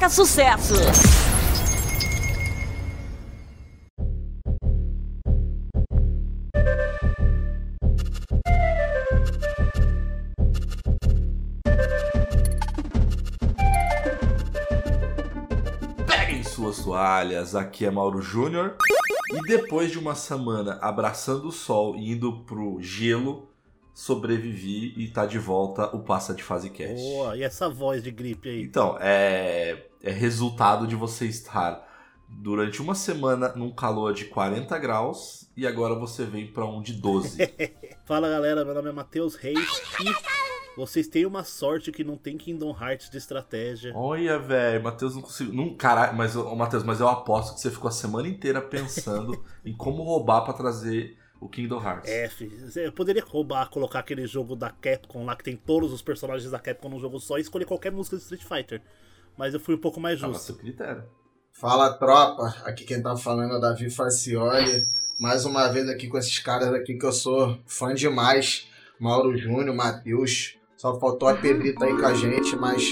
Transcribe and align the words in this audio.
Toca 0.00 0.08
sucesso. 0.08 0.74
Peguem 16.06 16.42
suas 16.44 16.78
toalhas, 16.78 17.54
aqui 17.54 17.84
é 17.84 17.90
Mauro 17.90 18.22
Júnior. 18.22 18.76
E 19.32 19.40
depois 19.42 19.92
de 19.92 19.98
uma 19.98 20.14
semana 20.14 20.78
abraçando 20.80 21.48
o 21.48 21.52
sol 21.52 21.94
e 21.94 22.12
indo 22.12 22.40
pro 22.44 22.80
gelo, 22.80 23.49
sobrevivi 23.94 24.94
e 24.96 25.08
tá 25.08 25.26
de 25.26 25.38
volta 25.38 25.94
o 25.94 26.00
Passa 26.00 26.34
de 26.34 26.42
Fase 26.42 26.70
Cast. 26.70 26.94
Boa, 26.94 27.36
e 27.36 27.42
essa 27.42 27.68
voz 27.68 28.02
de 28.02 28.10
gripe 28.10 28.48
aí? 28.48 28.62
Então, 28.62 28.96
é, 29.00 29.86
é 30.02 30.10
resultado 30.10 30.86
de 30.86 30.96
você 30.96 31.26
estar 31.26 31.88
durante 32.28 32.80
uma 32.80 32.94
semana 32.94 33.52
num 33.54 33.70
calor 33.70 34.14
de 34.14 34.26
40 34.26 34.78
graus 34.78 35.50
e 35.56 35.66
agora 35.66 35.94
você 35.94 36.24
vem 36.24 36.46
pra 36.46 36.64
um 36.64 36.80
de 36.80 36.94
12. 36.94 37.38
Fala 38.06 38.28
galera, 38.28 38.64
meu 38.64 38.74
nome 38.74 38.88
é 38.88 38.92
Matheus 38.92 39.34
Reis 39.34 39.68
e 40.00 40.40
vocês 40.76 41.08
têm 41.08 41.26
uma 41.26 41.44
sorte 41.44 41.90
que 41.90 42.04
não 42.04 42.16
tem 42.16 42.38
Kingdom 42.38 42.74
Hearts 42.80 43.10
de 43.10 43.18
estratégia. 43.18 43.92
Olha, 43.94 44.38
velho, 44.38 44.82
Matheus 44.82 45.14
não 45.14 45.22
conseguiu. 45.22 45.52
Não, 45.52 45.74
caralho, 45.74 46.16
mas, 46.16 46.34
Matheus, 46.34 46.84
mas 46.84 47.00
eu 47.00 47.08
aposto 47.08 47.54
que 47.54 47.60
você 47.60 47.70
ficou 47.70 47.88
a 47.88 47.92
semana 47.92 48.28
inteira 48.28 48.62
pensando 48.62 49.44
em 49.64 49.76
como 49.76 50.02
roubar 50.02 50.42
pra 50.42 50.54
trazer 50.54 51.18
o 51.40 51.48
Kingdom 51.48 51.82
Hearts. 51.82 52.10
É, 52.10 52.28
filho, 52.28 52.56
eu 52.76 52.92
poderia 52.92 53.24
roubar, 53.24 53.70
colocar 53.70 54.00
aquele 54.00 54.26
jogo 54.26 54.54
da 54.54 54.70
Capcom 54.70 55.24
lá 55.24 55.34
que 55.34 55.44
tem 55.44 55.56
todos 55.56 55.92
os 55.92 56.02
personagens 56.02 56.50
da 56.50 56.58
Capcom 56.58 56.88
num 56.90 57.00
jogo 57.00 57.18
só 57.18 57.38
e 57.38 57.40
escolher 57.40 57.64
qualquer 57.64 57.90
música 57.90 58.16
de 58.16 58.22
Street 58.22 58.42
Fighter. 58.44 58.82
Mas 59.38 59.54
eu 59.54 59.60
fui 59.60 59.74
um 59.74 59.78
pouco 59.78 59.98
mais 59.98 60.20
Tava 60.20 60.32
justo. 60.34 60.46
seu 60.46 60.56
critério. 60.56 61.04
Fala 61.52 61.92
tropa, 61.94 62.54
aqui 62.64 62.84
quem 62.84 63.02
tá 63.02 63.16
falando 63.16 63.54
é 63.54 63.56
o 63.56 63.60
Davi 63.60 63.90
Facioli. 63.90 64.84
Mais 65.18 65.44
uma 65.44 65.68
vez 65.68 65.88
aqui 65.88 66.08
com 66.08 66.16
esses 66.18 66.38
caras 66.38 66.72
aqui 66.72 66.94
que 66.96 67.04
eu 67.04 67.12
sou 67.12 67.58
fã 67.66 67.94
demais. 67.94 68.68
Mauro 68.98 69.36
Júnior, 69.36 69.74
Matheus. 69.74 70.56
Só 70.76 70.98
faltou 70.98 71.28
a 71.28 71.34
Pedrita 71.36 71.84
aí 71.84 71.94
com 71.98 72.06
a 72.06 72.14
gente, 72.14 72.56
mas 72.56 72.82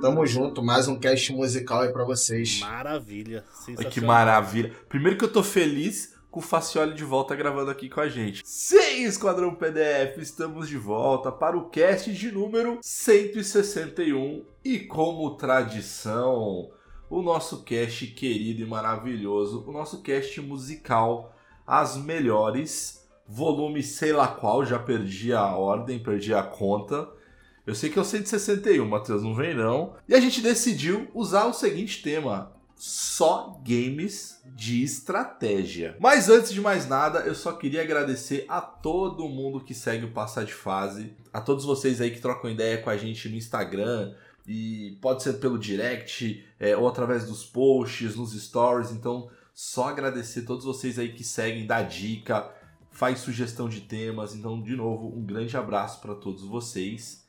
tamo 0.00 0.24
junto. 0.26 0.62
Mais 0.62 0.88
um 0.88 0.98
cast 0.98 1.32
musical 1.32 1.80
aí 1.82 1.92
pra 1.92 2.04
vocês. 2.04 2.60
Maravilha, 2.60 3.44
Ai, 3.46 3.54
sensacional. 3.66 3.92
que 3.92 4.00
maravilha. 4.00 4.72
Primeiro 4.88 5.18
que 5.18 5.24
eu 5.24 5.32
tô 5.32 5.42
feliz 5.42 6.13
com 6.34 6.40
o 6.40 6.42
Facioli 6.42 6.94
de 6.94 7.04
volta 7.04 7.36
gravando 7.36 7.70
aqui 7.70 7.88
com 7.88 8.00
a 8.00 8.08
gente. 8.08 8.42
Sim, 8.44 9.04
Esquadrão 9.04 9.54
PDF, 9.54 10.18
estamos 10.18 10.68
de 10.68 10.76
volta 10.76 11.30
para 11.30 11.56
o 11.56 11.68
cast 11.70 12.12
de 12.12 12.32
número 12.32 12.80
161. 12.82 14.44
E 14.64 14.80
como 14.80 15.36
tradição, 15.36 16.72
o 17.08 17.22
nosso 17.22 17.62
cast 17.62 18.04
querido 18.08 18.62
e 18.62 18.66
maravilhoso, 18.66 19.62
o 19.64 19.70
nosso 19.70 20.02
cast 20.02 20.40
musical, 20.40 21.32
as 21.64 21.96
melhores, 21.96 23.08
volume 23.28 23.80
sei 23.80 24.12
lá 24.12 24.26
qual, 24.26 24.66
já 24.66 24.80
perdi 24.80 25.32
a 25.32 25.54
ordem, 25.54 26.02
perdi 26.02 26.34
a 26.34 26.42
conta. 26.42 27.08
Eu 27.64 27.76
sei 27.76 27.90
que 27.90 27.96
é 27.96 28.02
o 28.02 28.04
161, 28.04 28.84
Matheus, 28.84 29.22
não 29.22 29.36
vem 29.36 29.54
não. 29.54 29.94
E 30.08 30.14
a 30.16 30.18
gente 30.18 30.40
decidiu 30.40 31.06
usar 31.14 31.44
o 31.44 31.54
seguinte 31.54 32.02
tema: 32.02 32.53
só 32.76 33.60
games 33.64 34.40
de 34.44 34.82
estratégia. 34.82 35.96
Mas 36.00 36.28
antes 36.28 36.52
de 36.52 36.60
mais 36.60 36.88
nada, 36.88 37.20
eu 37.20 37.34
só 37.34 37.52
queria 37.52 37.82
agradecer 37.82 38.44
a 38.48 38.60
todo 38.60 39.28
mundo 39.28 39.60
que 39.60 39.74
segue 39.74 40.04
o 40.04 40.12
Passar 40.12 40.44
de 40.44 40.52
Fase, 40.52 41.16
a 41.32 41.40
todos 41.40 41.64
vocês 41.64 42.00
aí 42.00 42.10
que 42.10 42.20
trocam 42.20 42.50
ideia 42.50 42.78
com 42.82 42.90
a 42.90 42.96
gente 42.96 43.28
no 43.28 43.36
Instagram. 43.36 44.14
E 44.46 44.98
pode 45.00 45.22
ser 45.22 45.34
pelo 45.34 45.58
direct 45.58 46.44
é, 46.60 46.76
ou 46.76 46.86
através 46.86 47.24
dos 47.24 47.44
posts, 47.44 48.14
nos 48.16 48.32
stories. 48.32 48.90
Então, 48.90 49.30
só 49.54 49.88
agradecer 49.88 50.40
a 50.40 50.46
todos 50.46 50.64
vocês 50.64 50.98
aí 50.98 51.12
que 51.12 51.24
seguem, 51.24 51.66
dá 51.66 51.80
dica, 51.80 52.52
faz 52.90 53.20
sugestão 53.20 53.68
de 53.68 53.80
temas. 53.80 54.34
Então, 54.34 54.60
de 54.60 54.76
novo, 54.76 55.08
um 55.08 55.24
grande 55.24 55.56
abraço 55.56 56.00
para 56.00 56.14
todos 56.14 56.42
vocês. 56.42 57.24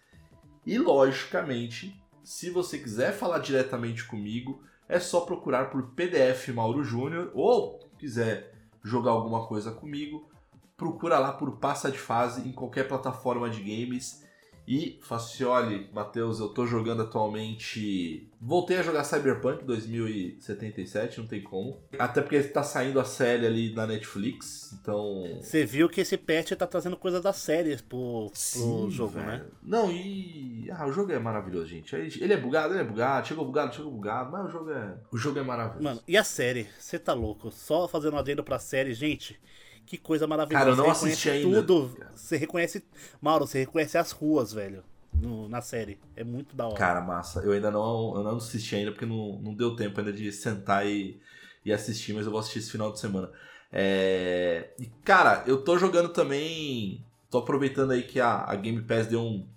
E 0.66 0.78
logicamente, 0.78 1.96
se 2.24 2.50
você 2.50 2.78
quiser 2.80 3.14
falar 3.14 3.40
diretamente 3.40 4.04
comigo, 4.04 4.62
é 4.88 5.00
só 5.00 5.22
procurar 5.22 5.70
por 5.70 5.92
PDF 5.92 6.50
Mauro 6.50 6.84
Júnior 6.84 7.32
ou 7.34 7.80
quiser 7.98 8.54
jogar 8.84 9.12
alguma 9.12 9.48
coisa 9.48 9.72
comigo, 9.72 10.30
procura 10.78 11.18
lá 11.18 11.32
por 11.32 11.58
Passa 11.58 11.92
de 11.92 11.98
Fase 11.98 12.48
em 12.48 12.52
qualquer 12.52 12.88
plataforma 12.88 13.50
de 13.50 13.60
games. 13.60 14.25
E 14.68 15.00
Facioli, 15.02 15.88
Matheus, 15.94 16.40
eu 16.40 16.50
tô 16.50 16.66
jogando 16.66 17.04
atualmente. 17.04 18.28
Voltei 18.42 18.78
a 18.78 18.82
jogar 18.84 19.04
Cyberpunk 19.04 19.64
2077, 19.64 21.20
não 21.20 21.28
tem 21.28 21.42
como. 21.42 21.78
Até 22.00 22.22
porque 22.22 22.42
tá 22.44 22.64
saindo 22.64 23.00
a 23.00 23.06
série 23.06 23.46
ali 23.46 23.74
na 23.74 23.86
Netflix, 23.86 24.74
então. 24.74 25.40
Você 25.40 25.66
viu 25.66 25.88
que 25.88 26.02
esse 26.02 26.18
patch 26.18 26.54
tá 26.54 26.66
trazendo 26.66 26.98
coisas 26.98 27.22
das 27.22 27.36
séries 27.38 27.82
pro, 27.82 28.28
pro 28.28 28.32
Sim, 28.34 28.90
jogo, 28.90 29.14
velho. 29.14 29.28
né? 29.28 29.46
Não, 29.62 29.92
e. 29.92 30.68
Ah, 30.72 30.88
o 30.88 30.92
jogo 30.92 31.12
é 31.12 31.20
maravilhoso, 31.20 31.68
gente. 31.68 31.96
Ele 31.96 32.34
é 32.34 32.38
bugado, 32.38 32.74
ele 32.74 32.82
é 32.82 32.86
bugado, 32.86 33.28
chegou 33.28 33.46
bugado, 33.46 33.76
chegou 33.76 33.92
bugado, 33.92 34.32
mas 34.32 34.48
o 34.48 34.50
jogo 34.50 34.72
é. 34.72 34.98
O 35.12 35.18
jogo 35.18 35.40
é 35.40 35.44
maravilhoso. 35.44 35.84
Mano, 35.84 36.02
e 36.08 36.18
a 36.18 36.24
série? 36.24 36.68
Você 36.80 36.98
tá 36.98 37.14
louco? 37.14 37.52
Só 37.52 37.88
fazendo 37.88 38.16
um 38.16 38.20
adendo 38.20 38.44
pra 38.44 38.58
série, 38.58 38.94
gente. 38.94 39.40
Que 39.86 39.98
coisa 39.98 40.26
maravilhosa. 40.26 40.66
Cara, 40.66 40.72
eu 40.72 40.76
não 40.78 40.94
Você 40.94 41.08
assisti 41.10 41.30
ainda. 41.30 41.62
tudo. 41.62 41.96
Você 42.16 42.38
reconhece. 42.38 42.84
Mauro, 43.22 43.46
você 43.46 43.60
reconhece 43.60 43.98
as 43.98 44.12
ruas, 44.12 44.52
velho. 44.54 44.84
no- 45.14 45.48
na 45.48 45.62
série. 45.62 45.98
É 46.14 46.26
muito 46.26 46.54
da 46.58 46.66
hora. 46.68 46.76
Cara, 46.76 47.00
massa. 47.00 47.40
Eu 47.40 47.54
ainda 47.54 47.72
não, 47.72 48.16
eu 48.18 48.24
não 48.24 48.36
assisti 48.36 48.76
ainda 48.76 48.92
porque 48.92 49.06
não, 49.06 49.40
não 49.42 49.54
deu 49.54 49.74
tempo 49.74 49.98
ainda 49.98 50.12
de 50.12 50.30
sentar 50.30 50.86
e, 50.86 51.22
e 51.64 51.72
assistir, 51.72 52.12
mas 52.14 52.26
eu 52.26 52.32
vou 52.32 52.40
assistir 52.42 52.60
esse 52.60 52.70
final 52.72 52.92
de 52.92 53.00
semana. 53.00 53.32
É... 53.72 54.74
E, 54.78 54.88
cara, 55.06 55.44
eu 55.48 55.64
tô 55.64 55.78
jogando 55.78 56.10
também. 56.10 57.06
Tô 57.30 57.38
aproveitando 57.38 57.92
aí 57.92 58.04
que 58.04 58.20
a, 58.20 58.44
a 58.46 58.56
Game 58.56 58.82
Pass 58.82 59.08
deu 59.08 59.22
um, 59.22 59.48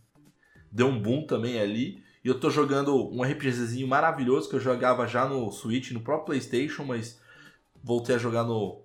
deu 0.71 0.87
um 0.87 1.01
boom 1.03 1.27
também 1.27 1.59
ali. 1.61 2.03
E 2.25 2.29
eu 2.29 2.39
tô 2.39 2.51
jogando 2.51 2.95
um 3.13 3.23
RPGzinho 3.25 3.87
maravilhoso 3.89 4.49
que 4.49 4.55
eu 4.57 4.61
jogava 4.61 5.07
já 5.09 5.27
no 5.29 5.51
Switch, 5.51 5.91
no 5.93 6.01
próprio 6.01 6.27
PlayStation, 6.27 6.85
mas 6.85 7.21
voltei 7.83 8.15
a 8.15 8.19
jogar 8.19 8.45
no, 8.45 8.81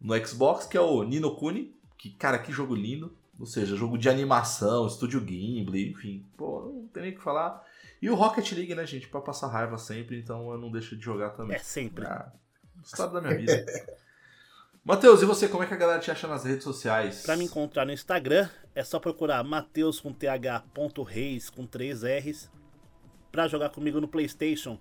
no 0.00 0.26
Xbox, 0.26 0.66
que 0.66 0.76
é 0.76 0.80
o 0.80 1.02
Nino 1.02 1.34
Kuni. 1.36 1.74
Que, 1.98 2.10
cara, 2.10 2.38
que 2.38 2.52
jogo 2.52 2.74
lindo. 2.74 3.16
Ou 3.38 3.46
seja, 3.46 3.76
jogo 3.76 3.98
de 3.98 4.08
animação, 4.08 4.86
estúdio 4.86 5.20
Gimli, 5.20 5.90
enfim. 5.90 6.24
Pô, 6.36 6.72
não 6.74 6.88
tem 6.88 7.02
nem 7.02 7.12
o 7.12 7.16
que 7.16 7.22
falar. 7.22 7.62
E 8.00 8.08
o 8.08 8.14
Rocket 8.14 8.50
League, 8.52 8.74
né, 8.74 8.86
gente? 8.86 9.08
Pra 9.08 9.20
passar 9.20 9.48
raiva 9.48 9.76
sempre, 9.78 10.18
então 10.18 10.50
eu 10.50 10.58
não 10.58 10.70
deixo 10.70 10.96
de 10.96 11.04
jogar 11.04 11.30
também. 11.30 11.56
É 11.56 11.58
sempre. 11.58 12.06
Ah, 12.06 12.32
história 12.82 13.12
da 13.12 13.20
minha 13.20 13.36
vida. 13.36 13.64
Matheus, 14.84 15.20
e 15.20 15.24
você? 15.24 15.48
Como 15.48 15.64
é 15.64 15.66
que 15.66 15.74
a 15.74 15.76
galera 15.76 15.98
te 15.98 16.10
acha 16.10 16.28
nas 16.28 16.44
redes 16.44 16.62
sociais? 16.62 17.22
Pra 17.22 17.36
me 17.36 17.44
encontrar 17.44 17.84
no 17.84 17.92
Instagram, 17.92 18.48
é 18.74 18.84
só 18.84 19.00
procurar 19.00 19.42
Mateus 19.42 19.98
com 19.98 20.12
th.reis 20.12 21.50
com 21.50 21.66
3 21.66 22.02
R's. 22.04 22.50
Pra 23.32 23.48
jogar 23.48 23.70
comigo 23.70 24.00
no 24.00 24.06
PlayStation, 24.06 24.78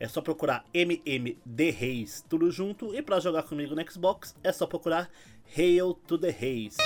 é 0.00 0.06
só 0.06 0.20
procurar 0.20 0.64
MMD 0.72 1.70
Reis, 1.70 2.24
tudo 2.28 2.50
junto. 2.50 2.94
E 2.94 3.02
pra 3.02 3.20
jogar 3.20 3.42
comigo 3.42 3.74
no 3.74 3.90
Xbox, 3.90 4.34
é 4.42 4.52
só 4.52 4.66
procurar 4.66 5.10
Hail 5.56 5.94
to 6.06 6.18
the 6.18 6.30
Reis. 6.30 6.76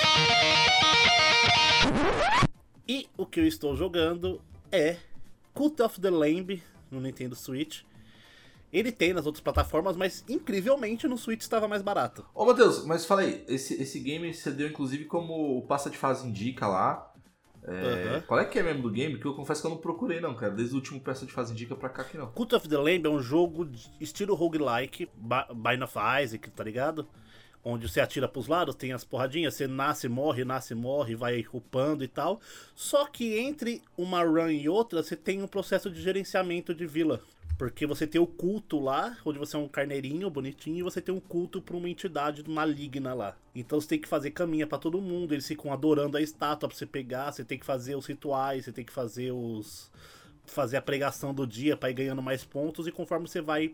E 2.88 3.08
o 3.16 3.26
que 3.26 3.40
eu 3.40 3.46
estou 3.46 3.76
jogando 3.76 4.40
é 4.70 4.96
Cult 5.54 5.80
of 5.82 6.00
the 6.00 6.10
Lamb 6.10 6.62
no 6.90 7.00
Nintendo 7.00 7.36
Switch. 7.36 7.82
Ele 8.72 8.90
tem 8.90 9.12
nas 9.12 9.26
outras 9.26 9.42
plataformas, 9.42 9.96
mas 9.96 10.24
incrivelmente 10.26 11.06
no 11.06 11.18
Switch 11.18 11.42
estava 11.42 11.68
mais 11.68 11.82
barato. 11.82 12.24
Ô, 12.34 12.46
Matheus, 12.46 12.86
mas 12.86 13.04
fala 13.04 13.20
aí, 13.20 13.44
esse, 13.46 13.74
esse 13.80 14.00
game 14.00 14.32
você 14.32 14.50
deu 14.50 14.68
inclusive 14.68 15.04
como 15.04 15.58
o 15.58 15.62
Passa 15.66 15.90
de 15.90 15.98
Fase 15.98 16.26
indica 16.26 16.66
lá. 16.66 17.11
É, 17.66 17.70
Aham. 17.70 18.20
Qual 18.26 18.40
é 18.40 18.44
que 18.44 18.58
é 18.58 18.62
mesmo 18.62 18.82
do 18.82 18.90
game? 18.90 19.18
Que 19.18 19.26
eu 19.26 19.34
confesso 19.34 19.60
que 19.60 19.66
eu 19.66 19.70
não 19.70 19.78
procurei, 19.78 20.20
não, 20.20 20.34
cara. 20.34 20.52
Desde 20.52 20.74
o 20.74 20.76
último 20.76 21.00
peça 21.00 21.24
de 21.24 21.32
fase 21.32 21.54
dica 21.54 21.76
pra 21.76 21.88
cá 21.88 22.02
que 22.02 22.18
não. 22.18 22.26
Cult 22.32 22.54
of 22.54 22.68
the 22.68 22.76
Lamb 22.76 23.06
é 23.06 23.08
um 23.08 23.20
jogo 23.20 23.64
de 23.64 23.88
estilo 24.00 24.34
roguelike, 24.34 25.08
Bind 25.16 25.82
of 25.82 25.96
Isaac, 26.22 26.50
tá 26.50 26.64
ligado? 26.64 27.06
Onde 27.64 27.88
você 27.88 28.00
atira 28.00 28.26
pros 28.26 28.48
lados, 28.48 28.74
tem 28.74 28.92
as 28.92 29.04
porradinhas, 29.04 29.54
você 29.54 29.68
nasce, 29.68 30.08
morre, 30.08 30.44
nasce, 30.44 30.74
morre, 30.74 31.14
vai 31.14 31.46
upando 31.52 32.02
e 32.02 32.08
tal. 32.08 32.40
Só 32.74 33.06
que 33.06 33.38
entre 33.38 33.80
uma 33.96 34.24
run 34.24 34.50
e 34.50 34.68
outra, 34.68 35.00
você 35.00 35.14
tem 35.14 35.40
um 35.40 35.46
processo 35.46 35.88
de 35.88 36.02
gerenciamento 36.02 36.74
de 36.74 36.84
vila. 36.86 37.22
Porque 37.62 37.86
você 37.86 38.08
tem 38.08 38.20
o 38.20 38.26
culto 38.26 38.80
lá, 38.80 39.16
onde 39.24 39.38
você 39.38 39.54
é 39.54 39.58
um 39.60 39.68
carneirinho 39.68 40.28
bonitinho, 40.28 40.78
e 40.78 40.82
você 40.82 41.00
tem 41.00 41.14
um 41.14 41.20
culto 41.20 41.62
pra 41.62 41.76
uma 41.76 41.88
entidade 41.88 42.42
maligna 42.50 43.14
lá. 43.14 43.36
Então 43.54 43.80
você 43.80 43.86
tem 43.86 44.00
que 44.00 44.08
fazer 44.08 44.32
caminha 44.32 44.66
pra 44.66 44.78
todo 44.78 45.00
mundo, 45.00 45.32
eles 45.32 45.46
ficam 45.46 45.72
adorando 45.72 46.16
a 46.16 46.20
estátua 46.20 46.68
pra 46.68 46.76
você 46.76 46.86
pegar, 46.86 47.30
você 47.30 47.44
tem 47.44 47.56
que 47.56 47.64
fazer 47.64 47.94
os 47.94 48.04
rituais, 48.04 48.64
você 48.64 48.72
tem 48.72 48.84
que 48.84 48.92
fazer 48.92 49.30
os 49.30 49.92
fazer 50.44 50.76
a 50.76 50.82
pregação 50.82 51.32
do 51.32 51.46
dia 51.46 51.76
pra 51.76 51.88
ir 51.88 51.94
ganhando 51.94 52.20
mais 52.20 52.44
pontos 52.44 52.88
e 52.88 52.90
conforme 52.90 53.28
você 53.28 53.40
vai 53.40 53.72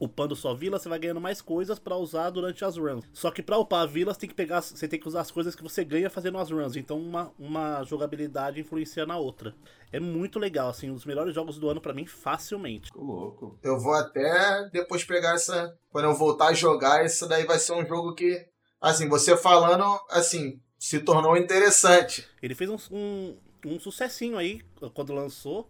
upando 0.00 0.34
sua 0.34 0.54
vila, 0.54 0.78
você 0.78 0.88
vai 0.88 0.98
ganhando 0.98 1.20
mais 1.20 1.42
coisas 1.42 1.78
pra 1.78 1.94
usar 1.94 2.30
durante 2.30 2.64
as 2.64 2.78
runs. 2.78 3.04
Só 3.12 3.30
que 3.30 3.42
pra 3.42 3.58
upar 3.58 3.82
a 3.82 3.86
vila, 3.86 4.14
você 4.14 4.20
tem 4.20 4.28
que 4.30 4.34
pegar, 4.34 4.62
você 4.62 4.88
tem 4.88 4.98
que 4.98 5.06
usar 5.06 5.20
as 5.20 5.30
coisas 5.30 5.54
que 5.54 5.62
você 5.62 5.84
ganha 5.84 6.08
fazendo 6.08 6.38
as 6.38 6.50
runs. 6.50 6.74
Então 6.74 6.98
uma, 6.98 7.30
uma 7.38 7.84
jogabilidade 7.84 8.58
influencia 8.58 9.04
na 9.04 9.18
outra. 9.18 9.54
É 9.92 10.00
muito 10.00 10.38
legal, 10.38 10.70
assim, 10.70 10.90
um 10.90 10.94
dos 10.94 11.04
melhores 11.04 11.34
jogos 11.34 11.58
do 11.58 11.68
ano 11.68 11.80
pra 11.80 11.92
mim 11.92 12.06
facilmente. 12.06 12.90
Tô 12.90 13.02
louco. 13.02 13.58
Eu 13.62 13.78
vou 13.78 13.92
até 13.92 14.68
depois 14.72 15.04
pegar 15.04 15.34
essa. 15.34 15.76
Quando 15.90 16.06
eu 16.06 16.14
voltar 16.14 16.48
a 16.48 16.54
jogar, 16.54 17.04
isso 17.04 17.28
daí 17.28 17.44
vai 17.44 17.58
ser 17.58 17.74
um 17.74 17.84
jogo 17.84 18.14
que, 18.14 18.46
assim, 18.80 19.08
você 19.08 19.36
falando, 19.36 19.84
assim, 20.08 20.60
se 20.78 21.00
tornou 21.00 21.36
interessante. 21.36 22.26
Ele 22.42 22.54
fez 22.54 22.70
um, 22.70 22.76
um, 22.90 23.36
um 23.66 23.78
sucessinho 23.78 24.38
aí 24.38 24.62
quando 24.94 25.12
lançou. 25.12 25.68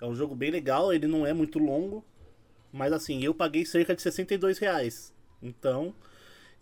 É 0.00 0.04
um 0.04 0.14
jogo 0.14 0.36
bem 0.36 0.50
legal, 0.50 0.92
ele 0.92 1.06
não 1.06 1.26
é 1.26 1.32
muito 1.32 1.58
longo. 1.58 2.04
Mas 2.76 2.92
assim, 2.92 3.24
eu 3.24 3.34
paguei 3.34 3.64
cerca 3.64 3.94
de 3.94 4.02
62 4.02 4.58
reais. 4.58 5.14
Então, 5.42 5.94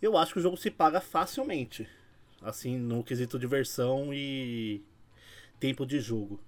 eu 0.01 0.17
acho 0.17 0.33
que 0.33 0.39
o 0.39 0.41
jogo 0.41 0.55
se 0.55 0.71
paga 0.71 1.01
facilmente. 1.01 1.87
Assim, 2.41 2.77
no 2.77 3.03
quesito 3.03 3.37
diversão 3.37 4.13
e 4.13 4.81
tempo 5.59 5.85
de 5.85 5.99
jogo. 5.99 6.39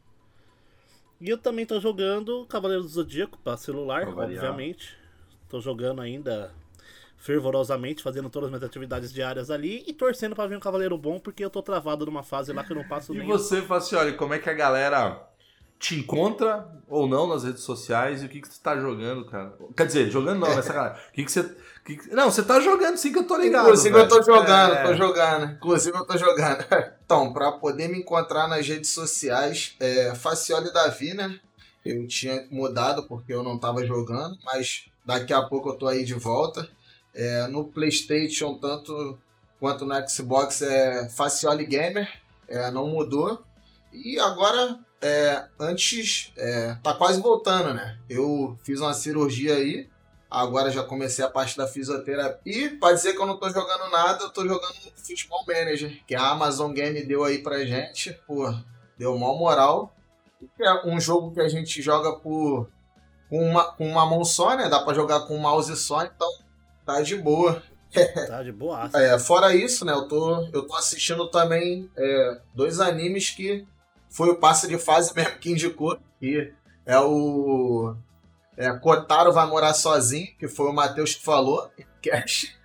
E 1.20 1.30
eu 1.30 1.38
também 1.38 1.66
tô 1.66 1.80
jogando 1.82 2.46
Cavaleiro 2.46 2.84
do 2.84 2.90
Zodíaco 2.90 3.38
para 3.40 3.58
celular, 3.58 4.08
obviamente. 4.08 4.96
Tô 5.50 5.60
jogando 5.60 6.02
ainda 6.02 6.54
fervorosamente, 7.18 8.04
fazendo 8.04 8.30
todas 8.30 8.48
as 8.48 8.52
minhas 8.52 8.64
atividades 8.64 9.12
diárias 9.12 9.50
ali 9.50 9.84
e 9.88 9.92
torcendo 9.92 10.36
pra 10.36 10.48
vir 10.48 10.56
um 10.56 10.62
cavaleiro 10.62 10.98
bom, 10.98 11.20
porque 11.20 11.44
eu 11.44 11.50
tô 11.50 11.62
travado 11.64 12.06
numa 12.06 12.24
fase 12.24 12.54
lá 12.54 12.64
que 12.64 12.72
eu 12.72 12.78
não 12.78 12.88
passo 12.88 13.14
E 13.14 13.18
nem. 13.18 13.28
você, 13.28 13.62
Facioli, 13.62 14.14
como 14.14 14.34
é 14.36 14.40
que 14.40 14.50
a 14.50 14.54
galera 14.54 15.27
te 15.80 15.96
encontra 16.00 16.68
ou 16.88 17.08
não 17.08 17.28
nas 17.28 17.44
redes 17.44 17.62
sociais 17.64 18.24
e 18.24 18.26
o 18.26 18.30
que, 18.30 18.42
que 18.42 18.48
você 18.48 18.60
tá 18.62 18.78
jogando, 18.78 19.26
cara? 19.26 19.54
Quer 19.76 19.86
dizer, 19.88 20.10
jogando 20.10 20.40
não, 20.40 20.56
nessa 20.56 20.74
cara. 20.74 21.00
O 21.10 21.14
que, 21.14 21.24
que 21.24 21.32
você. 21.32 21.44
que 21.86 21.98
que- 21.98 22.16
Não, 22.16 22.32
você 22.32 22.42
tá 22.44 22.60
jogando 22.60 22.98
sim 22.98 23.12
que 23.12 23.20
eu 23.20 23.28
tô 23.28 23.38
ligado. 23.38 23.64
Inclusive 23.66 23.98
eu 23.98 24.08
tô 24.08 24.16
velho. 24.16 24.26
jogando, 24.26 24.74
É. 24.74 24.84
tô 24.84 24.94
jogando. 24.96 25.52
Inclusive 25.54 25.98
eu 25.98 26.06
tô 26.06 26.18
jogando. 26.18 26.66
Então, 27.08 27.32
pra 27.32 27.54
poder 27.54 27.88
me 27.88 28.00
encontrar 28.00 28.50
nas 28.50 28.68
redes 28.68 28.90
sociais, 28.90 29.76
é 29.80 30.14
Facioli 30.14 30.74
Davi, 30.74 31.14
né? 31.14 31.40
Eu 31.86 32.06
tinha 32.06 32.46
mudado 32.52 33.04
porque 33.04 33.34
eu 33.34 33.42
não 33.44 33.58
tava 33.58 33.86
jogando, 33.88 34.38
mas 34.44 34.88
daqui 35.06 35.32
a 35.32 35.42
pouco 35.44 35.70
eu 35.70 35.76
tô 35.76 35.88
aí 35.88 36.04
de 36.04 36.14
volta. 36.16 36.68
É, 37.16 37.48
no 37.48 37.64
Playstation, 37.64 38.56
tanto 38.56 39.18
quanto 39.58 39.86
no 39.86 39.94
Xbox, 40.10 40.62
é 40.62 41.08
Facioli 41.10 41.66
Gamer, 41.66 42.10
é, 42.50 42.70
não 42.72 42.88
mudou. 42.90 43.42
E 43.94 44.20
agora, 44.20 44.78
é, 45.02 45.46
antes, 45.60 46.32
é, 46.38 46.76
tá 46.84 46.94
quase 46.94 47.22
voltando, 47.22 47.74
né? 47.74 47.98
Eu 48.10 48.58
fiz 48.64 48.80
uma 48.80 48.94
cirurgia 48.94 49.56
aí, 49.56 49.90
Agora 50.30 50.70
já 50.70 50.84
comecei 50.84 51.24
a 51.24 51.30
parte 51.30 51.56
da 51.56 51.68
fisioterapia. 51.68 52.66
E 52.66 52.70
pra 52.70 52.92
dizer 52.92 53.14
que 53.14 53.22
eu 53.22 53.26
não 53.26 53.38
tô 53.38 53.50
jogando 53.50 53.90
nada, 53.90 54.26
eu 54.26 54.30
tô 54.30 54.46
jogando 54.46 54.74
Futebol 54.96 55.46
Manager, 55.48 56.04
que 56.06 56.16
a 56.16 56.32
Amazon 56.32 56.74
Game 56.74 57.02
deu 57.06 57.24
aí 57.24 57.38
pra 57.38 57.66
gente. 57.66 58.12
Pô, 58.28 58.54
deu 58.98 59.18
mó 59.18 59.34
moral. 59.36 59.96
É 60.60 60.88
um 60.88 61.00
jogo 61.00 61.32
que 61.32 61.40
a 61.40 61.48
gente 61.48 61.82
joga 61.82 62.14
por 62.20 62.70
com 63.30 63.40
uma, 63.42 63.72
com 63.72 63.88
uma 63.88 64.06
mão 64.06 64.24
só, 64.26 64.56
né? 64.56 64.70
Dá 64.70 64.82
pra 64.82 64.94
jogar 64.94 65.22
com 65.22 65.36
um 65.36 65.40
mouse 65.40 65.76
só, 65.78 66.04
então 66.04 66.30
tá 66.86 67.02
de 67.02 67.16
boa. 67.16 67.64
Tá 68.28 68.44
de 68.44 68.52
boa. 68.52 68.90
É, 68.94 69.18
fora 69.18 69.56
isso, 69.56 69.86
né? 69.86 69.94
Eu 69.94 70.10
tô, 70.10 70.46
eu 70.52 70.68
tô 70.68 70.76
assistindo 70.76 71.30
também 71.30 71.90
é, 71.96 72.42
dois 72.54 72.82
animes 72.82 73.30
que 73.30 73.66
foi 74.10 74.30
o 74.30 74.36
passe 74.36 74.68
de 74.68 74.78
fase 74.78 75.14
mesmo 75.16 75.38
que 75.38 75.52
indicou. 75.52 75.98
Que 76.20 76.54
é 76.86 77.00
o. 77.00 77.96
É, 78.56 78.72
Kotaro 78.74 79.32
vai 79.32 79.46
morar 79.46 79.74
sozinho, 79.74 80.28
que 80.40 80.48
foi 80.48 80.68
o 80.68 80.74
Matheus 80.74 81.16
que 81.16 81.24
falou, 81.24 81.70
Cash. 82.02 82.56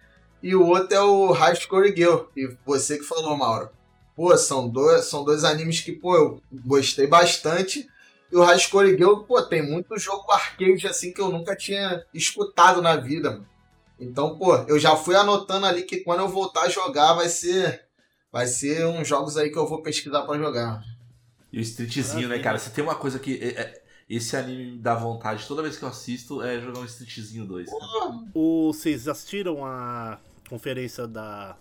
E 0.42 0.54
o 0.56 0.66
outro 0.66 0.96
é 0.96 1.00
o 1.00 1.30
High 1.32 1.56
Score 1.56 1.94
Girl, 1.94 2.24
e 2.36 2.56
você 2.64 2.98
que 2.98 3.04
falou, 3.04 3.36
Mauro. 3.36 3.70
Pô, 4.16 4.36
são 4.36 4.68
dois, 4.68 5.04
são 5.04 5.24
dois 5.24 5.44
animes 5.44 5.80
que, 5.80 5.92
pô, 5.92 6.16
eu 6.16 6.42
gostei 6.50 7.06
bastante. 7.06 7.86
E 8.30 8.36
o 8.36 8.42
High 8.42 8.58
Score 8.58 8.96
Girl, 8.96 9.20
pô, 9.20 9.40
tem 9.42 9.62
muito 9.62 9.98
jogo 9.98 10.30
arcade 10.32 10.86
assim 10.86 11.12
que 11.12 11.20
eu 11.20 11.30
nunca 11.30 11.54
tinha 11.54 12.04
escutado 12.14 12.80
na 12.80 12.96
vida, 12.96 13.30
mano. 13.32 13.46
Então, 14.00 14.36
pô, 14.36 14.56
eu 14.66 14.80
já 14.80 14.96
fui 14.96 15.14
anotando 15.14 15.66
ali 15.66 15.82
que 15.82 15.98
quando 15.98 16.20
eu 16.20 16.28
voltar 16.28 16.62
a 16.62 16.68
jogar 16.68 17.14
vai 17.14 17.28
ser 17.28 17.84
vai 18.32 18.46
ser 18.46 18.86
uns 18.86 19.06
jogos 19.06 19.36
aí 19.36 19.50
que 19.50 19.58
eu 19.58 19.66
vou 19.66 19.82
pesquisar 19.82 20.22
pra 20.22 20.38
jogar. 20.38 20.82
E 21.52 21.58
o 21.58 21.60
Streetzinho, 21.60 22.28
né, 22.28 22.38
cara? 22.38 22.58
Você 22.58 22.70
tem 22.70 22.82
uma 22.82 22.94
coisa 22.94 23.18
que. 23.18 23.34
é- 23.38 23.60
é- 23.60 23.82
esse 24.10 24.36
anime 24.36 24.72
me 24.72 24.78
dá 24.78 24.94
vontade 24.94 25.46
toda 25.46 25.62
vez 25.62 25.76
que 25.78 25.84
eu 25.84 25.88
assisto 25.88 26.42
é 26.42 26.60
jogar 26.60 26.80
um 26.80 26.84
Streetzinho 26.84 27.46
2. 27.46 27.68
cara. 27.70 27.80
O, 28.34 28.72
vocês 28.72 29.06
assistiram 29.08 29.64
a 29.64 30.18
conferência 30.48 31.06
da 31.06 31.56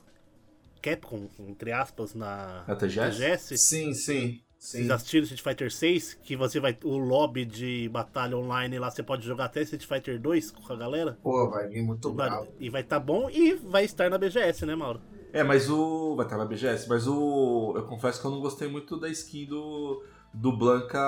Capcom, 0.81 1.29
entre 1.47 1.71
aspas, 1.71 2.13
na 2.13 2.63
Na 2.67 2.75
TGS? 2.75 3.17
TGS? 3.17 3.57
Sim, 3.57 3.93
sim, 3.93 3.93
sim. 3.93 4.41
Vocês 4.57 4.89
assistiram 4.91 5.23
Street 5.23 5.41
Fighter 5.41 5.71
6? 5.71 6.13
Que 6.15 6.35
você 6.35 6.59
vai. 6.59 6.77
O 6.83 6.97
lobby 6.97 7.45
de 7.45 7.87
batalha 7.89 8.35
online 8.37 8.79
lá, 8.79 8.89
você 8.89 9.03
pode 9.03 9.25
jogar 9.25 9.45
até 9.45 9.61
Street 9.61 9.85
Fighter 9.85 10.19
2 10.19 10.51
com 10.51 10.73
a 10.73 10.75
galera. 10.75 11.17
Pô, 11.21 11.49
vai 11.49 11.67
vir 11.67 11.83
muito 11.83 12.09
E 12.09 12.13
vai, 12.13 12.29
bravo. 12.29 12.47
e 12.59 12.69
vai 12.69 12.83
tá 12.83 12.99
bom 12.99 13.29
e 13.29 13.53
vai 13.53 13.85
estar 13.85 14.09
na 14.09 14.17
BGS, 14.17 14.65
né, 14.65 14.75
Mauro? 14.75 14.99
É, 15.33 15.43
mas 15.43 15.69
o. 15.69 16.15
Vai 16.15 16.25
estar 16.25 16.37
na 16.37 16.45
BGS, 16.45 16.87
mas 16.89 17.07
o. 17.07 17.73
Eu 17.75 17.83
confesso 17.85 18.19
que 18.19 18.27
eu 18.27 18.31
não 18.31 18.39
gostei 18.41 18.67
muito 18.67 18.97
da 18.99 19.07
skin 19.09 19.45
do. 19.45 20.03
Do 20.33 20.51
Blanca. 20.55 20.99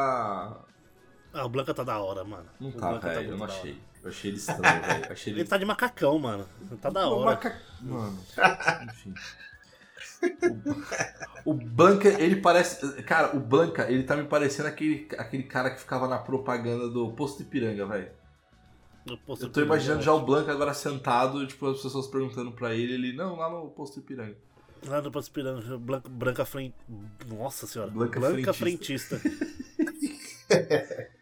Ah, 1.34 1.46
o 1.46 1.50
Blanca 1.50 1.74
tá 1.74 1.84
da 1.84 2.00
hora, 2.00 2.24
mano. 2.24 2.46
Não 2.60 2.70
O 2.70 2.74
tá, 2.74 2.90
Blanca 2.90 3.10
velho. 3.10 3.22
eu 3.32 3.38
muito 3.38 3.40
não 3.40 3.46
achei. 3.46 3.82
Eu 4.04 4.10
achei 4.10 4.30
ele 4.32 4.38
estranho, 4.38 4.62
velho. 4.84 5.12
Achei 5.12 5.34
ele. 5.34 5.40
Ele 5.42 5.50
tá 5.50 5.58
de 5.58 5.66
macacão, 5.66 6.20
mano. 6.20 6.46
Tá 6.82 6.90
da 6.90 7.08
hora. 7.10 7.26
maca- 7.32 7.62
Mano, 7.82 8.20
enfim. 8.86 9.14
O, 11.46 11.52
o 11.52 11.54
Blanca, 11.54 12.08
ele 12.08 12.38
parece. 12.38 13.02
Cara, 13.04 13.36
o 13.36 13.40
Blanca, 13.40 13.90
ele 13.92 14.04
tá 14.04 14.16
me 14.16 14.24
parecendo 14.26 14.68
aquele, 14.70 15.08
aquele 15.18 15.44
cara 15.44 15.70
que 15.72 15.80
ficava 15.80 16.08
na 16.08 16.18
propaganda 16.18 16.90
do 16.90 17.12
Posto 17.12 17.42
Ipiranga, 17.42 17.86
velho. 17.86 18.10
Eu 19.06 19.50
tô 19.50 19.62
imaginando 19.62 20.02
já 20.02 20.14
o 20.14 20.26
Blanca 20.26 20.52
agora 20.52 20.74
sentado, 20.74 21.46
tipo, 21.46 21.68
as 21.68 21.82
pessoas 21.82 22.08
perguntando 22.08 22.52
pra 22.52 22.74
ele, 22.74 22.94
ele, 22.94 23.14
não, 23.14 23.36
lá 23.36 23.50
no 23.50 23.70
Posto 23.70 24.00
Ipiranga. 24.00 24.38
Lá 24.86 25.02
no 25.02 25.12
Passo 25.12 25.32
Piranga, 25.32 25.78
Blanca, 25.78 26.10
Branca 26.10 26.46
Frente. 26.46 26.76
Nossa 27.28 27.66
senhora. 27.66 27.90
Blanca 27.92 28.54
frentista. 28.54 29.20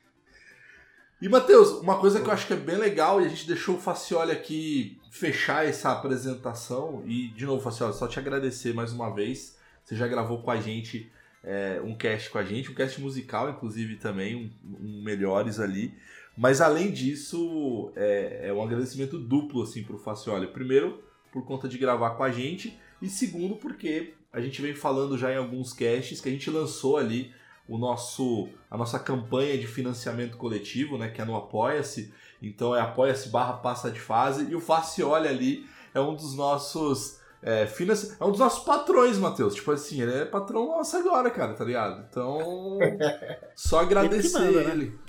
E, 1.22 1.30
Matheus, 1.30 1.70
uma 1.82 2.00
coisa 2.00 2.20
que 2.20 2.28
eu 2.28 2.34
acho 2.34 2.48
que 2.48 2.54
é 2.54 2.56
bem 2.56 2.78
legal, 2.78 3.22
e 3.22 3.26
a 3.26 3.30
gente 3.30 3.46
deixou 3.46 3.76
o 3.76 3.80
Facioli 3.80 4.32
aqui 4.32 5.00
fechar 5.12 5.64
essa 5.64 5.92
apresentação, 5.92 7.04
e, 7.06 7.28
de 7.28 7.46
novo, 7.46 7.62
Facioli, 7.62 7.94
só 7.94 8.08
te 8.08 8.18
agradecer 8.18 8.74
mais 8.74 8.92
uma 8.92 9.14
vez. 9.14 9.56
Você 9.84 9.96
já 9.96 10.08
gravou 10.08 10.42
com 10.42 10.50
a 10.50 10.60
gente 10.60 11.12
é, 11.44 11.80
um 11.84 11.96
cast 11.96 12.28
com 12.32 12.40
a 12.40 12.44
gente, 12.44 12.72
um 12.72 12.74
cast 12.74 13.00
musical, 13.00 13.52
inclusive, 13.52 13.98
também, 13.98 14.36
um, 14.36 14.52
um 14.84 15.04
Melhores 15.04 15.60
ali. 15.60 15.94
Mas, 16.38 16.62
além 16.62 16.92
disso, 16.92 17.92
é, 17.96 18.48
é 18.50 18.54
um 18.54 18.64
agradecimento 18.64 19.20
duplo, 19.20 19.64
assim, 19.64 19.84
pro 19.84 19.98
Facioli. 19.98 20.48
Primeiro, 20.48 21.04
por 21.32 21.46
conta 21.46 21.68
de 21.68 21.78
gravar 21.78 22.12
com 22.12 22.24
a 22.24 22.32
gente, 22.32 22.78
e 23.02 23.10
segundo, 23.10 23.56
porque 23.56 24.14
a 24.32 24.40
gente 24.40 24.62
vem 24.62 24.74
falando 24.74 25.18
já 25.18 25.32
em 25.32 25.38
alguns 25.38 25.74
casts 25.74 26.22
que 26.22 26.30
a 26.30 26.32
gente 26.32 26.50
lançou 26.50 26.98
ali 26.98 27.34
o 27.68 27.78
nosso 27.78 28.50
a 28.70 28.78
nossa 28.78 29.00
campanha 29.00 29.58
de 29.58 29.68
financiamento 29.68 30.38
coletivo, 30.38 30.98
né, 30.98 31.10
que 31.10 31.22
é 31.22 31.26
no 31.26 31.36
Apoia-se. 31.36 32.14
Então 32.42 32.76
é 32.76 32.82
apoia-se 32.82 33.30
barra 33.30 33.54
passa 33.54 33.90
de 33.90 34.00
fase 34.00 34.50
e 34.50 34.56
o 34.56 34.60
Facioli 34.60 35.28
ali 35.28 35.66
é 35.94 36.00
um 36.00 36.16
dos 36.16 36.36
nossos 36.36 37.21
é, 37.44 37.66
financi... 37.66 38.16
é 38.20 38.24
um 38.24 38.32
dos 38.32 38.40
nossos 38.40 38.64
patrões, 38.64 39.18
Matheus. 39.18 39.56
Tipo 39.56 39.72
assim, 39.72 40.02
ele 40.02 40.14
é 40.14 40.26
patrão 40.26 40.68
nosso 40.68 40.96
agora, 40.96 41.30
cara, 41.32 41.54
tá 41.54 41.64
ligado? 41.66 42.06
Então 42.10 42.78
só 43.56 43.80
agradecer 43.82 44.38
Ele 44.38 44.46
manda, 44.46 44.64
né? 44.64 44.72
ele. 44.74 45.00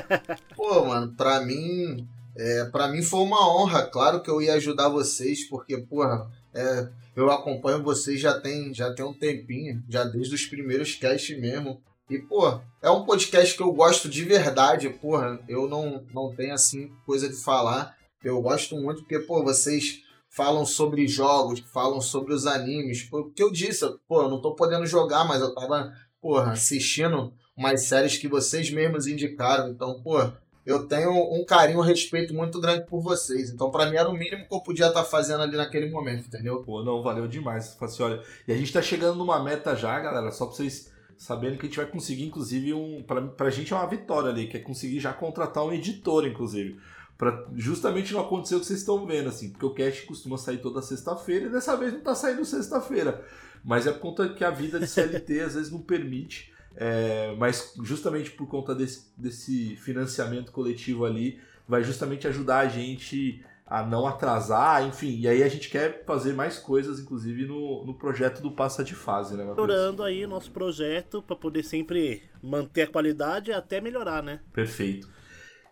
Pô, 0.56 0.86
mano, 0.86 1.14
pra 1.14 1.40
mim, 1.40 2.08
é, 2.36 2.64
pra 2.66 2.88
mim 2.88 3.02
foi 3.02 3.20
uma 3.20 3.46
honra. 3.48 3.82
Claro 3.84 4.22
que 4.22 4.30
eu 4.30 4.40
ia 4.40 4.54
ajudar 4.54 4.88
vocês, 4.88 5.48
porque, 5.48 5.78
porra, 5.78 6.30
É, 6.54 6.88
eu 7.16 7.30
acompanho 7.30 7.82
vocês 7.82 8.20
já 8.20 8.38
tem, 8.40 8.72
já 8.72 8.92
tem 8.94 9.04
um 9.04 9.14
tempinho, 9.14 9.82
já 9.88 10.04
desde 10.04 10.34
os 10.34 10.46
primeiros 10.46 10.94
casts 10.94 11.38
mesmo. 11.38 11.80
E, 12.10 12.18
pô, 12.18 12.60
é 12.82 12.90
um 12.90 13.04
podcast 13.04 13.56
que 13.56 13.62
eu 13.62 13.72
gosto 13.72 14.08
de 14.08 14.24
verdade, 14.24 14.88
porra. 14.90 15.40
Eu 15.48 15.68
não, 15.68 16.04
não 16.12 16.34
tenho, 16.34 16.52
assim, 16.52 16.90
coisa 17.06 17.28
de 17.28 17.36
falar. 17.36 17.96
Eu 18.22 18.40
gosto 18.40 18.76
muito 18.76 19.00
porque, 19.00 19.18
pô, 19.20 19.42
vocês 19.42 20.01
falam 20.32 20.64
sobre 20.64 21.06
jogos, 21.06 21.60
falam 21.60 22.00
sobre 22.00 22.32
os 22.32 22.46
animes. 22.46 23.02
Porque 23.02 23.42
eu 23.42 23.52
disse, 23.52 23.86
pô, 24.08 24.22
eu 24.22 24.30
não 24.30 24.40
tô 24.40 24.54
podendo 24.54 24.86
jogar, 24.86 25.24
mas 25.24 25.42
eu 25.42 25.54
tava, 25.54 25.92
porra, 26.20 26.52
assistindo 26.52 27.32
umas 27.54 27.82
séries 27.82 28.16
que 28.16 28.26
vocês 28.26 28.70
mesmos 28.70 29.06
indicaram. 29.06 29.68
Então, 29.68 30.02
pô, 30.02 30.18
eu 30.64 30.88
tenho 30.88 31.10
um 31.10 31.44
carinho, 31.44 31.80
um 31.80 31.82
respeito 31.82 32.32
muito 32.32 32.58
grande 32.60 32.86
por 32.86 33.02
vocês. 33.02 33.50
Então, 33.50 33.70
para 33.70 33.90
mim, 33.90 33.96
era 33.96 34.08
o 34.08 34.14
mínimo 34.14 34.48
que 34.48 34.54
eu 34.54 34.62
podia 34.62 34.86
estar 34.86 35.02
tá 35.02 35.06
fazendo 35.08 35.42
ali 35.42 35.56
naquele 35.56 35.90
momento, 35.90 36.26
entendeu? 36.26 36.62
Pô, 36.62 36.82
não, 36.82 37.02
valeu 37.02 37.28
demais, 37.28 37.76
olha 38.00 38.22
E 38.48 38.52
a 38.52 38.56
gente 38.56 38.72
tá 38.72 38.80
chegando 38.80 39.18
numa 39.18 39.42
meta 39.42 39.76
já, 39.76 40.00
galera, 40.00 40.30
só 40.30 40.46
pra 40.46 40.56
vocês 40.56 40.90
saberem 41.18 41.58
que 41.58 41.66
a 41.66 41.68
gente 41.68 41.76
vai 41.76 41.86
conseguir, 41.86 42.24
inclusive, 42.24 42.72
um. 42.72 43.02
Pra, 43.02 43.20
pra 43.20 43.50
gente 43.50 43.70
é 43.70 43.76
uma 43.76 43.86
vitória 43.86 44.30
ali, 44.30 44.46
que 44.46 44.56
é 44.56 44.60
conseguir 44.60 44.98
já 44.98 45.12
contratar 45.12 45.62
um 45.62 45.72
editor, 45.72 46.26
inclusive. 46.26 46.80
Pra 47.22 47.46
justamente 47.54 48.12
não 48.12 48.20
acontecer 48.20 48.56
o 48.56 48.58
que 48.58 48.66
vocês 48.66 48.80
estão 48.80 49.06
vendo, 49.06 49.28
assim, 49.28 49.50
porque 49.50 49.64
o 49.64 49.72
cast 49.72 50.04
costuma 50.06 50.36
sair 50.36 50.58
toda 50.58 50.82
sexta-feira 50.82 51.46
e 51.46 51.50
dessa 51.50 51.76
vez 51.76 51.92
não 51.92 52.00
tá 52.00 52.16
saindo 52.16 52.44
sexta-feira. 52.44 53.24
Mas 53.64 53.86
é 53.86 53.92
por 53.92 54.00
conta 54.00 54.30
que 54.30 54.42
a 54.42 54.50
vida 54.50 54.80
de 54.80 54.88
CLT 54.88 55.38
às 55.38 55.54
vezes 55.54 55.70
não 55.70 55.80
permite. 55.80 56.52
É, 56.74 57.32
mas 57.38 57.74
justamente 57.80 58.32
por 58.32 58.48
conta 58.48 58.74
desse, 58.74 59.12
desse 59.16 59.76
financiamento 59.76 60.50
coletivo 60.50 61.04
ali, 61.04 61.38
vai 61.68 61.84
justamente 61.84 62.26
ajudar 62.26 62.58
a 62.58 62.66
gente 62.66 63.40
a 63.68 63.86
não 63.86 64.04
atrasar, 64.04 64.84
enfim. 64.84 65.20
E 65.20 65.28
aí 65.28 65.44
a 65.44 65.48
gente 65.48 65.70
quer 65.70 66.04
fazer 66.04 66.32
mais 66.32 66.58
coisas, 66.58 66.98
inclusive 66.98 67.46
no, 67.46 67.86
no 67.86 67.94
projeto 67.94 68.42
do 68.42 68.50
Passa 68.50 68.82
de 68.82 68.96
Fase, 68.96 69.36
né, 69.36 69.44
Melhorando 69.44 70.02
aí 70.02 70.26
nosso 70.26 70.50
projeto 70.50 71.22
para 71.22 71.36
poder 71.36 71.62
sempre 71.62 72.24
manter 72.42 72.82
a 72.82 72.86
qualidade 72.88 73.52
e 73.52 73.54
até 73.54 73.80
melhorar, 73.80 74.24
né? 74.24 74.40
Perfeito. 74.52 75.21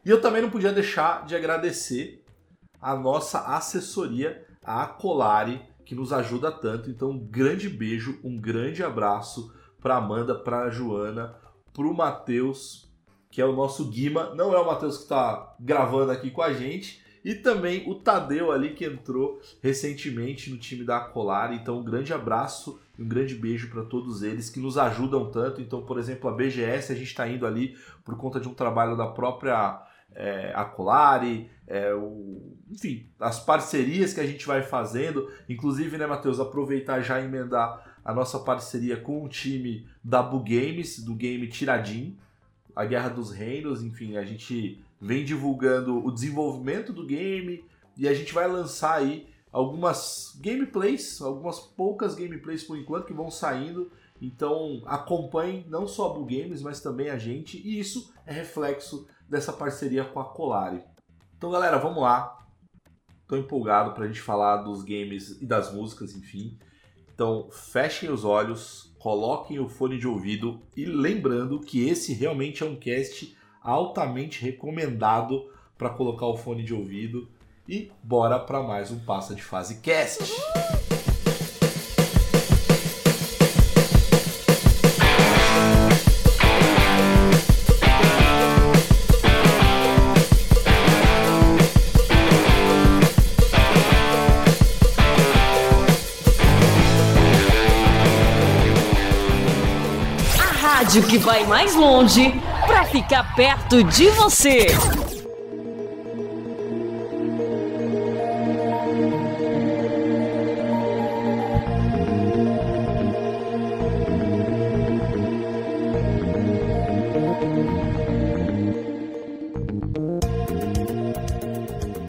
E 0.05 0.11
eu 0.11 0.21
também 0.21 0.41
não 0.41 0.51
podia 0.51 0.73
deixar 0.73 1.27
de 1.27 1.37
agradecer 1.37 2.25
a 2.81 2.97
nossa 2.97 3.41
assessoria, 3.57 4.47
a 4.65 4.83
Acolari, 4.83 5.61
que 5.85 5.95
nos 5.95 6.13
ajuda 6.13 6.51
tanto. 6.51 6.91
Então, 6.91 7.11
um 7.11 7.19
grande 7.19 7.69
beijo, 7.69 8.19
um 8.25 8.41
grande 8.41 8.83
abraço 8.83 9.53
para 9.81 9.97
Amanda, 9.97 10.35
para 10.35 10.71
Joana, 10.71 11.35
para 11.73 11.87
o 11.87 11.95
Matheus, 11.95 12.91
que 13.31 13.41
é 13.41 13.45
o 13.45 13.55
nosso 13.55 13.87
Guima. 13.87 14.35
Não 14.35 14.55
é 14.55 14.59
o 14.59 14.67
Matheus 14.67 14.97
que 14.97 15.03
está 15.03 15.55
gravando 15.61 16.13
aqui 16.13 16.31
com 16.31 16.43
a 16.43 16.53
gente. 16.53 17.03
E 17.23 17.35
também 17.35 17.87
o 17.87 17.97
Tadeu 17.97 18.51
ali 18.51 18.73
que 18.73 18.87
entrou 18.87 19.43
recentemente 19.63 20.49
no 20.51 20.57
time 20.57 20.85
da 20.85 20.97
Acolari. 20.97 21.57
Então, 21.57 21.79
um 21.79 21.85
grande 21.85 22.15
abraço 22.15 22.81
um 23.01 23.09
grande 23.09 23.35
beijo 23.35 23.71
para 23.71 23.83
todos 23.83 24.23
eles 24.23 24.51
que 24.51 24.61
nos 24.61 24.77
ajudam 24.77 25.31
tanto. 25.31 25.61
Então, 25.63 25.83
por 25.83 25.99
exemplo, 25.99 26.29
a 26.29 26.33
BGS, 26.33 26.93
a 26.93 26.95
gente 26.95 27.09
está 27.09 27.27
indo 27.27 27.47
ali 27.47 27.75
por 28.05 28.15
conta 28.17 28.39
de 28.39 28.47
um 28.47 28.53
trabalho 28.53 28.95
da 28.95 29.07
própria 29.07 29.83
é, 30.15 30.53
Acolari, 30.55 31.51
é, 31.67 31.95
o, 31.95 32.57
enfim, 32.71 33.07
as 33.19 33.41
parcerias 33.41 34.13
que 34.13 34.21
a 34.21 34.27
gente 34.27 34.47
vai 34.47 34.63
fazendo. 34.63 35.31
Inclusive, 35.49 35.97
né, 35.97 36.07
Matheus, 36.07 36.41
aproveitar 36.41 37.01
já 37.01 37.21
e 37.21 37.25
emendar 37.25 37.99
a 38.05 38.15
nossa 38.15 38.39
parceria 38.39 38.97
com 38.97 39.25
o 39.25 39.29
time 39.29 39.87
da 40.03 40.23
Bu 40.23 40.41
Games, 40.41 40.99
do 41.03 41.15
game 41.15 41.47
Tiradim, 41.49 42.19
a 42.75 42.85
Guerra 42.85 43.09
dos 43.11 43.31
Reinos, 43.31 43.83
enfim, 43.83 44.17
a 44.17 44.25
gente 44.25 44.83
vem 45.01 45.25
divulgando 45.25 46.05
o 46.05 46.11
desenvolvimento 46.11 46.93
do 46.93 47.07
game 47.07 47.65
e 47.97 48.09
a 48.09 48.15
gente 48.15 48.33
vai 48.33 48.47
lançar 48.47 48.99
aí 48.99 49.29
algumas 49.53 50.39
gameplays, 50.41 51.21
algumas 51.21 51.59
poucas 51.59 52.15
gameplays 52.15 52.63
por 52.63 52.79
enquanto 52.79 53.07
que 53.07 53.13
vão 53.13 53.31
saindo. 53.31 53.91
Então 54.21 54.83
acompanhe 54.85 55.65
não 55.69 55.89
só 55.89 56.11
a 56.11 56.15
Bu 56.15 56.25
Games, 56.25 56.63
mas 56.63 56.81
também 56.81 57.09
a 57.09 57.17
gente, 57.17 57.57
e 57.57 57.79
isso 57.79 58.13
é 58.27 58.33
reflexo 58.33 59.09
dessa 59.29 59.53
parceria 59.53 60.05
com 60.05 60.21
a 60.21 60.25
Colari. 60.25 60.83
Então 61.37 61.51
galera, 61.51 61.79
vamos 61.79 62.03
lá. 62.03 62.37
Tô 63.27 63.37
empolgado 63.37 63.93
pra 63.93 64.07
gente 64.07 64.21
falar 64.21 64.59
dos 64.59 64.83
games 64.83 65.41
e 65.41 65.47
das 65.47 65.73
músicas, 65.73 66.15
enfim. 66.15 66.59
Então 67.15 67.49
fechem 67.51 68.11
os 68.11 68.25
olhos, 68.25 68.95
coloquem 68.99 69.59
o 69.61 69.69
fone 69.69 69.99
de 69.99 70.07
ouvido 70.07 70.61
e 70.77 70.85
lembrando 70.85 71.61
que 71.61 71.89
esse 71.89 72.13
realmente 72.13 72.63
é 72.63 72.67
um 72.67 72.77
cast 72.77 73.37
altamente 73.63 74.43
recomendado 74.43 75.49
para 75.79 75.91
colocar 75.91 76.27
o 76.27 76.37
fone 76.37 76.63
de 76.63 76.75
ouvido. 76.75 77.29
E 77.69 77.93
bora 78.03 78.39
para 78.39 78.63
mais 78.63 78.91
um 78.91 78.99
Passa 78.99 79.35
de 79.35 79.43
Fase 79.43 79.81
Cast! 79.81 80.25
Rádio 100.91 101.07
que 101.07 101.19
vai 101.19 101.47
mais 101.47 101.77
longe 101.77 102.33
para 102.67 102.85
ficar 102.85 103.37
perto 103.37 103.85
de 103.85 104.11
você. 104.11 104.67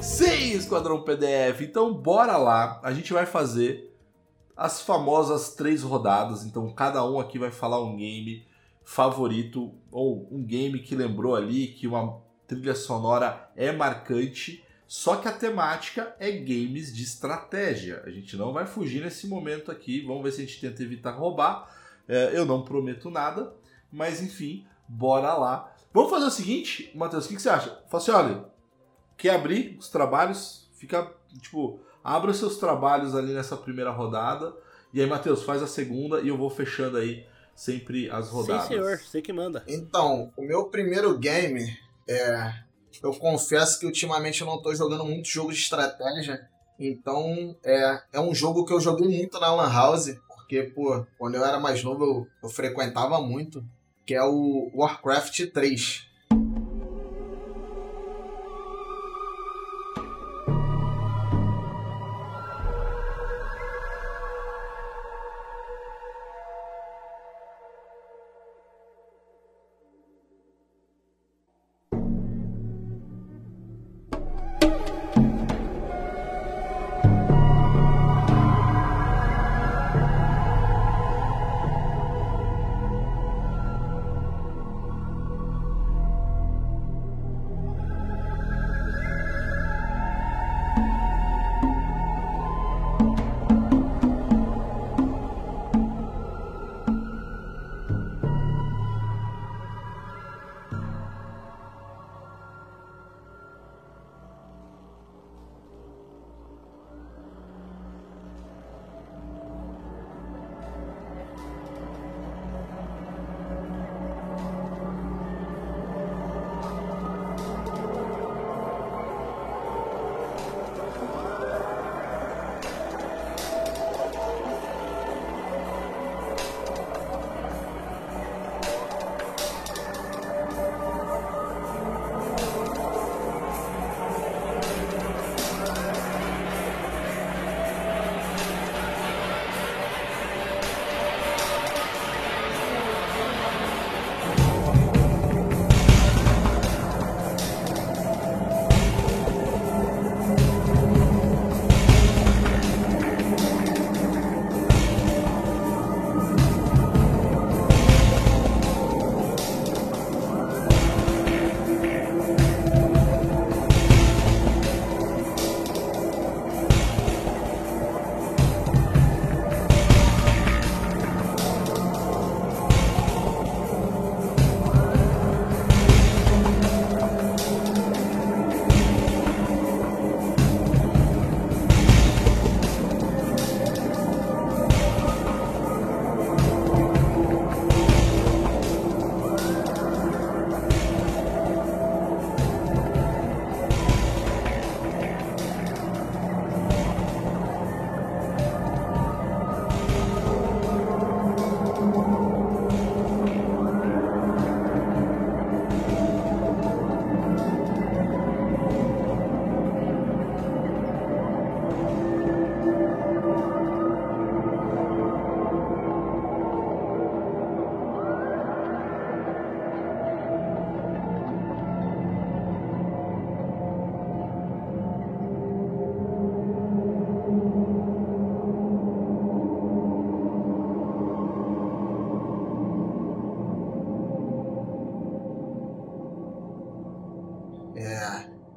Sim, 0.01 0.53
Esquadrão 0.55 1.03
PDF. 1.03 1.61
Então 1.61 1.93
bora 1.93 2.35
lá. 2.35 2.81
A 2.83 2.91
gente 2.91 3.13
vai 3.13 3.27
fazer 3.27 3.95
as 4.57 4.81
famosas 4.81 5.53
três 5.53 5.83
rodadas. 5.83 6.43
Então 6.43 6.67
cada 6.71 7.05
um 7.05 7.19
aqui 7.19 7.37
vai 7.37 7.51
falar 7.51 7.79
um 7.79 7.95
game 7.95 8.49
favorito 8.83 9.73
ou 9.91 10.27
um 10.31 10.43
game 10.43 10.79
que 10.79 10.95
lembrou 10.95 11.35
ali 11.35 11.67
que 11.67 11.87
uma 11.87 12.21
trilha 12.47 12.75
sonora 12.75 13.49
é 13.55 13.71
marcante, 13.71 14.63
só 14.87 15.15
que 15.15 15.27
a 15.27 15.31
temática 15.31 16.13
é 16.19 16.31
games 16.31 16.93
de 16.93 17.03
estratégia. 17.03 18.03
A 18.05 18.09
gente 18.09 18.35
não 18.35 18.51
vai 18.51 18.65
fugir 18.65 19.01
nesse 19.01 19.27
momento 19.27 19.71
aqui, 19.71 20.05
vamos 20.05 20.23
ver 20.23 20.31
se 20.31 20.41
a 20.41 20.45
gente 20.45 20.59
tenta 20.59 20.83
evitar 20.83 21.11
roubar. 21.11 21.73
É, 22.07 22.37
eu 22.37 22.45
não 22.45 22.63
prometo 22.63 23.09
nada, 23.09 23.53
mas 23.91 24.21
enfim, 24.21 24.65
bora 24.87 25.33
lá. 25.33 25.73
Vamos 25.93 26.09
fazer 26.09 26.25
o 26.25 26.31
seguinte, 26.31 26.91
Matheus, 26.93 27.25
o 27.25 27.29
que, 27.29 27.35
que 27.35 27.41
você 27.41 27.49
acha? 27.49 27.69
Fala 27.89 28.03
assim, 28.03 28.11
olha, 28.11 28.45
quer 29.17 29.35
abrir 29.35 29.77
os 29.79 29.87
trabalhos? 29.87 30.69
Fica, 30.73 31.09
tipo, 31.41 31.79
abra 32.03 32.31
os 32.31 32.37
seus 32.37 32.57
trabalhos 32.57 33.15
ali 33.15 33.33
nessa 33.33 33.55
primeira 33.55 33.91
rodada. 33.91 34.53
E 34.93 34.99
aí, 34.99 35.07
Matheus, 35.07 35.43
faz 35.43 35.63
a 35.63 35.67
segunda 35.67 36.19
e 36.19 36.27
eu 36.27 36.37
vou 36.37 36.49
fechando 36.49 36.97
aí 36.97 37.25
sempre 37.55 38.09
as 38.09 38.29
rodadas. 38.29 38.63
Sim, 38.63 38.67
senhor, 38.69 38.97
você 38.97 39.21
que 39.21 39.33
manda. 39.33 39.63
Então, 39.67 40.31
o 40.35 40.41
meu 40.41 40.65
primeiro 40.65 41.17
game 41.17 41.77
é. 42.07 42.53
Eu 43.01 43.13
confesso 43.15 43.79
que 43.79 43.85
ultimamente 43.85 44.41
eu 44.41 44.47
não 44.47 44.57
estou 44.57 44.75
jogando 44.75 45.05
muito 45.05 45.27
jogo 45.27 45.51
de 45.51 45.59
estratégia. 45.59 46.47
Então, 46.77 47.55
é, 47.63 48.01
é 48.13 48.19
um 48.19 48.35
jogo 48.35 48.65
que 48.65 48.73
eu 48.73 48.81
joguei 48.81 49.07
muito 49.07 49.39
na 49.39 49.53
Lan 49.53 49.71
House. 49.71 50.13
Porque, 50.27 50.63
pô, 50.63 51.05
quando 51.17 51.35
eu 51.35 51.45
era 51.45 51.59
mais 51.59 51.83
novo 51.83 52.03
eu, 52.03 52.27
eu 52.43 52.49
frequentava 52.49 53.21
muito. 53.21 53.63
Que 54.05 54.13
é 54.13 54.23
o 54.23 54.69
Warcraft 54.75 55.51
3. 55.53 56.10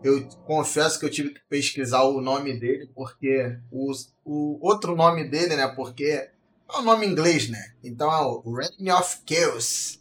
Eu 0.04 0.28
confesso 0.44 1.00
que 1.00 1.06
eu 1.06 1.10
tive 1.10 1.30
que 1.30 1.40
pesquisar 1.48 2.02
o 2.02 2.20
nome 2.20 2.60
dele, 2.60 2.90
porque 2.94 3.58
o, 3.72 3.90
o 4.22 4.58
outro 4.60 4.94
nome 4.94 5.24
dele, 5.24 5.56
né? 5.56 5.66
Porque 5.68 6.04
é 6.04 6.78
um 6.78 6.82
nome 6.82 7.06
inglês, 7.06 7.48
né? 7.48 7.72
Então 7.82 8.12
é 8.12 8.20
o 8.20 8.54
Reign 8.54 8.92
of 8.92 9.20
Chaos. 9.26 9.98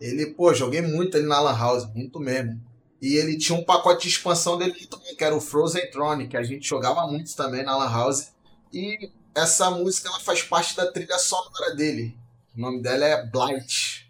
Ele, 0.00 0.26
pô, 0.26 0.54
joguei 0.54 0.80
muito 0.80 1.16
ele 1.16 1.26
na 1.26 1.40
Lan 1.40 1.58
House, 1.58 1.92
muito 1.92 2.20
mesmo. 2.20 2.62
E 3.02 3.16
ele 3.16 3.36
tinha 3.36 3.58
um 3.58 3.64
pacote 3.64 4.02
de 4.02 4.14
expansão 4.14 4.56
dele 4.56 4.86
também, 4.86 5.16
que 5.16 5.24
era 5.24 5.34
o 5.34 5.40
Frozen 5.40 5.90
Throne, 5.90 6.28
que 6.28 6.36
a 6.36 6.44
gente 6.44 6.66
jogava 6.66 7.08
muito 7.08 7.34
também 7.34 7.64
na 7.64 7.76
Lan 7.76 7.90
House. 7.90 8.32
E 8.72 9.10
essa 9.34 9.68
música 9.68 10.08
ela 10.08 10.20
faz 10.20 10.44
parte 10.44 10.76
da 10.76 10.90
trilha 10.92 11.18
sonora 11.18 11.74
dele. 11.74 12.16
O 12.56 12.60
nome 12.60 12.80
dela 12.80 13.04
é 13.04 13.26
Blight. 13.26 14.03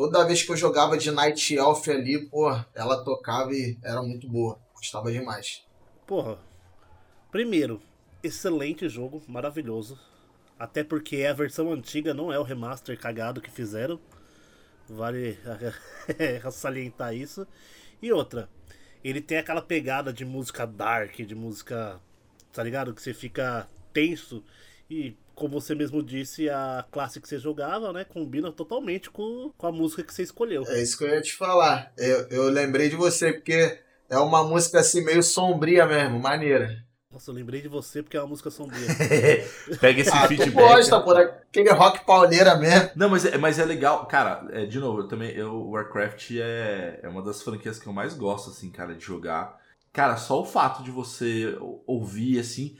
Toda 0.00 0.24
vez 0.24 0.42
que 0.42 0.50
eu 0.50 0.56
jogava 0.56 0.96
de 0.96 1.10
Night 1.10 1.54
Elf 1.54 1.86
ali, 1.88 2.26
pô, 2.26 2.50
ela 2.74 3.04
tocava 3.04 3.52
e 3.52 3.76
era 3.82 4.00
muito 4.02 4.26
boa. 4.26 4.58
Gostava 4.74 5.12
demais. 5.12 5.62
Porra. 6.06 6.38
Primeiro, 7.30 7.82
excelente 8.22 8.88
jogo, 8.88 9.22
maravilhoso. 9.28 10.00
Até 10.58 10.82
porque 10.82 11.16
é 11.16 11.28
a 11.28 11.34
versão 11.34 11.70
antiga, 11.70 12.14
não 12.14 12.32
é 12.32 12.38
o 12.38 12.42
remaster 12.42 12.98
cagado 12.98 13.42
que 13.42 13.50
fizeram. 13.50 14.00
Vale 14.88 15.38
salientar 16.50 17.14
isso. 17.14 17.46
E 18.00 18.10
outra, 18.10 18.48
ele 19.04 19.20
tem 19.20 19.36
aquela 19.36 19.60
pegada 19.60 20.14
de 20.14 20.24
música 20.24 20.66
dark, 20.66 21.14
de 21.16 21.34
música. 21.34 22.00
Tá 22.54 22.62
ligado? 22.62 22.94
Que 22.94 23.02
você 23.02 23.12
fica 23.12 23.68
tenso. 23.92 24.42
E 24.88 25.14
como 25.40 25.58
você 25.58 25.74
mesmo 25.74 26.02
disse, 26.02 26.50
a 26.50 26.84
classe 26.92 27.18
que 27.18 27.26
você 27.26 27.38
jogava, 27.38 27.94
né? 27.94 28.04
Combina 28.04 28.52
totalmente 28.52 29.10
com, 29.10 29.50
com 29.56 29.66
a 29.66 29.72
música 29.72 30.02
que 30.04 30.12
você 30.12 30.22
escolheu. 30.22 30.64
É 30.68 30.82
isso 30.82 30.98
que 30.98 31.04
eu 31.04 31.08
ia 31.08 31.22
te 31.22 31.34
falar. 31.34 31.90
Eu, 31.96 32.28
eu 32.28 32.50
lembrei 32.50 32.90
de 32.90 32.96
você, 32.96 33.32
porque 33.32 33.78
é 34.10 34.18
uma 34.18 34.44
música 34.44 34.80
assim 34.80 35.02
meio 35.02 35.22
sombria 35.22 35.86
mesmo, 35.86 36.20
maneira. 36.20 36.84
Nossa, 37.10 37.30
eu 37.30 37.34
lembrei 37.34 37.62
de 37.62 37.68
você 37.68 38.02
porque 38.02 38.18
é 38.18 38.20
uma 38.20 38.28
música 38.28 38.50
sombria. 38.50 38.86
Pega 39.80 40.00
esse 40.02 40.10
Ah, 40.12 40.28
tu 40.28 40.28
feedback. 40.36 40.52
gosta, 40.52 41.00
pô, 41.00 41.14
daquele 41.14 41.70
rock 41.70 42.04
pauleira 42.04 42.54
mesmo. 42.56 42.90
Não, 42.94 43.08
mas 43.08 43.24
é, 43.24 43.38
mas 43.38 43.58
é 43.58 43.64
legal. 43.64 44.06
Cara, 44.06 44.46
é, 44.52 44.66
de 44.66 44.78
novo, 44.78 45.00
eu 45.00 45.08
também. 45.08 45.30
Eu, 45.30 45.52
o 45.54 45.70
Warcraft 45.70 46.32
é, 46.32 47.00
é 47.02 47.08
uma 47.08 47.22
das 47.22 47.42
franquias 47.42 47.78
que 47.78 47.86
eu 47.86 47.92
mais 47.94 48.12
gosto, 48.14 48.50
assim, 48.50 48.70
cara, 48.70 48.94
de 48.94 49.02
jogar. 49.04 49.58
Cara, 49.92 50.16
só 50.16 50.40
o 50.40 50.44
fato 50.44 50.84
de 50.84 50.90
você 50.92 51.56
ou- 51.60 51.82
ouvir, 51.86 52.38
assim. 52.38 52.76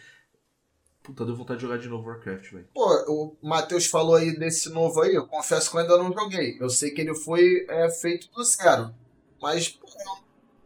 Puta, 1.03 1.25
deu 1.25 1.35
vontade 1.35 1.61
de 1.61 1.67
jogar 1.67 1.79
de 1.79 1.89
novo 1.89 2.09
Warcraft, 2.09 2.53
velho. 2.53 2.69
Pô, 2.75 2.87
o 3.09 3.37
Matheus 3.47 3.87
falou 3.87 4.17
aí 4.17 4.37
desse 4.39 4.69
novo 4.69 5.01
aí, 5.01 5.15
eu 5.15 5.27
confesso 5.27 5.71
que 5.71 5.77
eu 5.77 5.81
ainda 5.81 5.97
não 5.97 6.13
joguei. 6.13 6.59
Eu 6.61 6.69
sei 6.69 6.91
que 6.91 7.01
ele 7.01 7.15
foi 7.15 7.67
é, 7.69 7.91
feito 7.91 8.31
do 8.31 8.45
zero. 8.45 8.95
Mas, 9.41 9.69
pô, 9.69 9.87
é 9.89 10.11
um 10.11 10.21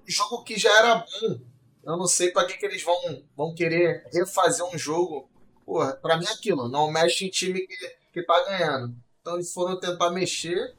jogo 0.06 0.42
que 0.42 0.58
já 0.58 0.76
era 0.78 0.96
bom. 0.96 1.38
Eu 1.84 1.96
não 1.96 2.06
sei 2.06 2.30
pra 2.30 2.46
que, 2.46 2.56
que 2.56 2.66
eles 2.66 2.82
vão, 2.82 3.22
vão 3.36 3.54
querer 3.54 4.06
refazer 4.12 4.64
um 4.66 4.76
jogo. 4.76 5.28
Porra, 5.64 5.92
pra 5.92 6.16
mim 6.16 6.26
é 6.26 6.32
aquilo, 6.32 6.68
não 6.68 6.90
mexe 6.90 7.26
em 7.26 7.30
time 7.30 7.60
que, 7.66 7.76
que 8.12 8.22
tá 8.22 8.44
ganhando. 8.44 8.94
Então 9.20 9.34
eles 9.34 9.52
foram 9.52 9.78
tentar 9.78 10.10
mexer. 10.10 10.74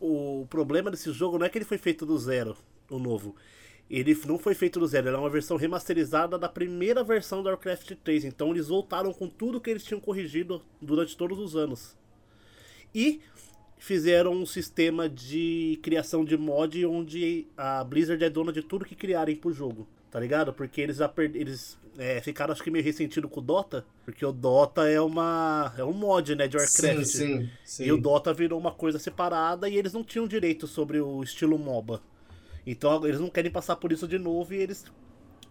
o 0.00 0.46
problema 0.48 0.90
desse 0.90 1.12
jogo 1.12 1.38
não 1.38 1.46
é 1.46 1.48
que 1.48 1.58
ele 1.58 1.64
foi 1.64 1.78
feito 1.78 2.06
do 2.06 2.18
zero, 2.18 2.56
o 2.90 2.98
novo. 2.98 3.36
Ele 3.88 4.18
não 4.26 4.38
foi 4.38 4.54
feito 4.54 4.80
do 4.80 4.86
zero, 4.86 5.08
ele 5.08 5.16
é 5.16 5.18
uma 5.18 5.30
versão 5.30 5.56
remasterizada 5.56 6.38
da 6.38 6.48
primeira 6.48 7.04
versão 7.04 7.42
do 7.42 7.48
Warcraft 7.48 7.92
3. 8.02 8.24
Então 8.24 8.50
eles 8.50 8.68
voltaram 8.68 9.12
com 9.12 9.28
tudo 9.28 9.60
que 9.60 9.70
eles 9.70 9.84
tinham 9.84 10.00
corrigido 10.00 10.62
durante 10.80 11.16
todos 11.16 11.38
os 11.38 11.54
anos. 11.54 11.96
E 12.94 13.20
fizeram 13.76 14.32
um 14.32 14.46
sistema 14.46 15.08
de 15.08 15.78
criação 15.82 16.24
de 16.24 16.36
mod 16.36 16.86
onde 16.86 17.46
a 17.56 17.84
Blizzard 17.84 18.24
é 18.24 18.30
dona 18.30 18.52
de 18.52 18.62
tudo 18.62 18.84
que 18.84 18.94
criarem 18.94 19.36
pro 19.36 19.52
jogo. 19.52 19.86
Tá 20.10 20.20
ligado? 20.20 20.52
Porque 20.52 20.80
eles, 20.80 20.98
eles 21.34 21.76
é, 21.98 22.20
ficaram 22.20 22.52
acho 22.52 22.62
que 22.62 22.70
meio 22.70 22.84
ressentidos 22.84 23.30
com 23.30 23.40
o 23.40 23.42
Dota. 23.42 23.84
Porque 24.04 24.24
o 24.24 24.32
Dota 24.32 24.88
é 24.88 25.00
uma. 25.00 25.74
é 25.76 25.84
um 25.84 25.92
mod, 25.92 26.34
né, 26.34 26.46
de 26.46 26.56
Warcraft. 26.56 27.04
Sim, 27.04 27.40
sim, 27.40 27.50
sim. 27.64 27.84
E 27.84 27.92
o 27.92 28.00
Dota 28.00 28.32
virou 28.32 28.58
uma 28.58 28.72
coisa 28.72 28.98
separada 28.98 29.68
e 29.68 29.76
eles 29.76 29.92
não 29.92 30.04
tinham 30.04 30.26
direito 30.26 30.66
sobre 30.66 31.00
o 31.00 31.22
estilo 31.22 31.58
MOBA. 31.58 32.00
Então 32.66 33.04
eles 33.06 33.20
não 33.20 33.28
querem 33.28 33.50
passar 33.50 33.76
por 33.76 33.92
isso 33.92 34.08
de 34.08 34.18
novo 34.18 34.54
e 34.54 34.58
eles 34.58 34.84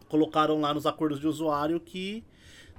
colocaram 0.08 0.60
lá 0.60 0.74
nos 0.74 0.86
acordos 0.86 1.20
de 1.20 1.28
usuário 1.28 1.80
que 1.80 2.24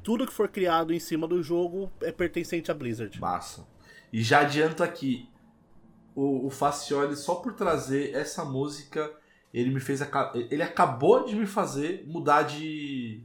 tudo 0.02 0.26
que 0.26 0.32
for 0.32 0.48
criado 0.48 0.92
em 0.92 1.00
cima 1.00 1.26
do 1.26 1.42
jogo 1.42 1.90
é 2.02 2.12
pertencente 2.12 2.70
à 2.70 2.74
Blizzard. 2.74 3.18
Massa. 3.20 3.66
E 4.12 4.22
já 4.22 4.40
adianto 4.40 4.82
aqui, 4.82 5.28
o, 6.14 6.46
o 6.46 6.50
Facioli, 6.50 7.16
só 7.16 7.36
por 7.36 7.54
trazer 7.54 8.14
essa 8.14 8.44
música, 8.44 9.10
ele 9.52 9.70
me 9.70 9.80
fez. 9.80 10.00
Ele 10.50 10.62
acabou 10.62 11.24
de 11.24 11.34
me 11.34 11.46
fazer 11.46 12.04
mudar 12.06 12.42
de, 12.42 13.24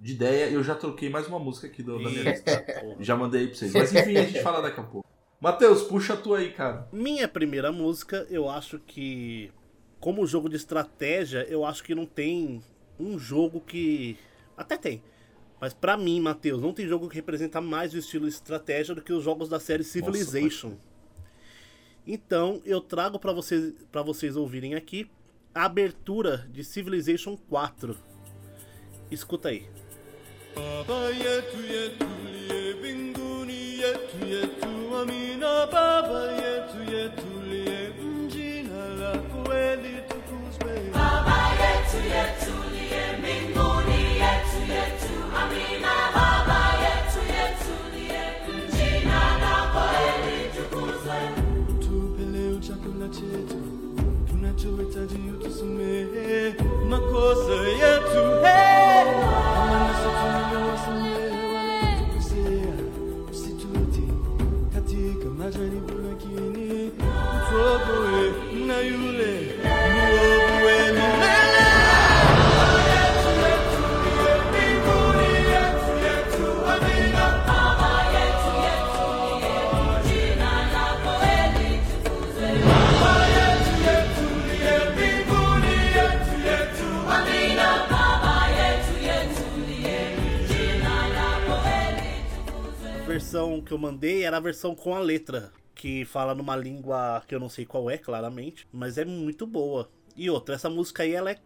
de 0.00 0.12
ideia. 0.12 0.50
Eu 0.50 0.62
já 0.62 0.74
troquei 0.74 1.08
mais 1.08 1.26
uma 1.26 1.38
música 1.38 1.66
aqui 1.66 1.82
do, 1.82 2.02
da 2.02 2.10
minha 2.10 2.22
lista. 2.24 2.64
Já 3.00 3.16
mandei 3.16 3.42
aí 3.42 3.46
pra 3.48 3.56
vocês. 3.56 3.72
Mas 3.72 3.94
enfim, 3.94 4.16
a 4.16 4.24
gente 4.24 4.42
fala 4.42 4.60
daqui 4.60 4.80
a 4.80 4.82
pouco. 4.82 5.08
Matheus, 5.40 5.82
puxa 5.82 6.14
a 6.14 6.16
tua 6.16 6.38
aí, 6.38 6.52
cara. 6.52 6.88
Minha 6.92 7.28
primeira 7.28 7.70
música, 7.70 8.26
eu 8.28 8.48
acho 8.48 8.78
que 8.78 9.52
como 10.00 10.26
jogo 10.26 10.48
de 10.48 10.56
estratégia, 10.56 11.46
eu 11.48 11.64
acho 11.64 11.82
que 11.82 11.94
não 11.94 12.06
tem 12.06 12.62
um 12.98 13.18
jogo 13.18 13.60
que 13.60 14.16
até 14.56 14.76
tem. 14.76 15.02
Mas 15.60 15.72
pra 15.72 15.96
mim, 15.96 16.20
Matheus, 16.20 16.60
não 16.60 16.72
tem 16.72 16.86
jogo 16.86 17.08
que 17.08 17.16
representa 17.16 17.60
mais 17.60 17.94
o 17.94 17.98
estilo 17.98 18.28
estratégia 18.28 18.94
do 18.94 19.02
que 19.02 19.12
os 19.12 19.24
jogos 19.24 19.48
da 19.48 19.58
série 19.58 19.84
Civilization. 19.84 20.74
então, 22.06 22.60
eu 22.64 22.80
trago 22.80 23.18
pra 23.18 23.32
vocês 23.32 23.74
para 23.90 24.02
vocês 24.02 24.36
ouvirem 24.36 24.74
aqui 24.74 25.10
a 25.54 25.64
abertura 25.64 26.46
de 26.50 26.62
Civilization 26.62 27.36
4. 27.48 27.96
Escuta 29.10 29.48
aí. 29.48 29.66
Baba 30.54 31.10
yetu 31.10 31.60
yetu 31.62 32.06
liye 32.24 32.74
mbinguni 32.74 33.80
yetu 33.80 34.26
yetu 34.26 34.96
amina 34.96 35.66
Baba 35.66 36.32
yetu 36.32 36.92
yetu 36.92 37.35
makosa 56.90 57.54
yetu 57.80 57.95
versão 94.46 94.74
com 94.74 94.94
a 94.94 95.00
letra, 95.00 95.52
que 95.74 96.04
fala 96.04 96.34
numa 96.34 96.56
língua 96.56 97.22
que 97.26 97.34
eu 97.34 97.40
não 97.40 97.48
sei 97.48 97.66
qual 97.66 97.90
é, 97.90 97.98
claramente, 97.98 98.66
mas 98.72 98.96
é 98.96 99.04
muito 99.04 99.46
boa. 99.46 99.90
E 100.16 100.30
outra, 100.30 100.54
essa 100.54 100.70
música 100.70 101.02
aí 101.02 101.12
ela 101.12 101.30
é, 101.30 101.38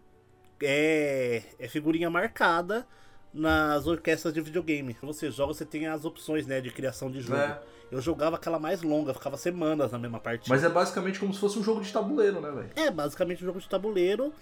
é, 0.63 1.43
é 1.59 1.69
figurinha 1.69 2.11
marcada 2.11 2.87
nas 3.33 3.87
orquestras 3.87 4.35
de 4.35 4.41
videogame. 4.41 4.95
Quando 4.95 5.13
você 5.13 5.31
joga, 5.31 5.55
você 5.55 5.65
tem 5.65 5.87
as 5.87 6.05
opções 6.05 6.47
né, 6.47 6.61
de 6.61 6.71
criação 6.71 7.11
de 7.11 7.21
jogo. 7.21 7.41
É. 7.41 7.61
Eu 7.91 8.01
jogava 8.01 8.37
aquela 8.37 8.59
mais 8.59 8.83
longa, 8.83 9.13
ficava 9.13 9.37
semanas 9.37 9.91
na 9.91 9.99
mesma 9.99 10.21
partida. 10.21 10.55
Mas 10.55 10.63
é 10.63 10.69
basicamente 10.69 11.19
como 11.19 11.35
se 11.35 11.41
fosse 11.41 11.59
um 11.59 11.65
jogo 11.65 11.81
de 11.81 11.93
tabuleiro, 11.93 12.41
né, 12.41 12.51
velho? 12.51 12.71
É 12.77 12.91
basicamente 12.91 13.43
um 13.43 13.47
jogo 13.47 13.61
de 13.61 13.69
tabuleiro 13.69 14.33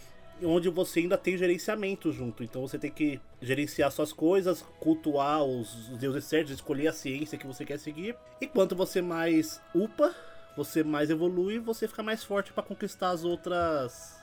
onde 0.42 0.68
você 0.68 1.01
ainda 1.01 1.18
tem 1.18 1.37
gerenciamento 1.37 2.12
junto. 2.12 2.42
Então 2.42 2.62
você 2.66 2.79
tem 2.79 2.90
que 2.90 3.20
gerenciar 3.40 3.90
suas 3.90 4.12
coisas, 4.12 4.64
cultuar 4.81 5.42
os, 5.44 5.90
os 5.90 5.98
deuses 5.98 6.24
certos, 6.24 6.53
escolher 6.53 6.88
a 6.88 6.92
ciência 6.92 7.38
que 7.38 7.46
você 7.46 7.64
quer 7.64 7.79
seguir. 7.79 8.16
E 8.40 8.46
quanto 8.46 8.77
você 8.77 9.01
mais 9.03 9.61
upa, 9.74 10.14
você 10.57 10.83
mais 10.83 11.11
evolui, 11.11 11.59
você 11.59 11.87
fica 11.87 12.03
mais 12.03 12.24
forte 12.24 12.53
para 12.53 12.62
conquistar 12.62 13.11
as 13.11 13.24
outras 13.24 14.16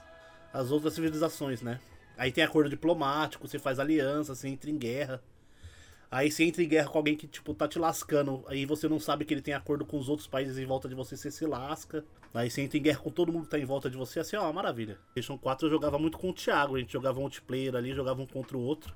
as 0.54 0.71
outras 0.71 0.93
civilizações, 0.93 1.62
né? 1.62 1.82
Aí 2.17 2.32
tem 2.32 2.43
acordo 2.43 2.69
diplomático, 2.69 3.45
você 3.45 3.60
faz 3.60 3.78
aliança, 3.78 4.34
você 4.34 4.47
entra 4.47 4.69
em 4.69 4.78
guerra. 4.78 5.21
Aí 6.15 6.32
você 6.32 6.45
entra 6.45 6.63
em 6.63 6.67
guerra 6.69 6.88
com 6.88 6.97
alguém 6.97 7.13
que, 7.13 7.28
tipo, 7.28 7.54
tá 7.54 7.67
te 7.67 7.78
lascando. 7.78 8.41
Aí 8.47 8.65
você 8.65 8.88
não 8.88 9.01
sabe 9.01 9.25
que 9.25 9.34
ele 9.34 9.41
tem 9.41 9.54
acordo 9.54 9.86
com 9.86 9.97
os 9.97 10.08
outros 10.08 10.25
países 10.25 10.58
em 10.58 10.65
volta 10.65 10.88
de 10.88 10.95
você, 10.95 11.17
você 11.17 11.30
se 11.30 11.45
lasca. 11.45 12.06
Aí 12.34 12.49
você 12.49 12.62
entra 12.62 12.78
em 12.78 12.82
guerra 12.82 12.99
com 12.99 13.10
todo 13.10 13.34
mundo 13.34 13.43
que 13.43 13.49
tá 13.49 13.60
em 13.60 13.65
volta 13.65 13.89
de 13.89 13.97
você, 13.97 14.21
assim, 14.21 14.38
ó, 14.38 14.49
maravilha. 14.54 14.97
PlayStation 15.13 15.38
4 15.38 15.67
eu 15.67 15.71
jogava 15.71 15.99
muito 15.99 16.17
com 16.17 16.30
o 16.30 16.34
Thiago, 16.34 16.78
a 16.78 16.80
gente 16.80 16.93
jogava 16.93 17.19
multiplayer 17.19 17.75
ali, 17.75 17.93
jogava 17.93 18.21
um 18.21 18.25
contra 18.25 18.56
o 18.56 18.62
outro. 18.62 18.95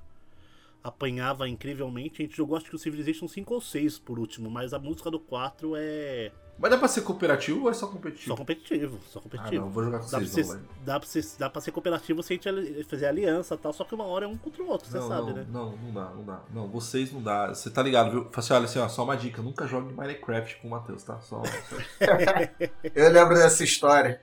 Apanhava 0.82 1.48
incrivelmente. 1.48 2.22
A 2.22 2.24
gente 2.24 2.36
jogou 2.36 2.56
acho 2.56 2.66
que 2.66 2.74
o 2.74 2.78
Civilization 2.78 3.28
5 3.28 3.52
ou 3.54 3.60
6 3.60 3.98
por 3.98 4.18
último, 4.18 4.50
mas 4.50 4.72
a 4.72 4.78
música 4.78 5.10
do 5.10 5.20
4 5.20 5.74
é 5.76 6.32
Mas 6.58 6.70
dá 6.70 6.78
pra 6.78 6.88
ser 6.88 7.02
cooperativo 7.02 7.64
ou 7.64 7.70
é 7.70 7.74
só 7.74 7.86
competitivo? 7.86 8.28
só 8.30 8.36
competitivo, 8.36 8.98
só 9.10 9.18
Ah, 9.18 9.22
competitivo. 9.22 9.64
não, 9.64 9.70
vou 9.70 9.84
jogar 9.84 9.98
com 9.98 10.04
Dá 10.06 10.10
pra, 10.18 10.26
vocês 10.26 10.46
ser, 10.46 10.52
não, 10.54 10.60
velho. 10.60 10.68
dá, 10.84 11.00
pra 11.00 11.08
ser, 11.08 11.24
dá 11.38 11.50
pra 11.50 11.60
ser 11.60 11.70
cooperativo 11.72 12.22
se 12.22 12.32
a 12.32 12.36
gente 12.36 12.84
fazer 12.84 13.06
aliança 13.06 13.54
e 13.54 13.58
tal, 13.58 13.72
só 13.74 13.84
que 13.84 13.94
uma 13.94 14.04
hora 14.04 14.24
é 14.24 14.28
um 14.28 14.36
contra 14.38 14.62
o 14.62 14.68
outro, 14.68 14.88
você 14.88 14.98
Não, 14.98 15.08
sabe, 15.08 15.26
não, 15.28 15.32
né? 15.34 15.46
não, 15.50 15.76
não 15.76 15.92
dá, 15.92 16.10
não 16.14 16.24
dá. 16.24 16.42
Não, 16.52 16.68
vocês 16.68 17.12
não 17.12 17.22
dá. 17.22 17.48
Você 17.48 17.70
tá 17.70 17.82
ligado, 17.82 18.10
viu? 18.10 18.24
Fala 18.24 18.38
assim, 18.38 18.52
olha 18.54 18.64
assim, 18.64 18.78
ó, 18.78 18.88
só 18.88 19.04
uma 19.04 19.16
dica, 19.16 19.42
nunca 19.42 19.66
jogue 19.66 19.92
Minecraft 19.92 20.56
com 20.62 20.68
o 20.68 20.70
Matheus, 20.70 21.02
tá? 21.02 21.20
Só, 21.20 21.42
só- 21.44 21.76
Eu 22.94 23.10
lembro 23.10 23.34
dessa 23.34 23.62
história. 23.64 24.20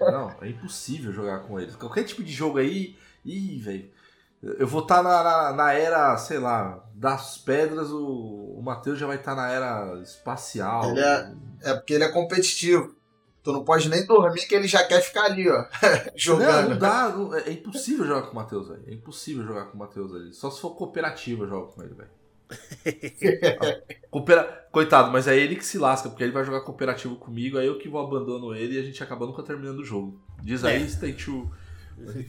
Não, 0.00 0.34
é 0.40 0.48
impossível 0.48 1.12
jogar 1.12 1.40
com 1.40 1.58
eles. 1.60 1.76
Qualquer 1.76 2.04
tipo 2.04 2.22
de 2.22 2.32
jogo 2.32 2.58
aí, 2.58 2.96
ih, 3.24 3.58
velho. 3.58 3.90
Eu 4.42 4.66
vou 4.68 4.82
estar 4.82 5.02
na, 5.02 5.22
na, 5.22 5.52
na 5.52 5.72
era, 5.72 6.16
sei 6.16 6.38
lá, 6.38 6.84
das 6.94 7.38
pedras, 7.38 7.90
o, 7.90 8.54
o 8.56 8.62
Matheus 8.62 8.98
já 8.98 9.06
vai 9.06 9.16
estar 9.16 9.34
na 9.34 9.48
era 9.50 10.00
espacial. 10.00 10.90
Ele 10.90 11.00
é- 11.00 11.32
É 11.62 11.74
porque 11.74 11.94
ele 11.94 12.04
é 12.04 12.08
competitivo. 12.08 12.94
Tu 13.42 13.52
não 13.52 13.64
pode 13.64 13.88
nem 13.88 14.04
dormir 14.06 14.46
que 14.46 14.54
ele 14.54 14.68
já 14.68 14.84
quer 14.84 15.00
ficar 15.00 15.24
ali, 15.24 15.48
ó. 15.48 15.56
Não, 15.82 16.12
jogando. 16.14 16.70
não 16.70 16.78
dá, 16.78 17.08
não- 17.08 17.34
é, 17.34 17.48
é 17.48 17.52
impossível 17.52 18.04
jogar 18.06 18.22
com 18.22 18.32
o 18.32 18.34
Matheus, 18.34 18.68
velho. 18.68 18.82
É 18.86 18.92
impossível 18.94 19.44
jogar 19.44 19.64
com 19.66 19.76
o 19.76 19.78
Matheus 19.80 20.14
ali. 20.14 20.32
Só 20.32 20.50
se 20.50 20.60
for 20.60 20.70
cooperativo 20.76 21.44
eu 21.44 21.48
jogo 21.48 21.72
com 21.72 21.82
ele, 21.82 21.94
velho. 21.94 22.10
Coopera... 24.10 24.66
Coitado, 24.70 25.10
mas 25.10 25.26
é 25.26 25.36
ele 25.36 25.56
que 25.56 25.64
se 25.64 25.78
lasca, 25.78 26.08
porque 26.10 26.22
ele 26.22 26.32
vai 26.32 26.44
jogar 26.44 26.60
cooperativo 26.60 27.16
comigo, 27.16 27.56
aí 27.58 27.66
eu 27.66 27.78
que 27.78 27.88
vou 27.88 28.00
abandono 28.06 28.54
ele 28.54 28.76
e 28.76 28.78
a 28.78 28.82
gente 28.82 29.02
acaba 29.02 29.26
nunca 29.26 29.42
terminando 29.42 29.78
o 29.78 29.84
jogo. 29.84 30.20
Diz 30.42 30.62
aí, 30.62 30.82
É. 30.82 30.88
Stay 30.88 31.12
True. 31.14 31.48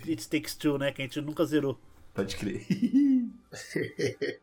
It 0.07 0.27
Takes 0.29 0.55
Two, 0.55 0.77
né? 0.77 0.91
Que 0.91 1.01
a 1.01 1.05
gente 1.05 1.19
nunca 1.21 1.45
zerou. 1.45 1.77
Pode 2.19 2.35
crer. 2.35 2.65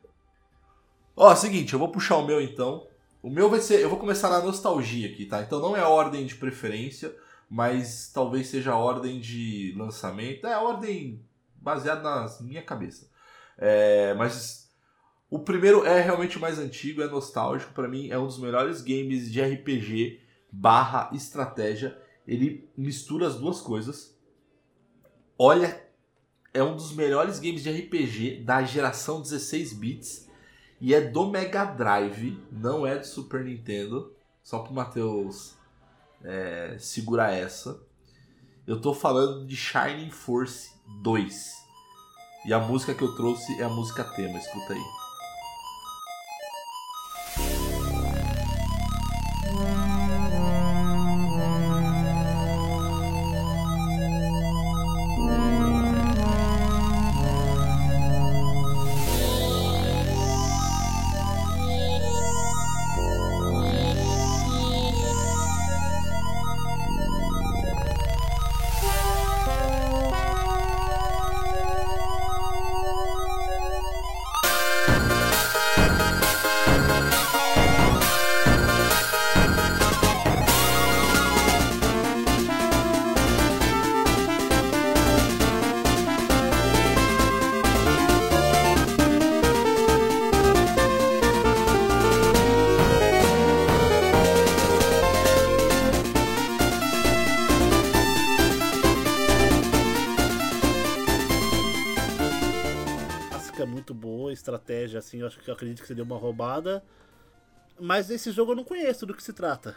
Ó, 1.15 1.35
seguinte, 1.35 1.75
eu 1.75 1.79
vou 1.79 1.93
puxar 1.93 2.17
o 2.17 2.27
meu 2.27 2.41
então. 2.41 2.89
O 3.23 3.29
meu 3.29 3.51
vai 3.51 3.61
ser. 3.61 3.81
Eu 3.81 3.91
vou 3.91 3.99
começar 3.99 4.31
na 4.31 4.41
nostalgia 4.41 5.11
aqui, 5.11 5.27
tá? 5.27 5.43
Então 5.43 5.61
não 5.61 5.77
é 5.77 5.81
a 5.81 5.89
ordem 5.91 6.25
de 6.25 6.37
preferência, 6.37 7.15
mas 7.51 8.11
talvez 8.15 8.47
seja 8.47 8.73
a 8.73 8.79
ordem 8.79 9.21
de 9.21 9.75
lançamento. 9.77 10.47
É 10.47 10.55
a 10.55 10.63
ordem 10.63 11.23
baseada 11.57 12.03
na 12.03 12.27
minha 12.41 12.63
cabeça. 12.63 13.11
É, 13.59 14.15
mas 14.15 14.73
o 15.29 15.39
primeiro 15.39 15.85
é 15.85 16.01
realmente 16.01 16.39
mais 16.39 16.59
antigo, 16.59 17.03
é 17.03 17.07
nostálgico. 17.07 17.75
Pra 17.75 17.89
mim, 17.89 18.09
é 18.09 18.19
um 18.19 18.27
dos 18.27 18.39
melhores 18.39 18.81
games 18.81 19.31
de 19.31 19.43
RPG 19.43 20.19
barra 20.51 21.11
estratégia. 21.13 22.01
Ele 22.27 22.71
mistura 22.75 23.27
as 23.27 23.35
duas 23.35 23.61
coisas. 23.61 24.19
Olha, 25.39 25.86
é 26.57 26.63
um 26.63 26.75
dos 26.75 26.93
melhores 26.93 27.39
games 27.39 27.63
de 27.63 27.71
RPG 27.71 28.43
da 28.43 28.63
geração 28.63 29.21
16 29.21 29.75
bits 29.75 30.27
e 30.81 30.95
é 30.95 31.03
do 31.03 31.31
Mega 31.31 31.67
Drive, 31.67 32.43
não 32.51 32.87
é 32.87 32.97
do 32.97 33.07
Super 33.07 33.45
Nintendo. 33.45 34.15
Só 34.43 34.61
pro 34.61 34.73
Matheus 34.73 35.55
é, 36.25 36.77
segurar 36.79 37.33
essa. 37.33 37.79
Eu 38.67 38.81
tô 38.81 38.95
falando 38.95 39.47
de 39.47 39.55
Shining 39.55 40.11
Force 40.11 40.71
2. 41.03 41.53
E 42.47 42.55
a 42.55 42.59
música 42.59 42.95
que 42.95 43.03
eu 43.03 43.15
trouxe 43.15 43.61
é 43.61 43.65
a 43.65 43.69
música 43.69 44.03
tema, 44.05 44.39
escuta 44.39 44.73
aí. 44.73 45.06
Estratégia, 104.67 104.99
assim, 104.99 105.21
eu 105.21 105.27
acho 105.27 105.39
que 105.39 105.49
eu 105.49 105.55
acredito 105.55 105.81
que 105.81 105.87
você 105.87 105.95
deu 105.95 106.05
uma 106.05 106.19
roubada. 106.19 106.83
Mas 107.79 108.11
esse 108.11 108.33
jogo 108.33 108.53
eu 108.53 108.57
não 108.57 108.65
conheço 108.65 109.07
do 109.07 109.15
que 109.15 109.23
se 109.23 109.33
trata. 109.33 109.77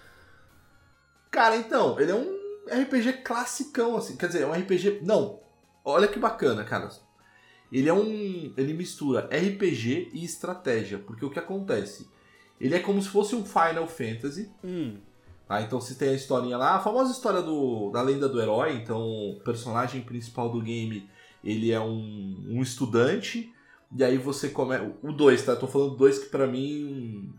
Cara, 1.30 1.56
então, 1.58 2.00
ele 2.00 2.12
é 2.12 2.16
um 2.16 2.40
RPG 2.82 3.24
classicão, 3.24 3.96
assim. 3.96 4.18
Quer 4.18 4.28
dizer, 4.28 4.42
é 4.42 4.48
um 4.48 4.54
RPG. 4.54 5.02
Não, 5.04 5.40
olha 5.86 6.08
que 6.08 6.18
bacana, 6.18 6.64
cara. 6.64 6.90
Ele 7.72 7.88
é 7.88 7.94
um. 7.94 8.54
Ele 8.58 8.74
mistura 8.74 9.30
RPG 9.32 10.10
e 10.14 10.24
estratégia. 10.24 10.98
Porque 10.98 11.26
o 11.26 11.30
que 11.30 11.38
acontece? 11.38 12.10
Ele 12.60 12.76
é 12.76 12.80
como 12.80 13.02
se 13.02 13.10
fosse 13.10 13.36
um 13.36 13.46
Final 13.46 13.88
Fantasy. 13.88 14.52
Hum, 14.64 14.98
Tá? 15.48 15.62
Então 15.62 15.82
você 15.82 15.96
tem 15.96 16.10
a 16.10 16.14
historinha 16.14 16.58
lá, 16.58 16.76
a 16.76 16.80
famosa 16.80 17.12
história 17.12 17.42
do, 17.42 17.90
da 17.90 18.02
lenda 18.02 18.30
do 18.30 18.40
herói. 18.40 18.74
Então, 18.74 19.02
o 19.02 19.40
personagem 19.44 20.02
principal 20.02 20.50
do 20.50 20.62
game, 20.62 21.10
ele 21.44 21.72
é 21.72 21.80
um, 21.80 22.46
um 22.50 22.62
estudante. 22.62 23.52
E 23.96 24.04
aí 24.04 24.18
você 24.18 24.50
começa. 24.50 24.92
O 25.02 25.12
2, 25.12 25.44
tá? 25.44 25.54
Eu 25.54 25.60
tô 25.60 25.68
falando 25.68 25.92
do 25.92 25.98
2 25.98 26.20
que 26.20 26.30
pra 26.30 26.46
mim 26.46 27.34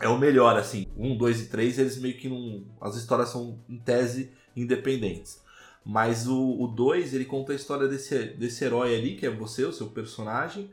é 0.00 0.08
o 0.08 0.18
melhor, 0.18 0.56
assim. 0.56 0.86
Um, 0.96 1.16
dois 1.16 1.40
e 1.40 1.46
três, 1.48 1.78
eles 1.78 1.98
meio 1.98 2.16
que 2.16 2.28
não. 2.28 2.64
As 2.80 2.96
histórias 2.96 3.28
são, 3.30 3.58
em 3.68 3.78
tese, 3.78 4.32
independentes. 4.56 5.42
Mas 5.84 6.26
o 6.26 6.66
2, 6.66 7.14
ele 7.14 7.24
conta 7.24 7.52
a 7.52 7.56
história 7.56 7.86
desse, 7.86 8.24
desse 8.30 8.64
herói 8.64 8.94
ali, 8.94 9.16
que 9.16 9.26
é 9.26 9.30
você, 9.30 9.64
o 9.64 9.72
seu 9.72 9.88
personagem. 9.88 10.70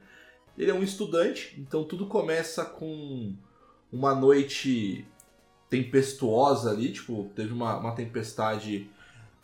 Ele 0.58 0.72
é 0.72 0.74
um 0.74 0.84
estudante, 0.84 1.56
então 1.60 1.84
tudo 1.84 2.08
começa 2.08 2.66
com 2.66 3.34
uma 3.92 4.14
noite 4.14 5.06
tempestuosa 5.70 6.72
ali, 6.72 6.92
tipo, 6.92 7.30
teve 7.36 7.54
uma, 7.54 7.78
uma 7.78 7.96
tempestade 7.96 8.90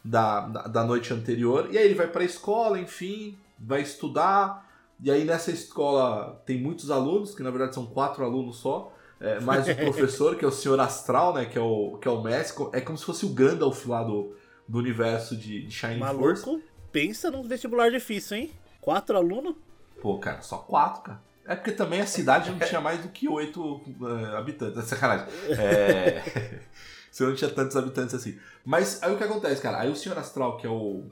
da, 0.04 0.42
da, 0.42 0.62
da 0.64 0.84
noite 0.84 1.14
anterior, 1.14 1.70
e 1.72 1.78
aí 1.78 1.86
ele 1.86 1.96
vai 1.96 2.08
pra 2.08 2.24
escola, 2.24 2.80
enfim, 2.80 3.38
vai 3.58 3.82
estudar, 3.82 4.67
e 5.02 5.12
aí 5.12 5.24
nessa 5.24 5.52
escola 5.52 6.42
tem 6.46 6.60
muitos 6.60 6.90
alunos, 6.92 7.36
que 7.36 7.44
na 7.44 7.52
verdade 7.52 7.76
são 7.76 7.86
quatro 7.86 8.24
alunos 8.24 8.58
só, 8.58 8.94
é, 9.20 9.40
mais 9.40 9.68
o 9.68 9.76
professor, 9.78 10.36
que 10.36 10.46
é 10.46 10.48
o 10.48 10.52
Senhor 10.52 10.80
Astral, 10.80 11.34
né, 11.34 11.46
que 11.46 11.58
é 11.58 11.62
o, 11.62 11.98
que 12.02 12.08
é 12.08 12.12
o 12.12 12.22
mestre, 12.22 12.68
é 12.74 12.82
como 12.82 12.98
se 12.98 13.06
fosse 13.06 13.26
o 13.26 13.30
Gandalf 13.30 13.86
lá 13.86 14.04
do, 14.04 14.36
do 14.68 14.78
universo 14.78 15.36
de, 15.36 15.66
de 15.66 15.72
Shining 15.72 16.00
Force. 16.00 16.46
maluco, 16.46 16.64
pensa 16.92 17.30
num 17.30 17.44
vestibular 17.44 17.92
difícil, 17.92 18.38
hein? 18.38 18.52
Quatro 18.82 19.18
alunos? 19.18 19.56
Pô, 20.02 20.18
cara, 20.18 20.42
só 20.42 20.58
quatro, 20.58 21.02
cara. 21.02 21.28
É 21.48 21.56
porque 21.56 21.72
também 21.72 22.02
a 22.02 22.06
cidade 22.06 22.52
não 22.52 22.60
tinha 22.60 22.82
mais 22.82 23.02
do 23.02 23.08
que 23.08 23.28
oito 23.28 23.82
eh, 24.02 24.38
habitantes. 24.38 24.78
É 24.78 24.82
sacanagem. 24.82 25.28
É... 25.50 26.62
Você 27.10 27.26
não 27.26 27.34
tinha 27.34 27.50
tantos 27.50 27.76
habitantes 27.78 28.14
assim. 28.14 28.38
Mas 28.66 29.02
aí 29.02 29.14
o 29.14 29.18
que 29.18 29.24
acontece, 29.24 29.62
cara? 29.62 29.80
Aí 29.80 29.90
o 29.90 29.96
Senhor 29.96 30.18
Astral, 30.18 30.58
que 30.58 30.68
é 30.68 30.70
o, 30.70 31.06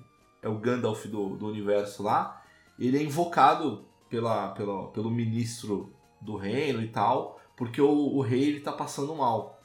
é 0.43 0.49
o 0.49 0.57
Gandalf 0.57 1.05
do, 1.05 1.37
do 1.37 1.47
universo 1.47 2.03
lá, 2.03 2.43
ele 2.79 2.97
é 2.97 3.03
invocado 3.03 3.85
pela, 4.09 4.49
pela, 4.49 4.87
pelo 4.89 5.09
ministro 5.11 5.93
do 6.21 6.35
reino 6.35 6.81
e 6.81 6.87
tal, 6.87 7.39
porque 7.55 7.81
o, 7.81 7.89
o 7.89 8.21
rei 8.21 8.43
ele 8.43 8.59
tá 8.61 8.71
passando 8.71 9.15
mal. 9.15 9.61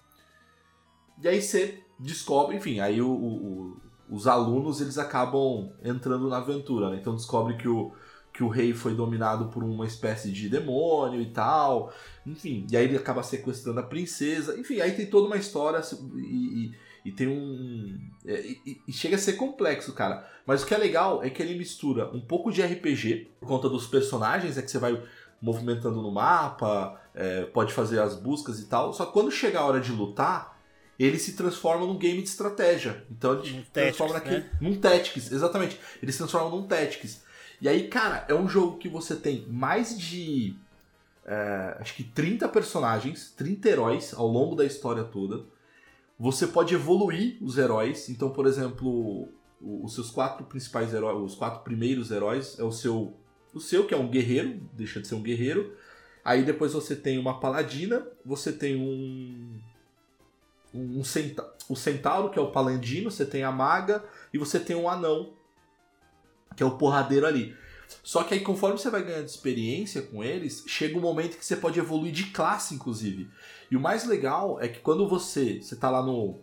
E 1.22 1.28
aí 1.28 1.40
você 1.42 1.82
descobre, 1.98 2.56
enfim, 2.56 2.80
aí 2.80 3.00
o, 3.02 3.10
o- 3.10 3.76
os 4.08 4.26
alunos 4.26 4.80
eles 4.80 4.98
acabam 4.98 5.70
entrando 5.84 6.28
na 6.28 6.38
aventura, 6.38 6.90
né? 6.90 6.96
Então 7.00 7.14
descobre 7.14 7.56
que 7.56 7.68
o, 7.68 7.92
que 8.32 8.42
o 8.42 8.48
rei 8.48 8.72
foi 8.74 8.92
dominado 8.94 9.48
por 9.50 9.62
uma 9.62 9.86
espécie 9.86 10.32
de 10.32 10.48
demônio 10.48 11.20
e 11.20 11.26
tal. 11.30 11.92
Enfim, 12.26 12.66
e 12.70 12.76
aí 12.76 12.84
ele 12.86 12.96
acaba 12.96 13.22
sequestrando 13.22 13.78
a 13.78 13.84
princesa. 13.84 14.58
Enfim, 14.58 14.80
aí 14.80 14.92
tem 14.96 15.06
toda 15.06 15.26
uma 15.28 15.36
história 15.36 15.80
e, 16.16 16.18
e- 16.66 16.74
e 17.04 17.12
tem 17.12 17.28
um. 17.28 17.98
é, 18.26 18.40
E, 18.40 18.80
e 18.86 18.92
chega 18.92 19.16
a 19.16 19.18
ser 19.18 19.34
complexo, 19.34 19.92
cara. 19.92 20.28
Mas 20.46 20.62
o 20.62 20.66
que 20.66 20.74
é 20.74 20.78
legal 20.78 21.22
é 21.22 21.30
que 21.30 21.42
ele 21.42 21.56
mistura 21.56 22.10
um 22.14 22.20
pouco 22.20 22.52
de 22.52 22.62
RPG, 22.62 23.30
por 23.40 23.46
conta 23.46 23.68
dos 23.68 23.86
personagens, 23.86 24.58
é 24.58 24.62
que 24.62 24.70
você 24.70 24.78
vai 24.78 25.00
movimentando 25.40 26.02
no 26.02 26.10
mapa, 26.10 27.00
é, 27.14 27.44
pode 27.44 27.72
fazer 27.72 28.00
as 28.00 28.14
buscas 28.14 28.60
e 28.60 28.66
tal. 28.66 28.92
Só 28.92 29.06
que 29.06 29.12
quando 29.12 29.30
chega 29.30 29.60
a 29.60 29.64
hora 29.64 29.80
de 29.80 29.90
lutar, 29.92 30.60
ele 30.98 31.18
se 31.18 31.32
transforma 31.32 31.86
num 31.86 31.96
game 31.96 32.20
de 32.20 32.28
estratégia. 32.28 33.04
Então 33.10 33.32
ele 33.32 33.58
Um 33.58 33.64
se 33.64 33.70
transforma 33.70 34.14
Tactics, 34.14 34.36
naquele. 34.38 34.50
Num 34.60 34.80
Tactics, 34.80 35.32
exatamente. 35.32 35.80
Ele 36.02 36.12
se 36.12 36.18
transforma 36.18 36.50
num 36.50 36.66
Tactics. 36.66 37.22
E 37.60 37.68
aí, 37.68 37.88
cara, 37.88 38.24
é 38.28 38.34
um 38.34 38.48
jogo 38.48 38.78
que 38.78 38.88
você 38.88 39.14
tem 39.16 39.46
mais 39.48 39.98
de. 39.98 40.54
é, 41.26 41.76
acho 41.80 41.94
que 41.94 42.04
30 42.04 42.48
personagens, 42.48 43.32
30 43.36 43.68
heróis 43.68 44.14
ao 44.14 44.26
longo 44.26 44.54
da 44.54 44.64
história 44.64 45.04
toda. 45.04 45.44
Você 46.20 46.46
pode 46.46 46.74
evoluir 46.74 47.38
os 47.40 47.56
heróis. 47.56 48.11
Então, 48.11 48.28
por 48.28 48.46
exemplo, 48.46 49.26
os 49.59 49.94
seus 49.94 50.11
quatro 50.11 50.44
principais 50.44 50.92
heróis, 50.92 51.33
os 51.33 51.35
quatro 51.35 51.64
primeiros 51.64 52.11
heróis 52.11 52.59
é 52.59 52.62
o 52.62 52.70
seu, 52.70 53.16
o 53.54 53.59
seu 53.59 53.87
que 53.87 53.94
é 53.94 53.96
um 53.96 54.06
guerreiro, 54.06 54.61
deixa 54.74 55.00
de 55.00 55.09
ser 55.09 55.14
um 55.14 55.22
guerreiro. 55.22 55.74
Aí 56.22 56.44
depois 56.44 56.74
você 56.74 56.94
tem 56.94 57.18
uma 57.18 57.40
paladina, 57.40 58.06
você 58.22 58.52
tem 58.52 58.76
um 58.76 59.59
um 60.72 61.02
centa 61.02 61.52
o 61.68 61.74
centauro 61.74 62.30
que 62.30 62.38
é 62.38 62.42
o 62.42 62.52
palandino, 62.52 63.11
você 63.11 63.24
tem 63.24 63.42
a 63.42 63.50
maga 63.50 64.04
e 64.33 64.38
você 64.38 64.61
tem 64.61 64.76
um 64.76 64.88
anão 64.88 65.33
que 66.54 66.62
é 66.62 66.66
o 66.66 66.76
porradeiro 66.76 67.26
ali. 67.26 67.56
Só 68.04 68.22
que 68.22 68.35
aí 68.35 68.40
conforme 68.40 68.78
você 68.78 68.90
vai 68.90 69.02
ganhando 69.02 69.26
experiência 69.26 70.02
com 70.02 70.22
eles, 70.22 70.64
chega 70.66 70.96
um 70.96 71.00
momento 71.00 71.38
que 71.38 71.44
você 71.44 71.56
pode 71.56 71.78
evoluir 71.78 72.12
de 72.12 72.24
classe 72.24 72.74
inclusive. 72.74 73.28
E 73.70 73.76
o 73.76 73.80
mais 73.80 74.04
legal 74.06 74.59
é 74.61 74.68
que 74.68 74.80
quando 74.80 75.09
você, 75.09 75.61
você 75.62 75.76
tá 75.76 75.88
lá 75.90 76.02
no 76.02 76.40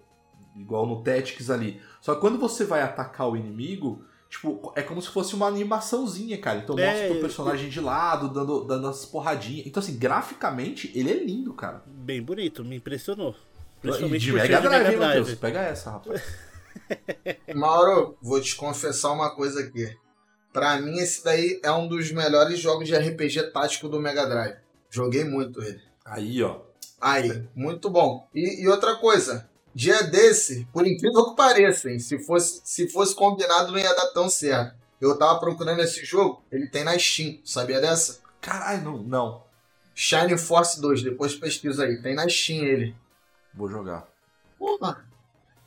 igual 0.55 0.85
no 0.87 1.03
Tactics 1.03 1.49
ali, 1.49 1.79
só 2.01 2.15
que 2.15 2.21
quando 2.21 2.39
você 2.39 2.63
vai 2.63 2.81
atacar 2.81 3.29
o 3.29 3.35
inimigo, 3.37 4.03
tipo, 4.29 4.71
é 4.75 4.81
como 4.81 5.01
se 5.01 5.09
fosse 5.09 5.35
uma 5.35 5.45
animaçãozinha, 5.47 6.37
cara. 6.39 6.59
Então 6.59 6.77
É, 6.79 6.87
mostra 6.89 7.11
o 7.11 7.15
eu- 7.15 7.21
personagem 7.21 7.69
de 7.69 7.79
lado, 7.79 8.29
dando, 8.29 8.63
dando 8.63 8.87
as 8.87 9.05
porradinhas. 9.05 9.67
Então 9.67 9.81
assim, 9.83 9.97
graficamente, 9.97 10.91
ele 10.95 11.11
é 11.11 11.23
lindo, 11.23 11.53
cara. 11.53 11.83
Bem 11.85 12.21
bonito, 12.23 12.63
me 12.65 12.77
impressionou. 12.77 13.35
Principalmente 13.81 14.23
de 14.25 14.33
Mega 14.33 14.59
Drive, 14.59 14.71
Mega 14.71 14.91
hein, 14.91 14.97
Drive. 14.97 15.19
Matheus? 15.19 15.35
Pega 15.39 15.59
essa, 15.61 15.91
rapaz. 15.91 16.23
Mauro, 17.55 18.17
vou 18.21 18.39
te 18.41 18.55
confessar 18.55 19.11
uma 19.11 19.35
coisa 19.35 19.59
aqui. 19.61 19.95
Pra 20.51 20.79
mim, 20.81 20.97
esse 20.97 21.23
daí 21.23 21.59
é 21.63 21.71
um 21.71 21.87
dos 21.87 22.11
melhores 22.11 22.57
jogos 22.59 22.87
de 22.87 22.95
RPG 22.95 23.51
tático 23.51 23.87
do 23.87 23.99
Mega 23.99 24.25
Drive. 24.25 24.55
Joguei 24.89 25.23
muito 25.23 25.61
ele. 25.61 25.81
Aí, 26.05 26.41
ó. 26.41 26.61
Aí, 26.99 27.47
muito 27.55 27.89
bom. 27.89 28.27
E, 28.33 28.63
e 28.63 28.67
outra 28.67 28.95
coisa, 28.95 29.49
dia 29.73 30.03
desse, 30.03 30.67
por 30.73 30.87
incrível 30.87 31.29
que 31.29 31.35
pareça, 31.35 31.91
hein, 31.91 31.99
se 31.99 32.17
fosse, 32.19 32.61
se 32.63 32.89
fosse 32.89 33.15
combinado 33.15 33.71
não 33.71 33.79
ia 33.79 33.93
dar 33.93 34.07
tão 34.07 34.29
certo. 34.29 34.75
Eu 34.99 35.17
tava 35.17 35.39
procurando 35.39 35.79
esse 35.81 36.03
jogo, 36.03 36.43
ele 36.51 36.67
tem 36.67 36.83
na 36.83 36.97
Steam, 36.97 37.39
sabia 37.45 37.79
dessa? 37.79 38.19
Caralho, 38.41 38.83
não, 38.83 38.97
não. 39.03 39.43
Shining 39.93 40.37
Force 40.37 40.81
2, 40.81 41.03
depois 41.03 41.35
pesquisa 41.35 41.83
aí, 41.83 42.01
tem 42.01 42.15
na 42.15 42.27
Steam 42.27 42.63
ele. 42.63 42.95
Vou 43.53 43.69
jogar. 43.69 44.07
Porra. 44.57 45.05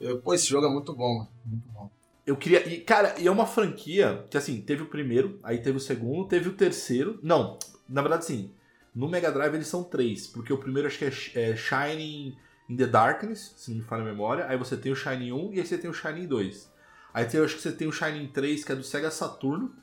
Eu, 0.01 0.21
pô, 0.21 0.35
esse 0.35 0.47
jogo 0.47 0.67
é 0.67 0.71
muito 0.71 0.93
bom, 0.95 1.19
mano. 1.19 1.29
Muito 1.45 1.69
bom. 1.69 1.91
Eu 2.27 2.37
queria. 2.37 2.67
E, 2.67 2.81
cara, 2.81 3.15
e 3.19 3.27
é 3.27 3.31
uma 3.31 3.47
franquia 3.47 4.25
que, 4.31 4.37
assim, 4.37 4.61
teve 4.61 4.83
o 4.83 4.87
primeiro, 4.87 5.39
aí 5.43 5.59
teve 5.59 5.77
o 5.77 5.81
segundo, 5.81 6.29
teve 6.29 6.49
o 6.49 6.55
terceiro. 6.55 7.19
Não, 7.23 7.59
na 7.89 8.01
verdade, 8.01 8.25
sim. 8.25 8.53
No 8.95 9.09
Mega 9.09 9.31
Drive 9.31 9.55
eles 9.55 9.69
são 9.69 9.85
três, 9.85 10.27
porque 10.27 10.53
o 10.53 10.59
primeiro 10.59 10.89
acho 10.89 10.99
que 10.99 11.05
é, 11.05 11.51
é 11.51 11.57
Shining 11.57 12.37
in 12.69 12.77
the 12.77 12.87
Darkness, 12.87 13.55
se 13.57 13.71
não 13.71 13.79
me 13.79 13.85
falha 13.85 14.03
a 14.03 14.07
memória. 14.07 14.47
Aí 14.49 14.57
você 14.57 14.77
tem 14.77 14.91
o 14.93 14.97
Shining 14.97 15.33
1 15.33 15.53
e 15.55 15.61
aí 15.61 15.67
você 15.67 15.79
tem 15.79 15.91
o 15.91 15.95
Shining 15.95 16.27
2. 16.27 16.73
Aí 17.13 17.25
tem, 17.25 17.39
eu 17.39 17.45
acho 17.45 17.57
que 17.57 17.63
você 17.63 17.73
tem 17.73 17.89
o 17.89 17.93
Shining 17.93 18.29
3, 18.29 18.65
que 18.65 18.73
é 18.73 18.77
do 18.77 18.83
Sega 18.85 19.11
Saturno. 19.11 19.75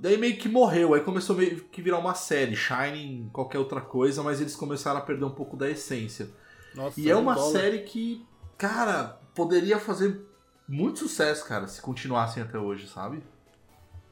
Daí 0.00 0.16
meio 0.16 0.36
que 0.36 0.48
morreu, 0.48 0.94
aí 0.94 1.00
começou 1.00 1.34
meio 1.36 1.64
que 1.64 1.82
virar 1.82 1.98
uma 1.98 2.14
série, 2.14 2.54
Shining, 2.54 3.30
qualquer 3.32 3.58
outra 3.58 3.80
coisa, 3.80 4.22
mas 4.22 4.40
eles 4.40 4.54
começaram 4.54 4.98
a 4.98 5.02
perder 5.02 5.24
um 5.24 5.34
pouco 5.34 5.56
da 5.56 5.68
essência. 5.68 6.30
Nossa, 6.74 7.00
E 7.00 7.10
é 7.10 7.16
uma 7.16 7.34
bola. 7.34 7.50
série 7.52 7.80
que, 7.80 8.24
cara, 8.56 9.18
poderia 9.34 9.80
fazer 9.80 10.24
muito 10.68 11.00
sucesso, 11.00 11.44
cara, 11.46 11.66
se 11.66 11.82
continuassem 11.82 12.40
até 12.42 12.56
hoje, 12.58 12.86
sabe? 12.86 13.22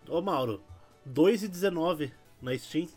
Ô 0.09 0.21
Mauro, 0.21 0.61
2,19 1.09 2.11
na 2.43 2.57
Steam. 2.59 2.89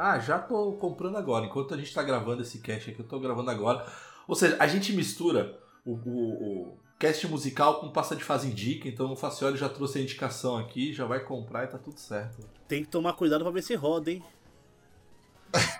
Ah, 0.00 0.18
já 0.20 0.38
tô 0.38 0.72
comprando 0.74 1.16
agora. 1.16 1.46
Enquanto 1.46 1.74
a 1.74 1.76
gente 1.76 1.92
tá 1.92 2.02
gravando 2.02 2.42
esse 2.42 2.58
cast 2.58 2.90
aqui, 2.90 3.00
eu 3.00 3.06
tô 3.06 3.18
gravando 3.18 3.50
agora. 3.50 3.84
Ou 4.28 4.34
seja, 4.36 4.56
a 4.60 4.66
gente 4.66 4.92
mistura 4.92 5.58
o, 5.84 5.92
o- 5.94 6.68
o 6.68 6.78
cast 6.98 7.26
musical 7.26 7.80
com 7.80 7.90
passa 7.90 8.14
de 8.14 8.22
fase 8.22 8.48
indica, 8.48 8.88
então 8.88 9.12
o 9.12 9.16
Facioli 9.16 9.56
já 9.56 9.68
trouxe 9.68 9.98
a 9.98 10.02
indicação 10.02 10.56
aqui, 10.56 10.92
já 10.92 11.04
vai 11.04 11.20
comprar 11.20 11.64
e 11.64 11.68
tá 11.68 11.78
tudo 11.78 11.98
certo. 11.98 12.38
Tem 12.68 12.84
que 12.84 12.90
tomar 12.90 13.14
cuidado 13.14 13.42
pra 13.42 13.50
ver 13.50 13.62
se 13.62 13.74
roda, 13.74 14.10
hein? 14.12 14.22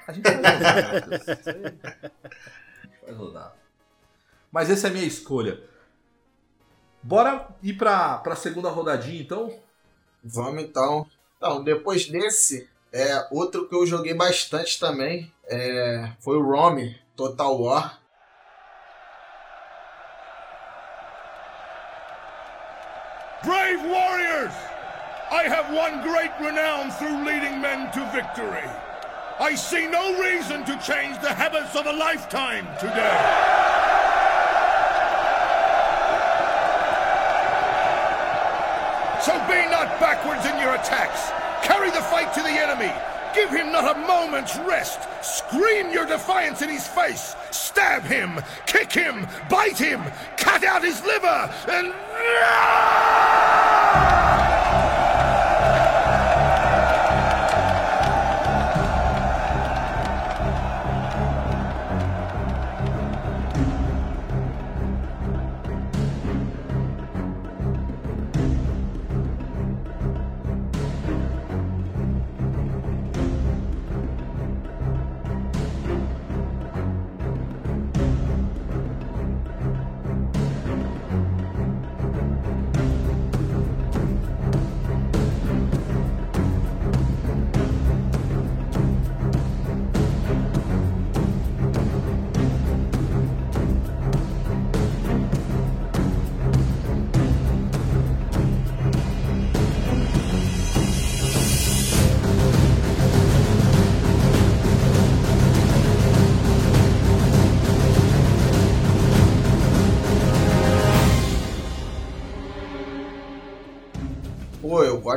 A 0.06 0.12
gente 0.12 0.22
vai 0.24 0.36
rodar, 0.36 2.12
vai 3.02 3.14
rodar. 3.14 3.56
Mas 4.50 4.70
essa 4.70 4.86
é 4.88 4.90
a 4.90 4.92
minha 4.94 5.04
escolha. 5.04 5.62
Bora 7.02 7.48
ir 7.62 7.74
pra, 7.74 8.18
pra 8.18 8.34
segunda 8.34 8.70
rodadinha, 8.70 9.20
então? 9.20 9.54
Vamos 10.24 10.62
então. 10.62 11.06
Então, 11.36 11.62
depois 11.62 12.08
desse, 12.08 12.68
é, 12.92 13.26
outro 13.30 13.68
que 13.68 13.74
eu 13.74 13.86
joguei 13.86 14.14
bastante 14.14 14.78
também 14.78 15.32
é, 15.46 16.10
foi 16.20 16.36
o 16.36 16.42
Rome 16.42 16.98
Total 17.16 17.60
War. 17.60 17.98
Brave 23.44 23.82
warriors! 23.86 24.52
I 25.30 25.44
have 25.44 25.70
won 25.72 26.02
great 26.02 26.32
renown 26.40 26.90
through 26.90 27.24
leading 27.24 27.60
men 27.60 27.90
to 27.92 28.00
victory. 28.12 28.68
I 29.40 29.54
see 29.54 29.86
no 29.86 30.20
reason 30.20 30.64
to 30.64 30.76
change 30.78 31.20
the 31.20 31.32
habits 31.32 31.76
of 31.76 31.86
a 31.86 31.92
lifetime 31.92 32.66
today. 32.80 33.58
So 39.20 39.32
be 39.46 39.68
not 39.70 40.00
backwards 40.00 40.46
in 40.46 40.58
your 40.58 40.74
attacks. 40.74 41.47
Carry 41.62 41.90
the 41.90 42.02
fight 42.02 42.32
to 42.34 42.42
the 42.42 42.48
enemy. 42.48 42.92
Give 43.34 43.50
him 43.50 43.72
not 43.72 43.96
a 43.96 44.00
moment's 44.00 44.56
rest. 44.58 45.00
Scream 45.22 45.92
your 45.92 46.06
defiance 46.06 46.62
in 46.62 46.68
his 46.68 46.86
face. 46.88 47.36
Stab 47.50 48.02
him. 48.02 48.40
Kick 48.66 48.92
him. 48.92 49.26
Bite 49.48 49.78
him. 49.78 50.02
Cut 50.36 50.64
out 50.64 50.82
his 50.82 51.04
liver. 51.04 51.54
And. 51.68 51.94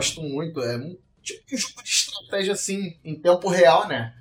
Gosto 0.02 0.24
muito. 0.24 0.60
É 0.62 0.78
um 0.78 0.98
tipo 1.22 1.46
de 1.48 1.58
jogo 1.58 1.84
de 1.84 1.90
estratégia 1.90 2.54
assim, 2.54 2.98
em 3.04 3.14
tempo 3.16 3.48
real, 3.48 3.88
né? 3.88 4.16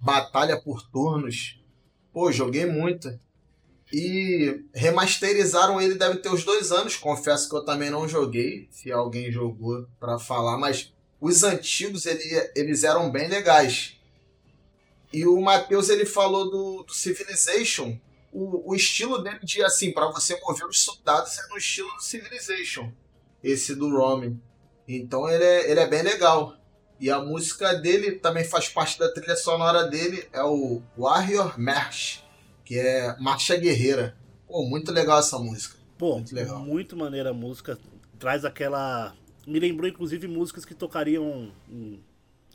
Batalha 0.00 0.58
por 0.60 0.82
turnos. 0.90 1.60
Pô, 2.12 2.32
joguei 2.32 2.64
muito. 2.64 3.08
E 3.92 4.64
remasterizaram 4.74 5.80
ele, 5.80 5.94
deve 5.94 6.16
ter 6.18 6.30
uns 6.30 6.44
dois 6.44 6.72
anos. 6.72 6.96
Confesso 6.96 7.48
que 7.48 7.54
eu 7.56 7.64
também 7.64 7.90
não 7.90 8.08
joguei. 8.08 8.68
Se 8.70 8.90
alguém 8.90 9.30
jogou 9.30 9.86
pra 10.00 10.18
falar, 10.18 10.56
mas 10.56 10.92
os 11.20 11.42
antigos 11.44 12.06
ele- 12.06 12.50
eles 12.56 12.82
eram 12.84 13.10
bem 13.10 13.28
legais. 13.28 13.96
E 15.12 15.26
o 15.26 15.40
Matheus 15.40 15.88
ele 15.90 16.04
falou 16.06 16.50
do, 16.50 16.82
do 16.84 16.92
Civilization. 16.94 17.98
O, 18.30 18.70
o 18.72 18.74
estilo 18.74 19.18
dele 19.22 19.40
de 19.42 19.62
assim, 19.64 19.90
pra 19.92 20.10
você 20.10 20.38
mover 20.40 20.66
os 20.66 20.80
soldados 20.82 21.38
é 21.38 21.46
no 21.48 21.56
estilo 21.56 21.90
do 21.94 22.02
Civilization. 22.02 22.92
Esse 23.42 23.74
do 23.74 23.88
Rome. 23.90 24.38
Então 24.88 25.28
ele 25.28 25.44
é, 25.44 25.70
ele 25.70 25.80
é 25.80 25.86
bem 25.86 26.02
legal. 26.02 26.56
E 26.98 27.10
a 27.10 27.20
música 27.20 27.74
dele 27.74 28.12
também 28.12 28.42
faz 28.42 28.68
parte 28.68 28.98
da 28.98 29.12
trilha 29.12 29.36
sonora 29.36 29.84
dele, 29.86 30.26
é 30.32 30.42
o 30.42 30.82
Warrior 30.96 31.60
March, 31.60 32.20
que 32.64 32.76
é 32.76 33.14
Marcha 33.20 33.56
Guerreira. 33.56 34.16
Pô, 34.48 34.64
muito 34.64 34.90
legal 34.90 35.20
essa 35.20 35.38
música. 35.38 35.76
Pô, 35.96 36.14
Muito 36.14 36.34
legal. 36.34 36.58
muito 36.60 36.96
maneira 36.96 37.30
a 37.30 37.34
música. 37.34 37.78
Traz 38.18 38.44
aquela. 38.44 39.14
Me 39.46 39.58
lembrou, 39.60 39.88
inclusive, 39.88 40.26
músicas 40.28 40.64
que 40.64 40.74
tocariam 40.74 41.52
em, 41.68 42.00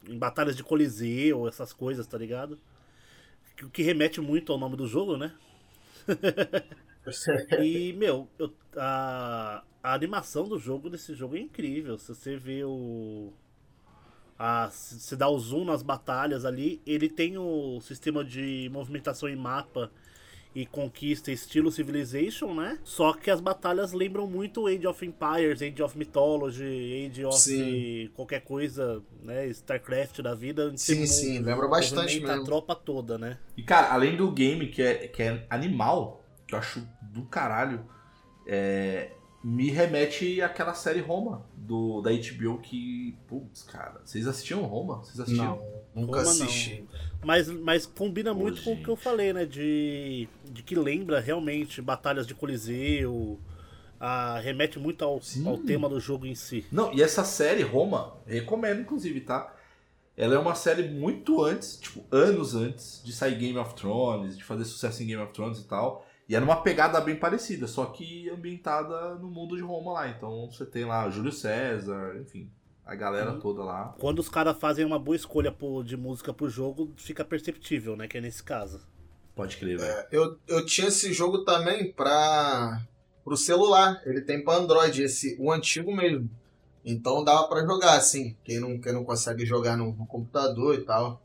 em 0.08 0.18
batalhas 0.18 0.56
de 0.56 0.64
coliseu, 0.64 1.48
essas 1.48 1.72
coisas, 1.74 2.08
tá 2.08 2.18
ligado? 2.18 2.58
O 3.62 3.70
que 3.70 3.84
remete 3.84 4.20
muito 4.22 4.52
ao 4.52 4.58
nome 4.58 4.76
do 4.76 4.88
jogo, 4.88 5.18
né? 5.18 5.34
E, 7.60 7.94
meu, 7.94 8.28
eu- 8.40 8.54
a, 8.78 9.64
a 9.82 9.94
animação 9.94 10.48
do 10.48 10.58
jogo 10.58 10.90
desse 10.90 11.14
jogo 11.14 11.36
é 11.36 11.40
incrível. 11.40 11.98
Se 11.98 12.14
você 12.14 12.36
vê 12.38 12.64
o. 12.64 13.32
A, 14.38 14.70
se 14.72 15.00
você 15.00 15.16
dá 15.16 15.30
o 15.30 15.38
zoom 15.40 15.64
nas 15.66 15.84
batalhas 15.84 16.44
ali, 16.44 16.82
ele 16.86 17.08
tem 17.08 17.38
o 17.38 17.80
sistema 17.82 18.24
de 18.26 18.68
movimentação 18.74 19.30
em 19.30 19.36
mapa 19.36 19.92
e 20.56 20.66
conquista 20.66 21.32
estilo 21.32 21.72
Civilization, 21.72 22.54
né? 22.54 22.80
Só 22.84 23.14
que 23.14 23.30
as 23.32 23.42
batalhas 23.42 23.94
lembram 23.94 24.28
muito 24.28 24.68
Age 24.68 24.86
of 24.88 25.06
Empires, 25.06 25.62
Age 25.62 25.82
of 25.84 25.98
Mythology, 25.98 27.08
Age 27.10 27.26
of 27.26 27.38
Sim. 27.40 28.10
qualquer 28.16 28.42
coisa, 28.42 29.02
né? 29.24 29.48
StarCraft 29.48 30.22
da 30.22 30.34
vida. 30.36 30.74
Sim, 30.78 31.06
sim, 31.06 31.40
lembra 31.40 31.68
bastante 31.68 32.20
mesmo. 32.20 32.42
a 32.42 32.46
tropa 32.46 32.76
toda, 32.76 33.18
né? 33.18 33.38
E, 33.56 33.64
cara, 33.64 33.94
além 33.94 34.18
do 34.18 34.32
game, 34.32 34.68
que 34.68 34.82
é, 34.82 35.08
que 35.08 35.24
é 35.24 35.46
animal, 35.50 36.23
que 36.54 36.56
eu 36.56 36.60
acho 36.60 36.88
do 37.02 37.24
caralho, 37.24 37.86
é, 38.46 39.12
me 39.44 39.70
remete 39.70 40.42
àquela 40.42 40.74
série 40.74 41.02
Roma, 41.02 41.46
do, 41.56 42.02
da 42.02 42.12
HBO, 42.12 42.60
que, 42.60 43.18
putz, 43.28 43.64
cara, 43.64 44.02
vocês 44.06 44.28
assistiam 44.28 44.62
Roma? 44.64 44.98
Vocês 44.98 45.20
assistiam? 45.20 45.58
Não, 45.96 46.04
nunca 46.04 46.20
Roma 46.20 46.34
não. 46.34 46.46
assisti. 46.46 46.86
Mas, 47.24 47.48
mas 47.50 47.86
combina 47.86 48.34
muito 48.34 48.64
com 48.64 48.72
o 48.72 48.76
gente. 48.76 48.86
que 48.86 48.90
eu 48.90 48.96
falei, 48.96 49.34
né? 49.34 49.46
De, 49.46 50.28
de 50.50 50.64
que 50.64 50.76
lembra 50.76 51.20
realmente 51.20 51.82
batalhas 51.82 52.28
de 52.28 52.36
Coliseu, 52.36 53.40
ah, 54.00 54.40
remete 54.40 54.80
muito 54.80 55.04
ao, 55.04 55.22
Sim. 55.22 55.48
ao 55.48 55.58
tema 55.58 55.90
do 55.90 56.00
jogo 56.00 56.26
em 56.26 56.36
si. 56.36 56.66
Não, 56.72 56.94
e 56.94 57.02
essa 57.02 57.24
série, 57.24 57.64
Roma, 57.64 58.18
recomendo 58.26 58.82
inclusive, 58.82 59.22
tá? 59.22 59.54
Ela 60.16 60.36
é 60.36 60.38
uma 60.38 60.54
série 60.54 60.88
muito 60.88 61.44
antes, 61.44 61.78
tipo, 61.78 62.04
anos 62.12 62.54
antes 62.54 63.02
de 63.04 63.12
sair 63.12 63.36
Game 63.36 63.58
of 63.58 63.74
Thrones, 63.74 64.38
de 64.38 64.44
fazer 64.44 64.64
sucesso 64.64 65.02
em 65.02 65.08
Game 65.08 65.22
of 65.22 65.34
Thrones 65.34 65.60
e 65.60 65.64
tal. 65.64 66.06
E 66.28 66.36
era 66.36 66.44
uma 66.44 66.62
pegada 66.62 67.00
bem 67.02 67.16
parecida, 67.16 67.68
só 67.68 67.86
que 67.86 68.30
ambientada 68.30 69.16
no 69.16 69.30
mundo 69.30 69.56
de 69.56 69.62
Roma 69.62 69.92
lá. 69.92 70.08
Então 70.08 70.50
você 70.50 70.66
tem 70.66 70.86
lá 70.86 71.10
Júlio 71.10 71.32
César, 71.32 72.16
enfim, 72.22 72.50
a 72.86 72.96
galera 72.96 73.32
Uhum. 73.34 73.40
toda 73.40 73.64
lá. 73.64 73.94
Quando 74.00 74.20
os 74.20 74.30
caras 74.30 74.58
fazem 74.58 74.86
uma 74.86 74.98
boa 74.98 75.16
escolha 75.16 75.52
pro- 75.52 75.84
de 75.84 75.98
música 75.98 76.34
pro 76.34 76.50
jogo, 76.50 76.94
fica 76.96 77.26
perceptível, 77.26 77.96
né? 77.98 78.08
Que 78.08 78.18
é 78.18 78.22
nesse 78.22 78.42
caso. 78.42 78.82
Pode 79.36 79.58
crer, 79.58 79.78
velho. 79.80 80.06
Eu, 80.12 80.38
eu 80.48 80.66
tinha 80.66 80.88
esse 80.88 81.12
jogo 81.12 81.40
também 81.44 81.92
pra 81.92 82.82
pro 83.24 83.36
celular. 83.38 84.02
Ele 84.06 84.22
tem 84.22 84.44
pra 84.44 84.56
Android, 84.56 85.02
esse, 85.02 85.36
o 85.40 85.52
antigo 85.52 85.94
mesmo. 85.96 86.30
Então 86.86 87.24
dava 87.24 87.48
pra 87.48 87.66
jogar, 87.66 87.96
assim. 87.98 88.36
Quem 88.44 88.60
não, 88.60 88.78
quem 88.80 88.92
não 88.94 89.04
consegue 89.06 89.46
jogar 89.46 89.76
no, 89.78 89.94
no 89.94 90.06
computador 90.06 90.76
e 90.76 90.82
tal. 90.84 91.22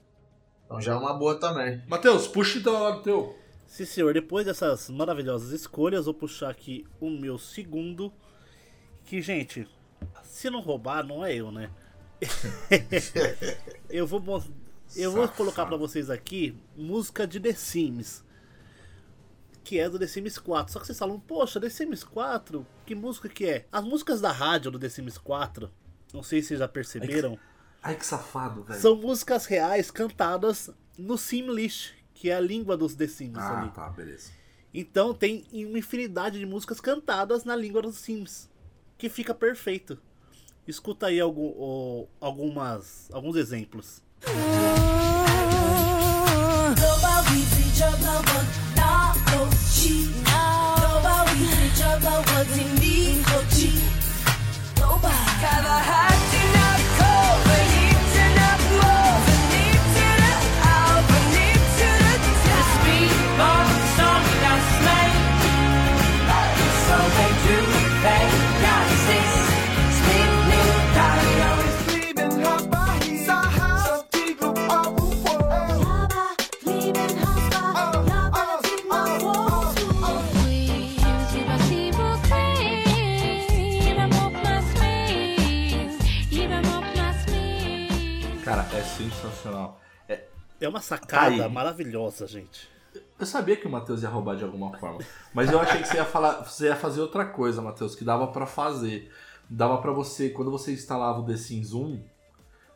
Então 0.64 0.80
já 0.80 0.92
é 0.92 0.96
uma 0.96 1.12
boa 1.14 1.34
também. 1.34 1.82
Matheus, 1.88 2.26
puxa 2.28 2.58
então 2.58 2.80
lá 2.82 2.90
do 2.92 3.02
teu. 3.02 3.36
Sim, 3.68 3.84
senhor, 3.84 4.14
depois 4.14 4.46
dessas 4.46 4.88
maravilhosas 4.88 5.50
escolhas, 5.52 6.06
vou 6.06 6.14
puxar 6.14 6.48
aqui 6.48 6.86
o 6.98 7.10
meu 7.10 7.38
segundo. 7.38 8.10
Que, 9.04 9.20
gente, 9.20 9.68
se 10.24 10.48
não 10.48 10.60
roubar, 10.60 11.06
não 11.06 11.24
é 11.24 11.34
eu, 11.34 11.52
né? 11.52 11.70
eu 13.90 14.06
vou, 14.06 14.42
eu 14.96 15.12
vou 15.12 15.28
colocar 15.28 15.66
pra 15.66 15.76
vocês 15.76 16.08
aqui 16.08 16.56
música 16.74 17.26
de 17.26 17.38
The 17.38 17.52
Sims. 17.52 18.24
Que 19.62 19.78
é 19.78 19.88
do 19.88 19.98
The 19.98 20.06
Sims 20.06 20.38
4. 20.38 20.72
Só 20.72 20.80
que 20.80 20.86
vocês 20.86 20.98
falam, 20.98 21.20
poxa, 21.20 21.60
The 21.60 21.68
Sims 21.68 22.02
4? 22.02 22.66
Que 22.86 22.94
música 22.94 23.28
que 23.28 23.44
é? 23.44 23.66
As 23.70 23.84
músicas 23.84 24.18
da 24.18 24.32
rádio 24.32 24.70
do 24.70 24.78
The 24.78 24.88
Sims 24.88 25.18
4, 25.18 25.70
não 26.12 26.22
sei 26.22 26.40
se 26.40 26.48
vocês 26.48 26.60
já 26.60 26.66
perceberam, 26.66 27.38
Ai, 27.82 27.94
que 27.94 28.06
safado, 28.06 28.62
velho. 28.62 28.80
são 28.80 28.96
músicas 28.96 29.44
reais 29.44 29.90
cantadas 29.90 30.70
no 30.96 31.18
Simlish, 31.18 31.97
que 32.20 32.30
é 32.30 32.34
a 32.34 32.40
língua 32.40 32.76
dos 32.76 32.96
The 32.96 33.06
Sims 33.06 33.38
Ah, 33.38 33.60
ali. 33.60 33.70
tá, 33.70 33.88
beleza. 33.90 34.32
Então 34.74 35.14
tem 35.14 35.44
uma 35.52 35.78
infinidade 35.78 36.36
de 36.38 36.44
músicas 36.46 36.80
cantadas 36.80 37.44
na 37.44 37.54
língua 37.54 37.80
dos 37.80 37.96
Sims, 37.98 38.50
que 38.98 39.08
fica 39.08 39.32
perfeito. 39.32 39.96
Escuta 40.66 41.06
aí 41.06 41.20
algum, 41.20 41.46
o- 41.56 42.08
algumas, 42.20 43.08
alguns 43.12 43.36
exemplos. 43.36 44.02
Cara, 55.40 56.17
É 90.60 90.68
uma 90.68 90.80
sacada 90.80 91.44
Aí. 91.44 91.52
maravilhosa, 91.52 92.26
gente. 92.26 92.68
Eu 93.18 93.26
sabia 93.26 93.56
que 93.56 93.66
o 93.66 93.70
Matheus 93.70 94.02
ia 94.02 94.08
roubar 94.08 94.36
de 94.36 94.44
alguma 94.44 94.76
forma. 94.78 95.00
Mas 95.34 95.50
eu 95.50 95.60
achei 95.60 95.82
que 95.82 95.88
você 95.88 95.96
ia, 95.96 96.04
falar, 96.04 96.44
você 96.44 96.66
ia 96.66 96.76
fazer 96.76 97.00
outra 97.00 97.24
coisa, 97.24 97.60
Matheus, 97.60 97.94
que 97.94 98.04
dava 98.04 98.26
pra 98.28 98.46
fazer. 98.46 99.10
Dava 99.48 99.78
pra 99.78 99.92
você, 99.92 100.28
quando 100.30 100.50
você 100.50 100.72
instalava 100.72 101.20
o 101.20 101.26
The 101.26 101.36
Sims 101.36 101.72
1, 101.72 102.00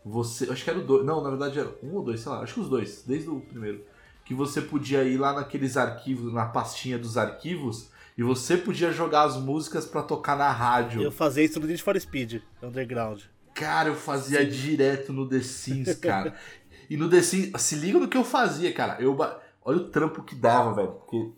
você. 0.04 0.50
Acho 0.50 0.64
que 0.64 0.70
era 0.70 0.78
o 0.78 0.82
2. 0.82 1.04
Não, 1.04 1.22
na 1.22 1.30
verdade 1.30 1.58
era 1.58 1.72
um 1.82 1.94
ou 1.94 2.04
dois, 2.04 2.20
sei 2.20 2.32
lá. 2.32 2.40
Acho 2.40 2.54
que 2.54 2.60
os 2.60 2.68
dois, 2.68 3.02
desde 3.06 3.28
o 3.28 3.40
primeiro. 3.40 3.84
Que 4.24 4.34
você 4.34 4.60
podia 4.60 5.02
ir 5.02 5.16
lá 5.16 5.32
naqueles 5.32 5.76
arquivos, 5.76 6.32
na 6.32 6.46
pastinha 6.46 6.96
dos 6.96 7.18
arquivos, 7.18 7.90
e 8.16 8.22
você 8.22 8.56
podia 8.56 8.92
jogar 8.92 9.24
as 9.24 9.36
músicas 9.36 9.84
pra 9.84 10.02
tocar 10.02 10.36
na 10.36 10.50
rádio. 10.50 11.02
Eu 11.02 11.10
fazia 11.10 11.44
isso 11.44 11.58
no 11.58 11.66
Need 11.66 11.82
for 11.82 11.98
Speed 12.00 12.40
Underground. 12.62 13.22
Cara, 13.54 13.88
eu 13.90 13.94
fazia 13.94 14.46
direto 14.46 15.12
no 15.12 15.28
The 15.28 15.40
Sims, 15.40 15.94
cara. 15.96 16.34
E 16.88 16.96
no 16.96 17.08
The 17.08 17.22
Sims, 17.22 17.62
se 17.62 17.76
liga 17.76 17.98
no 17.98 18.08
que 18.08 18.16
eu 18.16 18.24
fazia, 18.24 18.72
cara. 18.72 18.96
Eu 19.00 19.14
Olha 19.64 19.78
o 19.78 19.88
trampo 19.88 20.22
que 20.22 20.34
dava, 20.34 20.74
velho. 20.74 20.92
Porque 20.92 21.30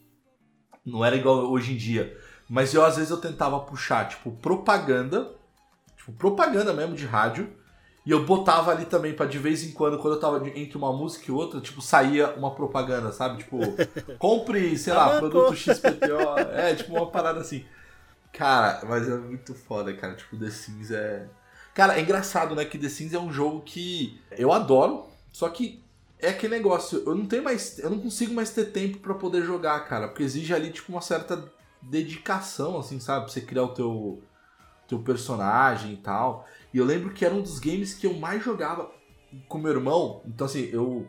não 0.84 1.04
era 1.04 1.16
igual 1.16 1.50
hoje 1.50 1.72
em 1.72 1.76
dia. 1.76 2.16
Mas 2.48 2.74
eu, 2.74 2.84
às 2.84 2.96
vezes, 2.96 3.10
eu 3.10 3.18
tentava 3.18 3.60
puxar, 3.60 4.08
tipo, 4.08 4.30
propaganda. 4.32 5.32
Tipo, 5.96 6.12
propaganda 6.12 6.72
mesmo 6.72 6.94
de 6.94 7.06
rádio. 7.06 7.52
E 8.06 8.10
eu 8.10 8.24
botava 8.24 8.70
ali 8.70 8.84
também 8.84 9.14
pra 9.14 9.24
de 9.24 9.38
vez 9.38 9.62
em 9.64 9.72
quando, 9.72 9.98
quando 9.98 10.14
eu 10.14 10.20
tava 10.20 10.46
entre 10.54 10.76
uma 10.76 10.92
música 10.92 11.24
e 11.28 11.34
outra, 11.34 11.58
tipo, 11.58 11.80
saía 11.80 12.34
uma 12.34 12.54
propaganda, 12.54 13.10
sabe? 13.12 13.38
Tipo, 13.38 13.58
compre, 14.18 14.76
sei 14.76 14.92
lá, 14.92 15.18
produto 15.18 15.56
XPTO. 15.56 16.38
É, 16.52 16.74
tipo, 16.74 16.92
uma 16.92 17.10
parada 17.10 17.40
assim. 17.40 17.64
Cara, 18.30 18.82
mas 18.86 19.08
é 19.08 19.16
muito 19.16 19.54
foda, 19.54 19.94
cara. 19.94 20.14
Tipo, 20.14 20.36
The 20.36 20.50
Sims 20.50 20.90
é. 20.90 21.26
Cara, 21.72 21.98
é 21.98 22.02
engraçado, 22.02 22.54
né? 22.54 22.64
Que 22.64 22.78
The 22.78 22.88
Sims 22.88 23.14
é 23.14 23.18
um 23.18 23.32
jogo 23.32 23.62
que 23.62 24.20
eu 24.32 24.52
adoro, 24.52 25.06
só 25.34 25.48
que 25.48 25.82
é 26.20 26.28
aquele 26.28 26.54
negócio, 26.54 27.02
eu 27.04 27.12
não 27.12 27.26
tenho 27.26 27.42
mais. 27.42 27.80
Eu 27.80 27.90
não 27.90 27.98
consigo 27.98 28.32
mais 28.32 28.50
ter 28.50 28.66
tempo 28.66 28.98
pra 28.98 29.14
poder 29.14 29.42
jogar, 29.42 29.80
cara. 29.80 30.06
Porque 30.06 30.22
exige 30.22 30.54
ali, 30.54 30.70
tipo, 30.70 30.92
uma 30.92 31.00
certa 31.00 31.52
dedicação, 31.82 32.78
assim, 32.78 33.00
sabe? 33.00 33.24
Pra 33.24 33.34
você 33.34 33.40
criar 33.40 33.64
o 33.64 33.74
teu, 33.74 34.22
teu 34.86 35.00
personagem 35.00 35.94
e 35.94 35.96
tal. 35.96 36.46
E 36.72 36.78
eu 36.78 36.84
lembro 36.84 37.12
que 37.12 37.24
era 37.24 37.34
um 37.34 37.42
dos 37.42 37.58
games 37.58 37.94
que 37.94 38.06
eu 38.06 38.14
mais 38.14 38.44
jogava 38.44 38.92
com 39.48 39.58
meu 39.58 39.72
irmão. 39.72 40.22
Então, 40.24 40.46
assim, 40.46 40.68
eu. 40.72 41.04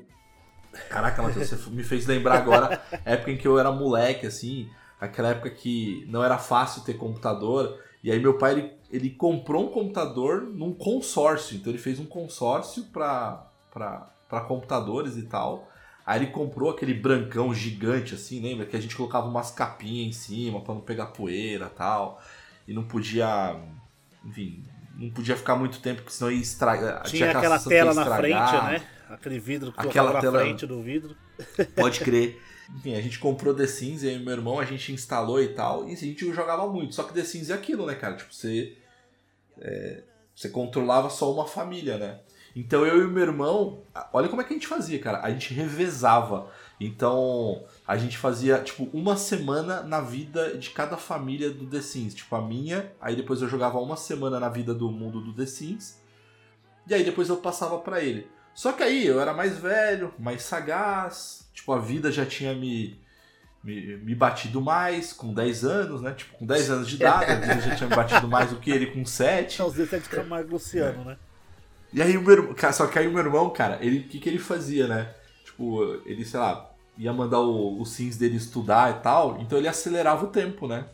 Caraca, 0.90 1.22
Matheus, 1.22 1.48
você 1.48 1.70
me 1.70 1.84
fez 1.84 2.08
lembrar 2.08 2.40
agora 2.40 2.82
a 2.92 3.00
época 3.14 3.30
em 3.30 3.38
que 3.38 3.48
eu 3.48 3.60
era 3.60 3.72
moleque, 3.72 4.26
assim. 4.26 4.68
Aquela 5.00 5.30
época 5.30 5.52
que 5.52 6.04
não 6.10 6.24
era 6.24 6.40
fácil 6.40 6.82
ter 6.82 6.96
computador. 6.96 7.80
E 8.04 8.12
aí 8.12 8.20
meu 8.20 8.40
pai, 8.40 8.54
ele, 8.54 8.74
ele 8.90 9.10
comprou 9.12 9.66
um 9.66 9.72
computador 9.72 10.42
num 10.42 10.74
consórcio. 10.74 11.56
Então 11.58 11.72
ele 11.72 11.78
fez 11.78 12.00
um 12.00 12.08
consórcio 12.08 12.86
pra, 12.86 13.52
pra, 13.72 14.15
pra 14.40 14.48
computadores 14.48 15.16
e 15.18 15.24
tal. 15.24 15.72
Aí 16.06 16.20
ele 16.22 16.28
comprou 16.32 16.70
aquele 16.70 16.94
brancão 16.94 17.54
gigante, 17.54 18.14
assim, 18.14 18.40
lembra? 18.42 18.66
Que 18.66 18.76
a 18.76 18.80
gente 18.80 18.96
colocava 18.96 19.28
umas 19.28 19.50
capinhas 19.52 20.08
em 20.10 20.12
cima 20.12 20.62
pra 20.62 20.74
não 20.74 20.82
pegar 20.82 21.08
poeira 21.08 21.66
e 21.74 21.78
tal. 21.78 22.22
E 22.68 22.74
não 22.74 22.84
podia, 22.84 23.56
enfim, 24.24 24.64
não 24.96 25.10
podia 25.10 25.36
ficar 25.36 25.56
muito 25.56 25.80
tempo, 25.80 26.02
porque 26.02 26.14
senão 26.14 26.32
ia 26.32 26.42
estragar. 26.42 27.04
Tinha 27.04 27.30
aquela 27.32 27.56
aquela 27.56 27.70
tela 27.70 27.94
na 27.94 28.16
frente, 28.18 28.54
né? 28.64 28.88
Aquele 29.10 29.40
vidro 29.40 29.72
que 29.72 29.80
Aquela 29.88 30.14
na 30.14 30.20
tela- 30.20 30.40
frente 30.40 30.66
do 30.68 30.82
vidro. 30.82 31.16
Pode 31.76 32.00
crer. 32.02 32.42
Enfim, 32.78 32.96
a 32.96 33.02
gente 33.02 33.20
comprou 33.20 33.54
The 33.54 33.68
Sims 33.68 34.04
e 34.04 34.18
meu 34.20 34.34
irmão, 34.34 34.60
a 34.60 34.66
gente 34.66 34.92
instalou 34.92 35.42
e 35.42 35.50
tal, 35.50 35.88
e 35.88 35.94
a 35.94 35.96
gente 35.96 36.32
jogava 36.34 36.68
muito. 36.68 36.94
Só 36.96 37.04
que 37.04 37.14
The 37.14 37.24
Sims 37.24 37.50
é 37.50 37.54
aquilo, 37.54 37.86
né, 37.86 37.94
cara? 37.96 38.16
Tipo, 38.16 38.34
você. 38.34 38.76
é, 39.60 40.04
você 40.36 40.50
controlava 40.50 41.10
só 41.10 41.32
uma 41.34 41.48
família, 41.48 41.98
né? 41.98 42.20
Então 42.56 42.86
eu 42.86 43.04
e 43.04 43.08
meu 43.08 43.24
irmão, 43.24 43.82
olha 44.14 44.30
como 44.30 44.42
é 44.42 44.46
que 44.46 44.54
a 44.54 44.56
gente 44.56 44.68
fazia, 44.68 44.98
cara. 44.98 45.22
A 45.22 45.30
gente 45.30 45.54
revezava. 45.54 46.50
Então 46.80 47.66
a 47.86 47.98
gente 47.98 48.18
fazia, 48.18 48.60
tipo, 48.60 48.90
uma 48.94 49.18
semana 49.18 49.84
na 49.84 50.00
vida 50.00 50.58
de 50.58 50.70
cada 50.70 50.96
família 50.96 51.50
do 51.50 51.68
The 51.68 51.82
Sims. 51.82 52.16
Tipo, 52.16 52.34
a 52.36 52.42
minha, 52.42 52.92
aí 53.02 53.16
depois 53.16 53.42
eu 53.42 53.50
jogava 53.50 53.78
uma 53.80 53.98
semana 53.98 54.40
na 54.40 54.48
vida 54.48 54.74
do 54.74 54.90
mundo 54.90 55.20
do 55.20 55.34
The 55.34 55.46
Sims. 55.46 56.00
E 56.88 56.94
aí 56.94 57.04
depois 57.04 57.28
eu 57.28 57.38
passava 57.38 57.78
pra 57.80 58.02
ele. 58.02 58.28
Só 58.54 58.72
que 58.72 58.84
aí 58.84 59.06
eu 59.06 59.20
era 59.20 59.34
mais 59.34 59.58
velho, 59.58 60.14
mais 60.18 60.44
sagaz, 60.44 61.50
tipo, 61.54 61.74
a 61.74 61.80
vida 61.80 62.10
já 62.10 62.26
tinha 62.26 62.54
me, 62.54 62.98
me, 63.62 63.98
me 63.98 64.16
batido 64.16 64.62
mais, 64.62 65.12
com 65.12 65.34
10 65.34 65.66
anos, 65.66 66.02
né? 66.02 66.14
Tipo, 66.14 66.38
com 66.38 66.46
10 66.46 66.70
anos 66.70 66.88
de 66.88 66.96
idade, 66.96 67.32
a 67.32 67.36
vida 67.36 67.62
já 67.62 67.76
tinha 67.76 67.90
me 67.90 67.96
batido 67.96 68.30
mais 68.30 68.52
do 68.52 68.56
que 68.56 68.72
ele 68.72 68.88
com 68.88 69.04
7. 69.04 69.58
São 69.58 69.68
os 69.68 69.74
Zé 69.74 70.00
de 70.00 70.08
Camargo 70.08 70.48
e 70.48 70.54
Luciano, 70.54 71.04
né? 71.04 71.18
E 71.96 72.02
aí 72.02 72.18
o 72.18 72.22
meu 72.22 72.34
irmão, 72.34 72.56
só 72.74 72.88
que 72.88 73.00
aí 73.00 73.08
o 73.08 73.12
meu 73.12 73.24
irmão, 73.24 73.50
cara, 73.52 73.80
ele, 73.82 74.00
o 74.00 74.04
que, 74.10 74.20
que 74.20 74.28
ele 74.28 74.38
fazia, 74.38 74.86
né? 74.86 75.16
Tipo, 75.46 75.82
ele, 76.06 76.26
sei 76.26 76.38
lá, 76.38 76.70
ia 76.98 77.14
mandar 77.14 77.40
o, 77.40 77.80
o 77.82 77.86
Sims 77.86 78.18
dele 78.18 78.36
estudar 78.36 78.92
e 78.92 79.00
tal, 79.00 79.40
então 79.40 79.58
ele 79.58 79.70
acelerava 79.70 80.26
o 80.26 80.30
tempo, 80.30 80.68
né? 80.68 80.90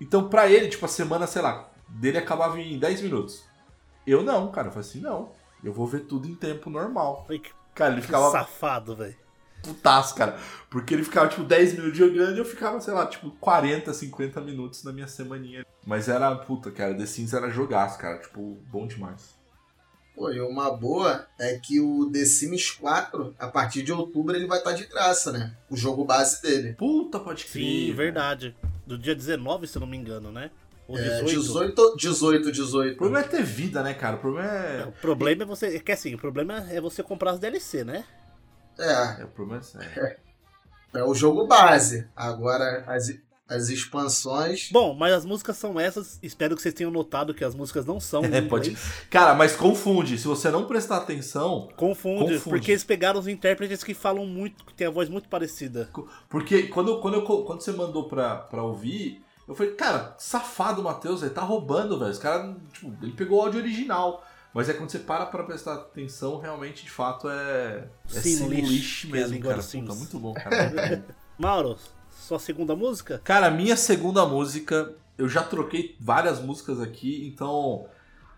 Então 0.00 0.26
pra 0.26 0.48
ele, 0.48 0.68
tipo, 0.68 0.86
a 0.86 0.88
semana, 0.88 1.26
sei 1.26 1.42
lá, 1.42 1.68
dele 1.86 2.16
acabava 2.16 2.58
em 2.58 2.78
10 2.78 3.02
minutos. 3.02 3.44
Eu 4.06 4.22
não, 4.22 4.50
cara, 4.50 4.68
eu 4.68 4.72
falei 4.72 4.88
assim, 4.88 5.00
não, 5.02 5.32
eu 5.62 5.70
vou 5.70 5.86
ver 5.86 6.06
tudo 6.06 6.26
em 6.26 6.34
tempo 6.34 6.70
normal. 6.70 7.26
Que 7.28 7.52
Cara, 7.74 7.92
ele 7.92 8.00
ficava 8.00 8.30
safado, 8.30 8.96
velho. 8.96 9.16
putaço, 9.62 10.14
cara. 10.14 10.38
Porque 10.70 10.94
ele 10.94 11.04
ficava, 11.04 11.28
tipo, 11.28 11.44
10 11.44 11.74
minutos 11.74 11.98
jogando 11.98 12.36
e 12.36 12.38
eu 12.38 12.44
ficava, 12.46 12.80
sei 12.80 12.94
lá, 12.94 13.06
tipo, 13.06 13.32
40, 13.32 13.92
50 13.92 14.40
minutos 14.40 14.82
na 14.82 14.94
minha 14.94 15.08
semaninha. 15.08 15.66
Mas 15.86 16.08
era, 16.08 16.34
puta, 16.34 16.70
cara, 16.70 16.94
The 16.94 17.04
Sims 17.04 17.34
era 17.34 17.50
jogaço, 17.50 17.98
cara. 17.98 18.18
Tipo, 18.18 18.58
bom 18.70 18.86
demais. 18.86 19.37
Pô, 20.18 20.32
e 20.32 20.40
uma 20.40 20.70
boa 20.76 21.26
é 21.38 21.56
que 21.58 21.78
o 21.80 22.10
The 22.10 22.24
Sims 22.24 22.72
4, 22.72 23.36
a 23.38 23.46
partir 23.46 23.84
de 23.84 23.92
outubro, 23.92 24.34
ele 24.34 24.48
vai 24.48 24.58
estar 24.58 24.72
de 24.72 24.84
graça, 24.86 25.30
né? 25.30 25.54
O 25.70 25.76
jogo 25.76 26.04
base 26.04 26.42
dele. 26.42 26.72
Puta, 26.74 27.20
pode 27.20 27.44
crer. 27.44 27.62
Sim, 27.62 27.92
verdade. 27.94 28.56
Do 28.84 28.98
dia 28.98 29.14
19, 29.14 29.68
se 29.68 29.76
eu 29.76 29.80
não 29.80 29.86
me 29.86 29.96
engano, 29.96 30.32
né? 30.32 30.50
Ou 30.88 30.98
É, 30.98 31.22
18. 31.22 31.94
18, 31.96 31.96
18, 31.96 32.50
18. 32.52 32.94
O 32.94 32.96
problema 32.96 33.24
é 33.24 33.28
ter 33.28 33.44
vida, 33.44 33.80
né, 33.82 33.94
cara? 33.94 34.16
O 34.16 34.18
problema 34.18 34.48
O 34.50 34.88
é. 34.88 34.92
problema 35.00 35.42
é 35.44 35.46
você. 35.46 35.76
É 35.76 35.78
que 35.78 35.92
assim, 35.92 36.14
o 36.14 36.18
problema 36.18 36.66
é 36.68 36.80
você 36.80 37.00
comprar 37.02 37.30
as 37.32 37.38
DLC, 37.38 37.84
né? 37.84 38.04
É, 38.76 39.20
É, 39.20 39.24
o 39.24 39.28
problema 39.28 39.60
é 39.60 39.64
sério. 39.64 40.16
é 40.94 41.04
o 41.04 41.14
jogo 41.14 41.46
base. 41.46 42.08
Agora, 42.16 42.82
as, 42.88 43.08
as 43.48 43.70
expansões. 43.70 44.68
Bom, 44.70 44.94
mas 44.94 45.12
as 45.14 45.24
músicas 45.24 45.56
são 45.56 45.80
essas. 45.80 46.18
Espero 46.22 46.54
que 46.54 46.60
vocês 46.60 46.74
tenham 46.74 46.90
notado 46.90 47.32
que 47.32 47.42
as 47.44 47.54
músicas 47.54 47.86
não 47.86 47.98
são 47.98 48.22
É, 48.30 48.42
pode. 48.42 48.76
Cara, 49.08 49.34
mas 49.34 49.56
confunde. 49.56 50.18
Se 50.18 50.26
você 50.26 50.50
não 50.50 50.66
prestar 50.66 50.98
atenção. 50.98 51.68
Confunde, 51.76 52.34
Confunde. 52.34 52.50
porque 52.50 52.72
eles 52.72 52.84
pegaram 52.84 53.18
os 53.18 53.26
intérpretes 53.26 53.82
que 53.82 53.94
falam 53.94 54.26
muito, 54.26 54.64
que 54.66 54.74
tem 54.74 54.86
a 54.86 54.90
voz 54.90 55.08
muito 55.08 55.28
parecida. 55.28 55.88
Porque 56.28 56.64
quando, 56.64 57.00
quando, 57.00 57.14
eu, 57.14 57.22
quando 57.22 57.62
você 57.62 57.72
mandou 57.72 58.08
pra, 58.08 58.36
pra 58.36 58.62
ouvir, 58.62 59.22
eu 59.48 59.54
falei, 59.54 59.72
cara, 59.72 60.14
safado 60.18 60.82
o 60.82 60.84
Matheus, 60.84 61.22
ele 61.22 61.30
tá 61.30 61.42
roubando, 61.42 61.98
velho. 61.98 62.10
Os 62.10 62.18
caras, 62.18 62.54
tipo, 62.72 62.94
ele 63.02 63.12
pegou 63.12 63.38
o 63.38 63.42
áudio 63.42 63.60
original. 63.60 64.22
Mas 64.52 64.68
é 64.68 64.72
quando 64.74 64.90
você 64.90 64.98
para 64.98 65.26
pra 65.26 65.44
prestar 65.44 65.74
atenção, 65.74 66.38
realmente, 66.38 66.84
de 66.84 66.90
fato, 66.90 67.28
é. 67.28 67.86
É 68.12 68.20
Simlish, 68.20 68.36
Simlish 68.38 69.06
é 69.06 69.10
mesmo, 69.12 69.34
língua 69.34 69.50
cara. 69.50 69.62
Puta, 69.62 69.94
muito 69.94 70.18
bom, 70.18 70.32
cara. 70.34 71.04
Mauro, 71.38 71.76
sua 72.18 72.38
segunda 72.38 72.74
música? 72.76 73.20
Cara, 73.24 73.50
minha 73.50 73.76
segunda 73.76 74.26
música, 74.26 74.94
eu 75.16 75.28
já 75.28 75.42
troquei 75.42 75.96
várias 76.00 76.40
músicas 76.40 76.80
aqui, 76.80 77.26
então 77.26 77.86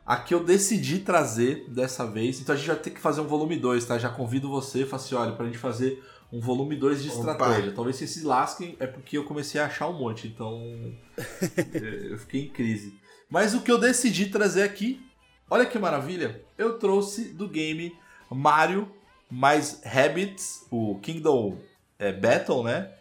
a 0.06 0.16
que 0.16 0.34
eu 0.34 0.44
decidi 0.44 1.00
trazer 1.00 1.66
dessa 1.68 2.06
vez, 2.06 2.40
então 2.40 2.54
a 2.54 2.58
gente 2.58 2.66
vai 2.66 2.76
ter 2.76 2.90
que 2.90 3.00
fazer 3.00 3.20
um 3.20 3.26
volume 3.26 3.56
2, 3.56 3.84
tá? 3.84 3.98
Já 3.98 4.08
convido 4.08 4.48
você, 4.48 4.84
Facioli, 4.84 5.36
pra 5.36 5.46
gente 5.46 5.58
fazer 5.58 6.02
um 6.32 6.40
volume 6.40 6.76
2 6.76 7.02
de 7.02 7.08
Opa. 7.08 7.18
estratégia. 7.18 7.72
Talvez 7.72 7.96
vocês 7.96 8.10
se 8.10 8.24
lasquem, 8.24 8.76
é 8.78 8.86
porque 8.86 9.18
eu 9.18 9.24
comecei 9.24 9.60
a 9.60 9.66
achar 9.66 9.88
um 9.88 9.98
monte, 9.98 10.28
então 10.28 10.94
eh, 11.16 12.08
eu 12.12 12.18
fiquei 12.18 12.42
em 12.42 12.48
crise. 12.48 12.98
Mas 13.28 13.54
o 13.54 13.60
que 13.60 13.70
eu 13.70 13.78
decidi 13.78 14.26
trazer 14.26 14.62
aqui, 14.62 15.00
olha 15.48 15.66
que 15.66 15.78
maravilha, 15.78 16.42
eu 16.58 16.78
trouxe 16.78 17.32
do 17.32 17.48
game 17.48 17.96
Mario 18.30 18.90
mais 19.30 19.80
Rabbids, 19.84 20.66
o 20.70 20.98
Kingdom 21.00 21.58
é, 21.98 22.12
Battle, 22.12 22.64
né? 22.64 22.92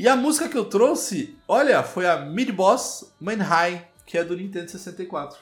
E 0.00 0.08
a 0.08 0.16
música 0.16 0.48
que 0.48 0.56
eu 0.56 0.64
trouxe, 0.64 1.36
olha, 1.46 1.82
foi 1.82 2.08
a 2.08 2.16
Mid 2.16 2.52
Boss 2.52 3.12
Man 3.20 3.42
High, 3.42 3.86
que 4.06 4.16
é 4.16 4.24
do 4.24 4.34
Nintendo 4.34 4.70
64. 4.70 5.38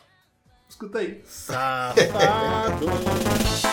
Escuta 0.69 0.99
aí. 0.99 1.23
Safado. 1.25 2.87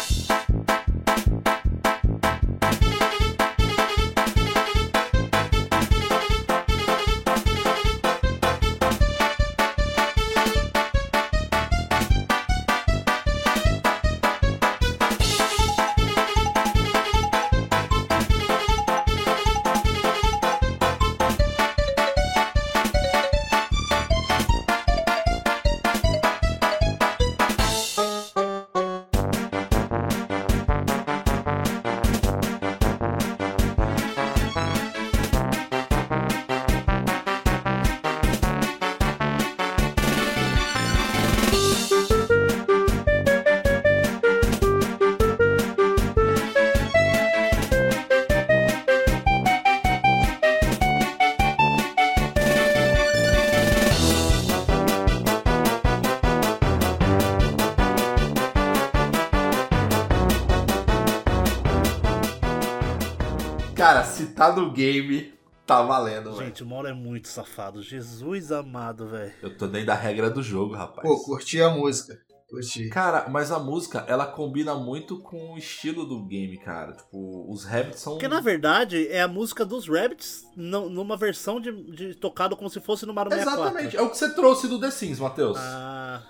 no 64.56 64.72
game, 64.72 65.34
tá 65.66 65.82
valendo, 65.82 66.32
velho. 66.34 66.46
Gente, 66.48 66.64
o 66.64 66.66
Mauro 66.66 66.88
é 66.88 66.94
muito 66.94 67.28
safado. 67.28 67.82
Jesus 67.82 68.52
amado, 68.52 69.08
velho. 69.08 69.34
Eu 69.42 69.58
tô 69.58 69.68
dentro 69.68 69.88
da 69.88 69.96
regra 69.96 70.30
do 70.30 70.42
jogo, 70.42 70.74
rapaz. 70.76 71.08
Pô, 71.08 71.24
curti 71.24 71.62
a 71.62 71.70
música. 71.70 72.18
Curti. 72.48 72.90
Cara, 72.90 73.28
mas 73.28 73.52
a 73.52 73.58
música, 73.58 74.06
ela 74.08 74.26
combina 74.28 74.76
muito 74.76 75.20
com 75.20 75.54
o 75.54 75.58
estilo 75.58 76.06
do 76.06 76.24
game, 76.26 76.58
cara. 76.60 76.94
Tipo, 76.94 77.52
os 77.52 77.66
rabbits 77.66 78.00
são. 78.00 78.14
Porque 78.14 78.28
na 78.28 78.40
verdade 78.40 79.08
é 79.08 79.22
a 79.24 79.28
música 79.28 79.66
dos 79.66 79.88
Rabbits 79.90 80.46
não- 80.56 80.88
numa 80.88 81.18
versão 81.18 81.60
de, 81.60 81.72
de 81.92 82.14
tocado 82.16 82.56
como 82.56 82.70
se 82.70 82.80
fosse 82.80 83.04
no 83.06 83.14
Mario 83.16 83.32
64. 83.32 83.64
Exatamente. 83.64 83.98
É 83.98 84.02
o 84.02 84.10
que 84.12 84.18
você 84.18 84.34
trouxe 84.34 84.68
do 84.68 84.80
The 84.80 84.92
Sims, 84.92 85.20
Matheus. 85.20 85.58
Ah, 85.60 86.22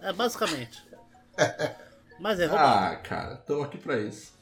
é 0.00 0.12
basicamente. 0.12 0.82
Mas 2.20 2.38
é 2.40 2.46
roubado. 2.46 2.94
Ah, 2.94 2.96
cara, 2.96 3.36
tamo 3.36 3.62
aqui 3.62 3.78
pra 3.78 3.98
isso. 4.00 4.32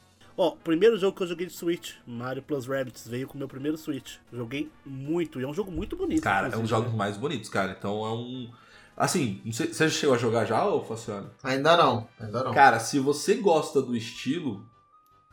Ó, 0.41 0.55
o 0.55 0.57
primeiro 0.57 0.97
jogo 0.97 1.15
que 1.15 1.23
eu 1.23 1.27
joguei 1.27 1.47
de 1.47 1.53
Switch, 1.53 1.97
Mario 2.07 2.43
Plus 2.43 2.67
Rabbids, 2.67 3.07
veio 3.07 3.29
com 3.29 3.35
o 3.35 3.37
meu 3.37 3.47
primeiro 3.47 3.77
Switch. 3.77 4.17
Joguei 4.33 4.73
muito, 4.87 5.39
e 5.39 5.45
é 5.45 5.47
um 5.47 5.53
jogo 5.53 5.71
muito 5.71 5.97
bonito. 5.97 6.23
Cara, 6.23 6.49
é 6.49 6.57
um 6.57 6.63
dos 6.63 6.71
jogos 6.71 6.95
mais 6.95 7.19
bonitos, 7.19 7.51
cara. 7.51 7.77
Então 7.79 8.07
é 8.07 8.13
um. 8.15 8.51
Assim, 8.97 9.43
não 9.45 9.53
sei, 9.53 9.67
você 9.67 9.87
já 9.87 9.95
chegou 9.95 10.15
a 10.15 10.19
jogar 10.19 10.47
já, 10.47 10.67
ô 10.67 10.83
Faciano? 10.83 11.31
Ainda 11.43 11.77
não, 11.77 12.09
ainda 12.19 12.43
não. 12.43 12.55
Cara, 12.55 12.81
se 12.81 12.99
você 12.99 13.35
gosta 13.35 13.83
do 13.83 13.95
estilo, 13.95 14.67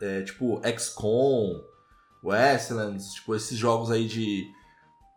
é, 0.02 0.24
tipo 0.24 0.62
XCOM, 0.78 1.64
Westlands, 2.22 3.14
tipo 3.14 3.34
esses 3.34 3.58
jogos 3.58 3.90
aí 3.90 4.06
de, 4.10 4.46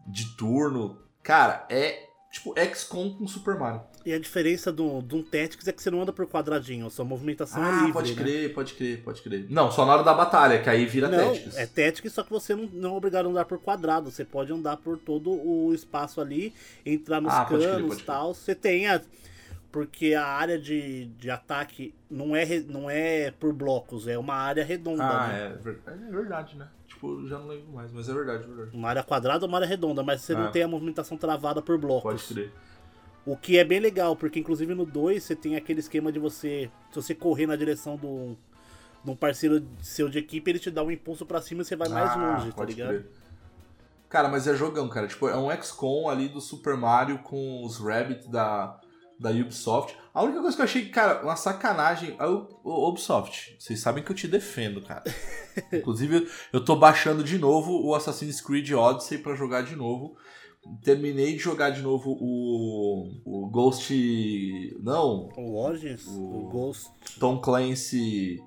de 0.06 0.36
turno, 0.36 1.02
cara, 1.20 1.66
é 1.68 2.09
tipo 2.30 2.54
XCOM 2.58 3.10
com 3.14 3.26
Super 3.26 3.56
Mario. 3.58 3.82
E 4.06 4.12
a 4.14 4.18
diferença 4.18 4.72
do, 4.72 5.02
de 5.02 5.14
um 5.14 5.22
Tactics 5.22 5.68
é 5.68 5.72
que 5.72 5.82
você 5.82 5.90
não 5.90 6.00
anda 6.00 6.12
por 6.12 6.26
quadradinho, 6.26 6.86
a 6.86 6.90
sua 6.90 7.04
movimentação 7.04 7.62
é 7.62 7.68
Ah, 7.68 7.76
livre. 7.80 7.92
pode 7.92 8.14
né? 8.14 8.22
crer, 8.22 8.54
pode 8.54 8.74
crer, 8.74 9.02
pode 9.02 9.20
crer. 9.22 9.46
Não, 9.50 9.70
só 9.70 9.84
na 9.84 9.92
hora 9.94 10.02
da 10.02 10.14
batalha, 10.14 10.62
que 10.62 10.70
aí 10.70 10.86
vira 10.86 11.08
Não, 11.08 11.18
Tactics. 11.32 11.56
é 11.58 11.66
Tactics, 11.66 12.12
só 12.12 12.22
que 12.22 12.30
você 12.30 12.54
não, 12.54 12.64
não 12.72 12.94
é 12.94 12.96
obrigado 12.96 13.26
a 13.26 13.28
andar 13.28 13.44
por 13.44 13.58
quadrado. 13.60 14.10
Você 14.10 14.24
pode 14.24 14.52
andar 14.52 14.78
por 14.78 14.96
todo 14.96 15.30
o 15.30 15.74
espaço 15.74 16.20
ali, 16.20 16.54
entrar 16.86 17.20
nos 17.20 17.32
Ah, 17.34 17.44
canos 17.44 17.98
e 17.98 18.02
tal. 18.02 18.32
Você 18.34 18.54
tem 18.54 18.86
a. 18.86 19.02
porque 19.70 20.14
a 20.14 20.24
área 20.24 20.58
de, 20.58 21.06
de 21.18 21.30
ataque 21.30 21.94
não 22.10 22.34
é, 22.34 22.46
não 22.60 22.88
é 22.88 23.30
por 23.32 23.52
blocos, 23.52 24.08
é 24.08 24.16
uma 24.16 24.34
área 24.34 24.64
redonda, 24.64 25.04
Ah, 25.04 25.28
né? 25.28 25.58
é, 25.66 25.90
é 26.08 26.10
verdade, 26.10 26.56
né? 26.56 26.66
Tipo, 27.00 27.26
já 27.26 27.38
não 27.38 27.46
lembro 27.48 27.72
mais, 27.72 27.90
mas 27.92 28.08
é 28.10 28.12
verdade, 28.12 28.44
é 28.44 28.46
verdade. 28.46 28.76
Uma 28.76 28.90
área 28.90 29.02
quadrada 29.02 29.42
ou 29.46 29.48
uma 29.48 29.56
área 29.56 29.66
redonda, 29.66 30.02
mas 30.02 30.20
você 30.20 30.34
Ah. 30.34 30.38
não 30.38 30.52
tem 30.52 30.62
a 30.62 30.68
movimentação 30.68 31.16
travada 31.16 31.62
por 31.62 31.78
blocos. 31.78 32.02
Pode 32.02 32.24
crer. 32.34 32.52
O 33.24 33.36
que 33.38 33.58
é 33.58 33.64
bem 33.64 33.80
legal, 33.80 34.14
porque 34.14 34.38
inclusive 34.38 34.74
no 34.74 34.84
2 34.84 35.22
você 35.22 35.34
tem 35.34 35.56
aquele 35.56 35.80
esquema 35.80 36.12
de 36.12 36.18
você. 36.18 36.70
Se 36.90 36.96
você 37.02 37.14
correr 37.14 37.46
na 37.46 37.56
direção 37.56 37.96
do, 37.96 38.36
de 39.02 39.10
um 39.10 39.16
parceiro 39.16 39.66
seu 39.80 40.10
de 40.10 40.18
equipe, 40.18 40.50
ele 40.50 40.58
te 40.58 40.70
dá 40.70 40.82
um 40.82 40.90
impulso 40.90 41.24
pra 41.24 41.40
cima 41.40 41.62
e 41.62 41.64
você 41.64 41.74
vai 41.74 41.88
mais 41.88 42.10
Ah, 42.10 42.16
longe, 42.36 42.52
tá 42.52 42.64
ligado? 42.64 42.88
crer. 42.88 43.10
Cara, 44.10 44.28
mas 44.28 44.46
é 44.46 44.54
jogão, 44.54 44.88
cara. 44.88 45.06
Tipo, 45.06 45.26
é 45.28 45.36
um 45.36 45.50
XCOM 45.62 46.08
ali 46.08 46.28
do 46.28 46.40
Super 46.40 46.76
Mario 46.76 47.18
com 47.20 47.64
os 47.64 47.78
Rabbit 47.78 48.28
da, 48.28 48.78
da 49.20 49.30
Ubisoft. 49.30 49.96
A 50.14 50.22
única 50.24 50.40
coisa 50.40 50.56
que 50.56 50.62
eu 50.62 50.64
achei, 50.64 50.88
cara, 50.88 51.22
uma 51.22 51.36
sacanagem 51.36 52.16
é 52.18 52.26
o, 52.26 52.48
o 52.64 52.88
Ubisoft. 52.88 53.54
Vocês 53.58 53.78
sabem 53.78 54.02
que 54.02 54.10
eu 54.10 54.16
te 54.16 54.26
defendo, 54.26 54.80
cara. 54.82 55.04
Inclusive, 55.72 56.26
eu 56.52 56.64
tô 56.64 56.74
baixando 56.76 57.22
de 57.22 57.38
novo 57.38 57.86
o 57.86 57.94
Assassin's 57.94 58.40
Creed 58.40 58.70
Odyssey 58.72 59.18
pra 59.18 59.34
jogar 59.34 59.62
de 59.62 59.76
novo. 59.76 60.16
Terminei 60.82 61.32
de 61.32 61.38
jogar 61.38 61.70
de 61.70 61.80
novo 61.82 62.10
o, 62.20 63.08
o 63.24 63.48
Ghost. 63.50 63.94
Não, 64.82 65.28
O 65.36 65.58
Origins, 65.62 66.06
O- 66.06 66.46
o 66.46 66.48
Ghost, 66.50 66.90
Tom 67.18 67.38
Clancy. 67.40 68.42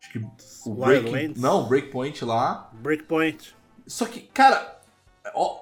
Acho 0.00 0.12
que 0.12 0.18
o. 0.66 0.74
Breaking, 0.74 1.34
não, 1.36 1.68
Breakpoint 1.68 2.24
lá. 2.24 2.70
Breakpoint. 2.74 3.54
Só 3.86 4.06
que, 4.06 4.20
cara, 4.20 4.77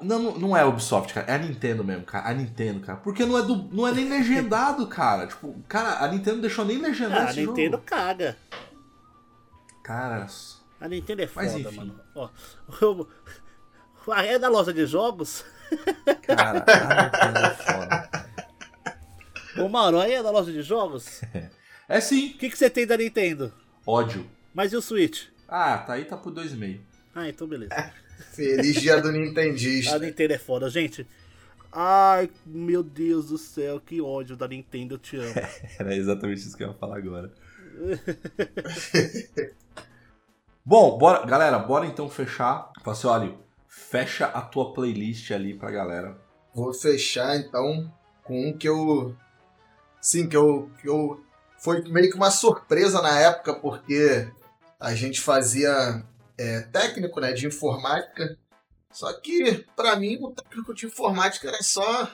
não, 0.03 0.39
não 0.39 0.57
é 0.57 0.61
a 0.63 0.67
Ubisoft, 0.67 1.13
cara. 1.15 1.27
É 1.31 1.35
a 1.35 1.39
Nintendo 1.39 1.83
mesmo, 1.85 2.05
cara. 2.05 2.29
A 2.29 2.35
Nintendo, 2.35 2.81
cara. 2.81 2.99
Porque 2.99 3.25
não 3.25 3.39
é, 3.39 3.43
do, 3.43 3.57
não 3.73 3.87
é 3.87 3.93
nem 3.93 4.09
legendado, 4.09 4.87
cara. 4.89 5.27
Tipo, 5.27 5.55
cara, 5.69 6.05
a 6.05 6.09
Nintendo 6.09 6.41
deixou 6.41 6.65
nem 6.65 6.79
legendar 6.79 7.23
Ah, 7.23 7.27
a 7.29 7.31
esse 7.31 7.41
Nintendo 7.47 7.73
jogo. 7.77 7.85
caga. 7.85 8.37
Cara, 9.83 10.27
A 10.81 10.89
Nintendo 10.89 11.23
é 11.23 11.29
Mas 11.35 11.53
foda, 11.53 11.69
enfim. 11.69 11.77
mano. 11.77 12.01
Ó, 12.15 12.29
a 14.13 14.25
é 14.27 14.39
da 14.39 14.49
loja 14.49 14.73
de 14.73 14.85
jogos. 14.87 15.45
cara, 16.23 16.65
a 16.67 17.03
Nintendo 17.05 17.39
é 17.39 17.51
foda. 17.55 18.27
Ô, 19.59 19.69
mano, 19.69 20.01
aí 20.01 20.13
é 20.15 20.23
da 20.23 20.31
loja 20.31 20.53
de 20.53 20.63
jogos. 20.63 21.21
É 21.89 22.01
sim, 22.01 22.31
O 22.31 22.39
que, 22.39 22.51
que 22.51 22.59
você 22.59 22.69
tem 22.69 22.85
da 22.85 22.97
Nintendo? 22.97 23.53
ódio. 23.87 24.29
Mas 24.53 24.73
e 24.73 24.77
o 24.77 24.83
Switch? 24.83 25.29
Ah, 25.49 25.79
tá 25.79 25.93
aí, 25.93 26.05
tá 26.05 26.17
por 26.17 26.33
2,5. 26.33 26.81
Ah, 27.15 27.29
então 27.29 27.47
beleza. 27.47 27.73
Feliz 28.33 28.81
dia 28.81 29.01
do 29.01 29.13
Nintendista. 29.13 29.97
A 29.97 29.99
Nintendo 29.99 30.35
é 30.35 30.39
foda, 30.39 30.69
gente. 30.69 31.07
Ai, 31.73 32.31
meu 32.45 32.83
Deus 32.83 33.29
do 33.29 33.37
céu, 33.37 33.81
que 33.81 34.01
ódio 34.01 34.37
da 34.37 34.49
Nintendo, 34.49 34.95
eu 34.95 34.99
te 34.99 35.17
amo. 35.17 35.35
Era 35.79 35.95
exatamente 35.95 36.39
isso 36.39 36.57
que 36.57 36.65
eu 36.65 36.69
ia 36.69 36.75
falar 36.75 36.97
agora. 36.97 37.31
Bom, 40.65 40.97
bora, 40.99 41.25
galera, 41.27 41.59
bora 41.59 41.87
então 41.87 42.09
fechar. 42.09 42.73
Fala 42.83 42.97
assim, 42.97 43.07
olha, 43.07 43.35
fecha 43.69 44.27
a 44.27 44.41
tua 44.41 44.73
playlist 44.73 45.31
ali 45.31 45.55
pra 45.55 45.71
galera. 45.71 46.19
Vou 46.55 46.73
fechar 46.73 47.37
então 47.37 47.93
com 48.25 48.49
um 48.49 48.57
que 48.57 48.69
eu. 48.69 49.15
Sim, 50.01 50.29
que 50.29 50.37
eu, 50.37 50.71
que 50.81 50.89
eu. 50.89 51.23
Foi 51.59 51.83
meio 51.83 52.11
que 52.11 52.17
uma 52.17 52.31
surpresa 52.31 53.01
na 53.01 53.19
época, 53.21 53.55
porque 53.55 54.29
a 54.81 54.95
gente 54.95 55.21
fazia 55.21 56.03
é, 56.39 56.61
técnico 56.63 57.21
né, 57.21 57.33
de 57.33 57.47
informática. 57.47 58.37
Só 58.91 59.13
que, 59.13 59.65
pra 59.75 59.97
mim, 59.97 60.19
o 60.21 60.31
técnico 60.31 60.75
de 60.75 60.87
informática 60.87 61.49
era 61.49 61.63
só 61.63 62.11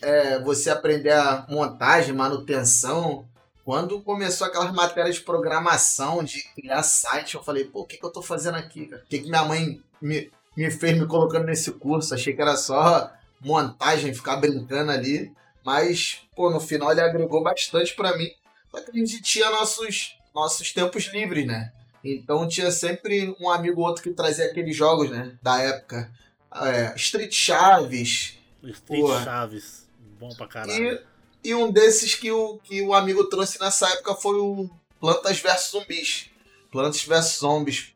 é, 0.00 0.38
você 0.40 0.70
aprender 0.70 1.12
a 1.12 1.46
montagem, 1.48 2.14
manutenção. 2.14 3.28
Quando 3.64 4.00
começou 4.00 4.46
aquelas 4.46 4.72
matérias 4.72 5.16
de 5.16 5.22
programação, 5.22 6.22
de 6.22 6.42
criar 6.54 6.82
site, 6.82 7.34
eu 7.34 7.42
falei, 7.42 7.64
pô, 7.64 7.80
o 7.80 7.86
que, 7.86 7.96
que 7.96 8.06
eu 8.06 8.12
tô 8.12 8.22
fazendo 8.22 8.56
aqui? 8.56 8.88
O 8.92 9.08
que, 9.08 9.18
que 9.18 9.28
minha 9.28 9.44
mãe 9.44 9.82
me, 10.00 10.30
me 10.56 10.70
fez 10.70 10.96
me 10.96 11.06
colocando 11.06 11.46
nesse 11.46 11.72
curso? 11.72 12.14
Achei 12.14 12.32
que 12.32 12.40
era 12.40 12.56
só 12.56 13.12
montagem, 13.40 14.14
ficar 14.14 14.36
brincando 14.36 14.92
ali. 14.92 15.32
Mas, 15.64 16.22
pô, 16.36 16.48
no 16.50 16.60
final 16.60 16.92
ele 16.92 17.00
agregou 17.00 17.42
bastante 17.42 17.94
pra 17.96 18.16
mim. 18.16 18.30
Só 18.70 18.80
que 18.80 18.90
a 18.92 18.94
gente 18.94 19.20
tinha 19.20 19.50
nossos, 19.50 20.16
nossos 20.32 20.72
tempos 20.72 21.06
livres, 21.06 21.44
né? 21.44 21.72
Então 22.04 22.46
tinha 22.46 22.70
sempre 22.70 23.34
um 23.40 23.50
amigo 23.50 23.80
ou 23.80 23.86
outro 23.86 24.02
que 24.02 24.10
trazia 24.10 24.46
aqueles 24.46 24.76
jogos, 24.76 25.10
né? 25.10 25.36
Da 25.42 25.60
época. 25.60 26.10
É, 26.54 26.94
Street 26.96 27.32
Chaves. 27.32 28.38
Street 28.62 29.02
Pô. 29.02 29.20
Chaves. 29.20 29.86
Bom 30.18 30.34
pra 30.34 30.46
caralho. 30.46 31.00
E, 31.44 31.50
e 31.50 31.54
um 31.54 31.70
desses 31.70 32.14
que 32.14 32.30
o, 32.30 32.58
que 32.58 32.80
o 32.82 32.94
amigo 32.94 33.24
trouxe 33.28 33.60
nessa 33.60 33.88
época 33.90 34.14
foi 34.14 34.36
o 34.36 34.70
Plantas 35.00 35.38
vs 35.40 35.70
Zumbis. 35.70 36.30
Plantas 36.70 37.04
vs 37.04 37.38
Zombies. 37.38 37.92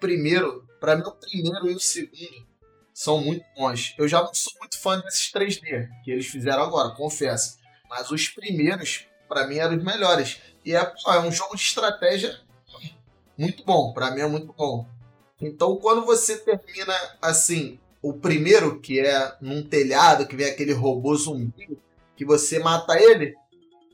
Primeiro, 0.00 0.66
pra 0.80 0.96
mim 0.96 1.02
o 1.02 1.12
primeiro 1.12 1.70
e 1.70 1.74
o 1.74 1.80
segundo 1.80 2.46
são 2.98 3.20
muito 3.20 3.44
bons. 3.56 3.94
Eu 3.96 4.08
já 4.08 4.20
não 4.20 4.34
sou 4.34 4.52
muito 4.58 4.76
fã 4.76 4.98
desses 5.00 5.30
3D 5.32 5.88
que 6.02 6.10
eles 6.10 6.26
fizeram 6.26 6.62
agora, 6.62 6.94
confesso. 6.96 7.58
Mas 7.88 8.10
os 8.10 8.28
primeiros, 8.28 9.06
pra 9.28 9.46
mim, 9.46 9.56
eram 9.58 9.76
os 9.76 9.84
melhores. 9.84 10.40
E 10.64 10.74
é, 10.74 10.80
é 10.80 11.20
um 11.20 11.30
jogo 11.30 11.54
de 11.54 11.62
estratégia 11.62 12.40
muito 13.38 13.64
bom. 13.64 13.92
Pra 13.92 14.10
mim 14.10 14.20
é 14.20 14.26
muito 14.26 14.52
bom. 14.52 14.84
Então, 15.40 15.76
quando 15.76 16.04
você 16.04 16.36
termina 16.36 16.94
assim, 17.22 17.78
o 18.02 18.12
primeiro, 18.12 18.80
que 18.80 18.98
é 19.00 19.36
num 19.40 19.62
telhado, 19.62 20.26
que 20.26 20.34
vem 20.36 20.46
aquele 20.50 20.72
robô 20.72 21.14
zumbi, 21.14 21.78
que 22.16 22.24
você 22.24 22.58
mata 22.58 23.00
ele, 23.00 23.34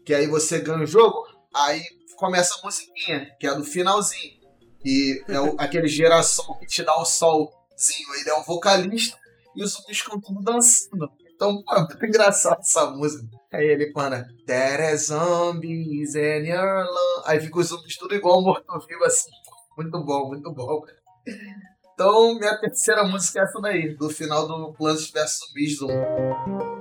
que 0.04 0.14
aí 0.14 0.26
você 0.26 0.58
ganha 0.60 0.82
o 0.82 0.86
jogo, 0.86 1.26
aí 1.52 1.82
começa 2.16 2.54
a 2.58 2.64
musiquinha, 2.64 3.30
que 3.38 3.46
é 3.46 3.54
do 3.54 3.62
finalzinho. 3.64 4.32
E 4.84 5.22
é 5.28 5.40
o- 5.40 5.54
aquele 5.58 5.88
geração 5.88 6.54
que 6.58 6.66
te 6.66 6.82
dá 6.82 6.96
o 6.98 7.04
solzinho, 7.04 8.14
ele 8.20 8.30
é 8.30 8.34
o 8.34 8.42
vocalista, 8.42 9.18
e 9.54 9.62
os 9.62 9.72
zumbis 9.72 9.98
ficam 9.98 10.20
tudo 10.20 10.42
dançando. 10.42 11.10
Então, 11.44 11.62
pô, 11.62 11.74
engraçado 12.06 12.60
essa 12.60 12.90
música. 12.90 13.28
Aí 13.52 13.66
ele 13.66 13.92
manda, 13.94 14.26
There 14.46 14.82
are 14.82 14.96
zombies 14.96 16.14
in 16.14 16.46
your. 16.46 16.86
Aí 17.26 17.38
fica 17.40 17.58
os 17.58 17.68
zumbis 17.68 17.96
tudo 17.96 18.14
igual 18.14 18.42
morto-vivo 18.42 19.04
assim. 19.04 19.30
Muito 19.76 20.04
bom, 20.04 20.28
muito 20.28 20.52
bom. 20.52 20.82
Então, 21.92 22.38
minha 22.38 22.58
terceira 22.58 23.04
música 23.04 23.40
é 23.40 23.42
essa 23.42 23.60
daí, 23.60 23.94
do 23.96 24.08
final 24.08 24.48
do 24.48 24.72
Plants 24.72 25.10
vs 25.10 25.38
Zumbis 25.38 25.82
1. 25.82 26.73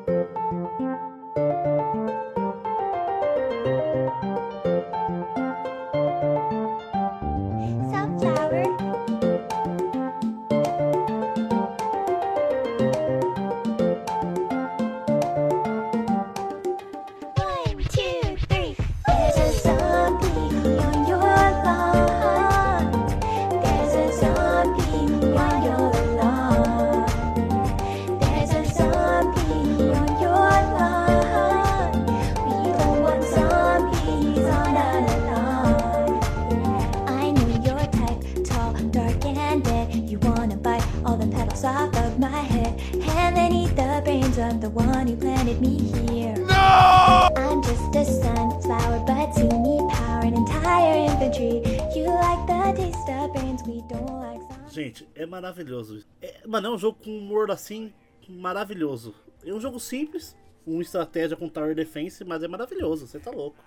The 44.64 44.70
one 44.70 45.08
who 45.08 45.16
planted 45.18 45.60
me 45.62 45.78
here. 46.08 46.36
No! 46.38 47.30
I'm 47.36 47.62
just 47.62 47.96
a 47.96 48.06
sunflower, 48.06 49.00
but 49.06 49.34
see 49.36 49.44
me 49.44 49.76
power 49.92 50.22
an 50.24 50.34
entire 50.36 50.96
infantry. 51.10 51.60
You 51.94 52.06
like 52.08 52.48
the 52.48 52.72
taste 52.82 53.10
of 53.10 53.34
brains, 53.34 53.62
we 53.68 53.82
don't 53.90 54.08
like. 54.22 54.40
Gente, 54.72 55.08
é 55.16 55.26
maravilhoso. 55.26 56.04
É, 56.22 56.36
mano, 56.48 56.68
é 56.68 56.72
um 56.72 56.78
jogo 56.78 56.98
com 57.04 57.12
humor 57.18 57.52
assim, 57.52 57.92
maravilhoso. 58.28 59.14
É 59.46 59.54
um 59.54 59.60
jogo 59.60 59.80
simples, 59.80 60.34
com 60.66 60.82
estratégia 60.82 61.36
com 61.36 61.50
Tower 61.50 61.76
Defense, 61.76 62.24
mas 62.24 62.42
é 62.42 62.48
maravilhoso, 62.48 63.06
você 63.06 63.20
tá 63.20 63.32
louco. 63.32 63.58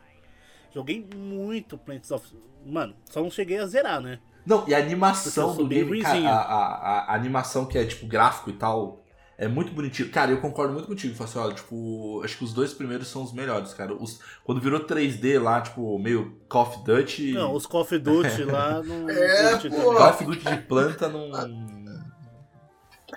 Joguei 0.75 1.07
muito 1.15 1.77
Plants 1.79 2.11
of. 2.11 2.27
Mano, 2.65 2.95
só 3.11 3.21
não 3.23 3.31
cheguei 3.31 3.59
a 3.59 3.67
zerar, 3.67 4.01
né? 4.01 4.19
Não, 4.47 4.65
e 4.67 4.75
a 4.75 4.79
animação 4.79 5.55
do 5.57 5.67
game, 5.67 6.01
cara, 6.01 6.29
a, 6.31 6.37
a- 6.37 7.13
a 7.13 7.15
animação 7.15 7.67
que 7.67 7.77
é 7.77 7.85
tipo 7.85 8.07
gráfico 8.07 8.49
e 8.51 8.53
tal, 8.55 9.03
é 9.39 9.47
muito 9.47 9.73
bonitinho. 9.73 10.11
Cara, 10.11 10.31
eu 10.31 10.41
concordo 10.41 10.73
muito 10.73 10.89
contigo. 10.89 11.15
Falo 11.15 11.29
assim, 11.29 11.39
olha, 11.39 11.55
tipo, 11.55 12.23
acho 12.25 12.39
que 12.39 12.45
os 12.45 12.55
dois 12.55 12.73
primeiros 12.73 13.09
são 13.09 13.23
os 13.23 13.33
melhores, 13.33 13.75
cara. 13.75 13.93
Os, 13.95 14.21
quando 14.43 14.61
virou 14.61 14.81
3D 14.81 15.41
lá, 15.41 15.61
tipo, 15.61 15.99
meio 15.99 16.41
Call 16.49 16.63
of 16.63 16.85
Duty. 16.85 17.33
Não, 17.33 17.53
os 17.53 17.67
Call 17.67 17.83
of 17.83 17.99
Duty 17.99 18.45
lá 18.45 18.81
não. 18.85 19.11
É, 19.11 19.57
pô. 19.69 19.95
Call 19.95 20.09
of 20.11 20.25
Duty 20.25 20.45
de 20.45 20.57
planta 20.63 21.09
não. 21.09 21.31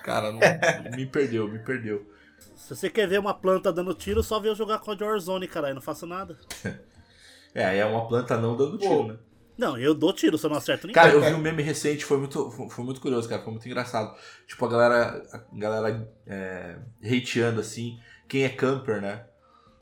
Cara, 0.04 0.32
não, 0.32 0.40
me 0.96 1.06
perdeu, 1.06 1.48
me 1.48 1.60
perdeu. 1.60 2.06
Se 2.56 2.76
você 2.76 2.90
quer 2.90 3.08
ver 3.08 3.20
uma 3.20 3.34
planta 3.34 3.72
dando 3.72 3.94
tiro, 3.94 4.22
só 4.22 4.40
vê 4.40 4.50
eu 4.50 4.56
jogar 4.56 4.80
COD 4.80 5.04
Warzone, 5.04 5.48
caralho. 5.48 5.76
Não 5.76 5.82
faço 5.82 6.06
nada. 6.06 6.38
É, 7.52 7.80
é 7.80 7.86
uma 7.86 8.08
planta 8.08 8.38
não 8.38 8.56
dando 8.56 8.78
tiro, 8.78 9.08
né? 9.08 9.18
Não, 9.60 9.78
eu 9.78 9.94
dou 9.94 10.14
tiro, 10.14 10.38
se 10.38 10.46
eu 10.46 10.50
não 10.50 10.56
acerto 10.56 10.88
ninguém. 10.88 11.04
Cara, 11.04 11.14
eu 11.14 11.22
vi 11.22 11.34
um 11.34 11.38
meme 11.38 11.62
recente, 11.62 12.06
foi 12.06 12.18
muito, 12.18 12.50
foi 12.50 12.70
foi 12.70 12.86
muito 12.86 13.02
curioso, 13.02 13.28
cara, 13.28 13.42
foi 13.42 13.52
muito 13.52 13.68
engraçado. 13.68 14.16
Tipo, 14.48 14.66
a 14.66 14.70
galera, 14.70 15.22
a 15.34 15.60
galera 15.60 16.10
é, 16.26 16.78
hateando, 17.04 17.60
assim, 17.60 18.00
quem 18.26 18.46
é 18.46 18.50
camper, 18.50 19.02
né? 19.02 19.26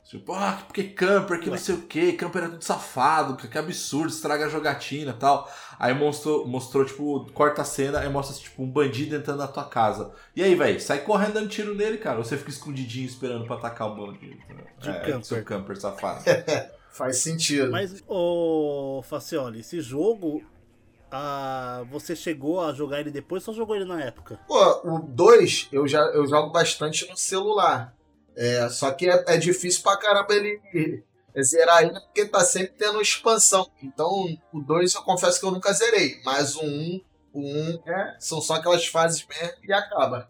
Tipo, 0.02 0.32
ah, 0.32 0.64
porque 0.66 0.82
camper, 0.82 1.38
que 1.38 1.48
não 1.48 1.56
sei 1.56 1.76
o 1.76 1.82
que, 1.82 2.14
camper 2.14 2.42
é 2.42 2.48
tudo 2.48 2.64
safado, 2.64 3.36
que, 3.36 3.46
que 3.46 3.56
absurdo, 3.56 4.08
estraga 4.08 4.46
a 4.46 4.48
jogatina 4.48 5.12
e 5.12 5.14
tal. 5.14 5.48
Aí 5.78 5.94
mostrou, 5.94 6.44
mostrou, 6.48 6.84
tipo, 6.84 7.30
corta 7.32 7.62
a 7.62 7.64
cena, 7.64 8.00
aí 8.00 8.08
mostra, 8.08 8.34
tipo, 8.36 8.60
um 8.60 8.68
bandido 8.68 9.14
entrando 9.14 9.38
na 9.38 9.46
tua 9.46 9.64
casa. 9.64 10.12
E 10.34 10.42
aí, 10.42 10.56
velho, 10.56 10.80
sai 10.80 11.02
correndo 11.02 11.34
dando 11.34 11.48
tiro 11.48 11.72
nele, 11.72 11.98
cara. 11.98 12.18
Ou 12.18 12.24
você 12.24 12.36
fica 12.36 12.50
escondidinho 12.50 13.06
esperando 13.06 13.46
pra 13.46 13.54
atacar 13.54 13.86
o 13.86 13.94
bandido. 13.94 14.34
entendeu? 14.34 14.66
De 14.80 14.90
é, 14.90 14.94
camper. 14.94 15.24
seu 15.24 15.44
camper 15.44 15.76
safado. 15.76 16.24
Faz 16.98 17.18
sentido. 17.18 17.70
Mas, 17.70 18.02
ô 18.08 19.00
Facioli, 19.04 19.60
esse 19.60 19.80
jogo. 19.80 20.42
Ah, 21.10 21.84
você 21.90 22.14
chegou 22.14 22.60
a 22.60 22.74
jogar 22.74 23.00
ele 23.00 23.10
depois 23.10 23.46
ou 23.46 23.54
só 23.54 23.56
jogou 23.56 23.76
ele 23.76 23.86
na 23.86 24.02
época? 24.02 24.38
Pô, 24.46 24.60
o 24.84 24.98
2 24.98 25.68
eu 25.72 25.88
já 25.88 26.00
eu 26.08 26.26
jogo 26.26 26.50
bastante 26.50 27.08
no 27.08 27.16
celular. 27.16 27.96
É, 28.36 28.68
só 28.68 28.90
que 28.90 29.08
é, 29.08 29.24
é 29.28 29.36
difícil 29.38 29.82
pra 29.82 29.96
caramba 29.96 30.34
ele 30.34 30.60
zerar 31.40 31.78
ainda, 31.78 32.00
porque 32.00 32.26
tá 32.26 32.40
sempre 32.40 32.74
tendo 32.76 33.00
expansão. 33.00 33.70
Então, 33.82 34.36
o 34.52 34.60
2 34.60 34.92
eu 34.94 35.02
confesso 35.02 35.40
que 35.40 35.46
eu 35.46 35.52
nunca 35.52 35.72
zerei. 35.72 36.20
Mas 36.24 36.56
o 36.56 36.62
1, 36.62 36.66
um, 36.66 37.00
o 37.32 37.40
1 37.40 37.82
é, 37.86 38.16
são 38.18 38.40
só 38.42 38.54
aquelas 38.54 38.86
fases 38.86 39.24
mesmo 39.26 39.56
e 39.62 39.72
acaba. 39.72 40.28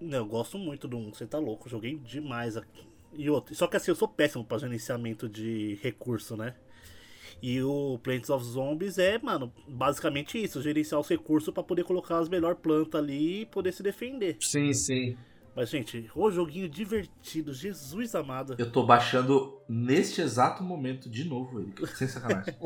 Não, 0.00 0.18
eu 0.18 0.26
gosto 0.26 0.56
muito 0.56 0.86
do 0.88 0.96
1, 0.96 1.14
você 1.14 1.26
tá 1.26 1.38
louco, 1.38 1.68
joguei 1.68 1.98
demais 1.98 2.56
aqui. 2.56 2.93
E 3.16 3.30
outro, 3.30 3.54
só 3.54 3.66
que 3.66 3.76
assim, 3.76 3.90
eu 3.90 3.94
sou 3.94 4.08
péssimo 4.08 4.44
pra 4.44 4.58
gerenciamento 4.58 5.28
de 5.28 5.78
recurso, 5.82 6.36
né? 6.36 6.54
E 7.42 7.60
o 7.62 7.98
Plants 8.02 8.30
of 8.30 8.44
Zombies 8.44 8.96
é, 8.98 9.18
mano, 9.18 9.52
basicamente 9.68 10.42
isso, 10.42 10.62
gerenciar 10.62 11.00
os 11.00 11.08
recursos 11.08 11.52
pra 11.52 11.62
poder 11.62 11.84
colocar 11.84 12.18
as 12.18 12.28
melhores 12.28 12.58
plantas 12.58 13.00
ali 13.00 13.42
e 13.42 13.46
poder 13.46 13.72
se 13.72 13.82
defender. 13.82 14.36
Sim, 14.40 14.72
sim. 14.72 15.16
Mas, 15.56 15.70
gente, 15.70 16.10
o 16.16 16.30
joguinho 16.32 16.68
divertido, 16.68 17.52
Jesus 17.52 18.14
amado. 18.14 18.56
Eu 18.58 18.72
tô 18.72 18.82
baixando 18.84 19.60
neste 19.68 20.20
exato 20.20 20.64
momento 20.64 21.08
de 21.08 21.24
novo 21.24 21.60
ele, 21.60 21.72
sem 21.94 22.08
sacanagem. 22.08 22.56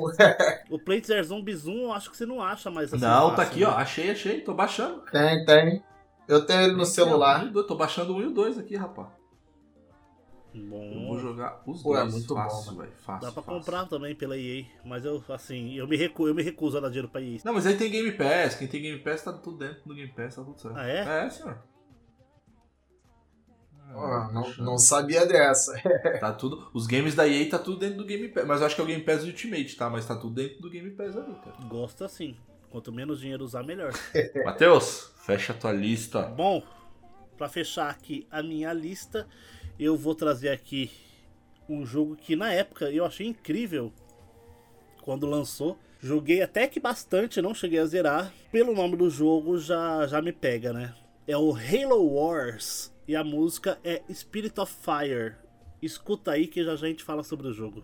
O 0.70 0.78
Plants 0.78 1.10
of 1.10 1.22
Zombies 1.24 1.66
1, 1.66 1.72
eu 1.82 1.92
acho 1.92 2.10
que 2.10 2.16
você 2.16 2.24
não 2.24 2.40
acha 2.40 2.70
mais 2.70 2.94
assim. 2.94 3.02
Não, 3.04 3.34
tá 3.34 3.42
aqui, 3.42 3.60
né? 3.60 3.66
ó. 3.66 3.70
Achei, 3.72 4.10
achei. 4.10 4.40
Tô 4.40 4.54
baixando. 4.54 5.02
Tem, 5.10 5.44
tem. 5.44 5.82
Eu 6.26 6.46
tenho 6.46 6.60
ele 6.62 6.72
no 6.72 6.82
Aqui, 6.82 6.90
ó, 6.90 6.94
celular. 6.94 7.44
um 7.44 7.48
e 7.48 7.50
dois. 7.50 7.66
Tô 7.66 7.74
baixando 7.74 8.14
um 8.14 8.22
e 8.22 8.26
o 8.26 8.30
dois 8.30 8.56
aqui, 8.58 8.74
rapaz. 8.76 9.08
Eu 10.54 10.66
vou 10.68 10.80
Bom, 11.14 11.18
jogar 11.18 11.62
os 11.66 11.82
Pô, 11.82 11.96
é 11.96 12.00
dois. 12.00 12.12
muito 12.14 12.34
bom, 12.34 12.40
fácil, 12.40 12.76
velho. 12.76 12.92
Fácil. 13.04 13.26
dá 13.26 13.32
pra 13.32 13.42
fácil. 13.42 13.58
comprar 13.60 13.86
também 13.86 14.14
pela 14.14 14.36
EA. 14.36 14.64
Mas 14.84 15.04
eu, 15.04 15.22
assim, 15.28 15.74
eu 15.74 15.86
me, 15.86 15.96
recu 15.96 16.26
eu 16.26 16.34
me 16.34 16.42
recuso 16.42 16.78
a 16.78 16.80
dar 16.80 16.88
dinheiro 16.88 17.08
pra 17.08 17.20
EA. 17.20 17.38
Não, 17.44 17.52
mas 17.52 17.66
aí 17.66 17.76
tem 17.76 17.90
Game 17.90 18.10
Pass. 18.12 18.54
Quem 18.56 18.66
tem 18.66 18.82
Game 18.82 18.98
Pass 19.00 19.22
tá 19.22 19.32
tudo 19.32 19.58
dentro 19.58 19.82
do 19.86 19.94
Game 19.94 20.10
Pass, 20.12 20.36
tá 20.36 20.42
tudo 20.42 20.58
certo. 20.60 20.76
Ah, 20.76 20.88
é? 20.88 21.26
É, 21.26 21.30
senhor. 21.30 21.58
Pô, 23.92 24.06
não, 24.32 24.54
não 24.58 24.78
sabia 24.78 25.24
dessa. 25.26 25.74
Tá 26.20 26.32
tudo. 26.32 26.68
Os 26.74 26.86
games 26.86 27.14
da 27.14 27.26
EA 27.26 27.48
tá 27.48 27.58
tudo 27.58 27.78
dentro 27.78 27.98
do 27.98 28.04
Game 28.04 28.28
Pass. 28.28 28.46
Mas 28.46 28.60
eu 28.60 28.66
acho 28.66 28.74
que 28.74 28.80
é 28.80 28.84
o 28.84 28.86
Game 28.86 29.02
Pass 29.02 29.24
Ultimate, 29.24 29.76
tá? 29.76 29.88
Mas 29.88 30.06
tá 30.06 30.14
tudo 30.16 30.34
dentro 30.34 30.60
do 30.60 30.68
Game 30.70 30.90
Pass 30.90 31.16
ali, 31.16 31.34
cara. 31.36 31.56
Gosto 31.68 32.04
assim. 32.04 32.36
Quanto 32.70 32.92
menos 32.92 33.20
dinheiro 33.20 33.42
usar, 33.44 33.62
melhor. 33.62 33.92
Matheus, 34.44 35.10
fecha 35.24 35.52
a 35.52 35.56
tua 35.56 35.72
lista. 35.72 36.22
Bom, 36.22 36.62
pra 37.38 37.48
fechar 37.48 37.88
aqui 37.88 38.26
a 38.30 38.42
minha 38.42 38.72
lista, 38.74 39.26
eu 39.78 39.96
vou 39.96 40.14
trazer 40.14 40.48
aqui 40.48 40.90
um 41.68 41.84
jogo 41.84 42.16
que 42.16 42.34
na 42.34 42.52
época 42.52 42.90
eu 42.90 43.04
achei 43.04 43.26
incrível 43.26 43.92
quando 45.02 45.26
lançou. 45.26 45.78
Joguei 46.00 46.42
até 46.42 46.66
que 46.66 46.78
bastante, 46.78 47.42
não 47.42 47.54
cheguei 47.54 47.78
a 47.78 47.86
zerar. 47.86 48.32
Pelo 48.52 48.74
nome 48.74 48.96
do 48.96 49.10
jogo 49.10 49.58
já, 49.58 50.06
já 50.06 50.22
me 50.22 50.32
pega, 50.32 50.72
né? 50.72 50.94
É 51.26 51.36
o 51.36 51.52
Halo 51.52 52.14
Wars 52.14 52.92
e 53.06 53.16
a 53.16 53.24
música 53.24 53.78
é 53.84 54.02
Spirit 54.12 54.58
of 54.60 54.74
Fire. 54.80 55.34
Escuta 55.82 56.32
aí 56.32 56.46
que 56.46 56.64
já 56.64 56.76
já 56.76 56.86
a 56.86 56.88
gente 56.88 57.04
fala 57.04 57.22
sobre 57.22 57.48
o 57.48 57.52
jogo. 57.52 57.82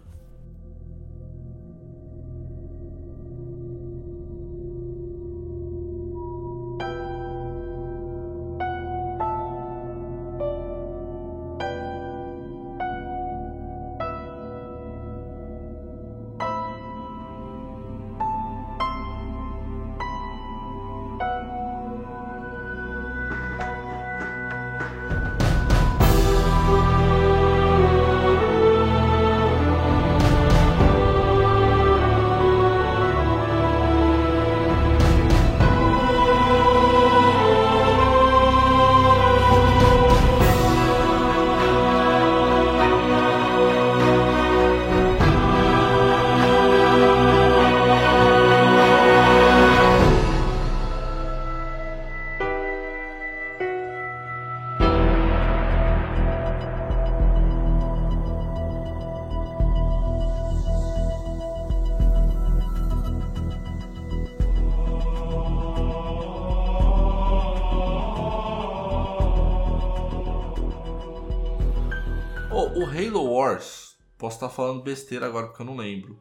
Wars, 73.49 73.97
posso 74.19 74.37
estar 74.37 74.49
falando 74.49 74.83
besteira 74.83 75.27
agora 75.27 75.47
porque 75.49 75.63
eu 75.63 75.67
não 75.67 75.77
lembro. 75.77 76.19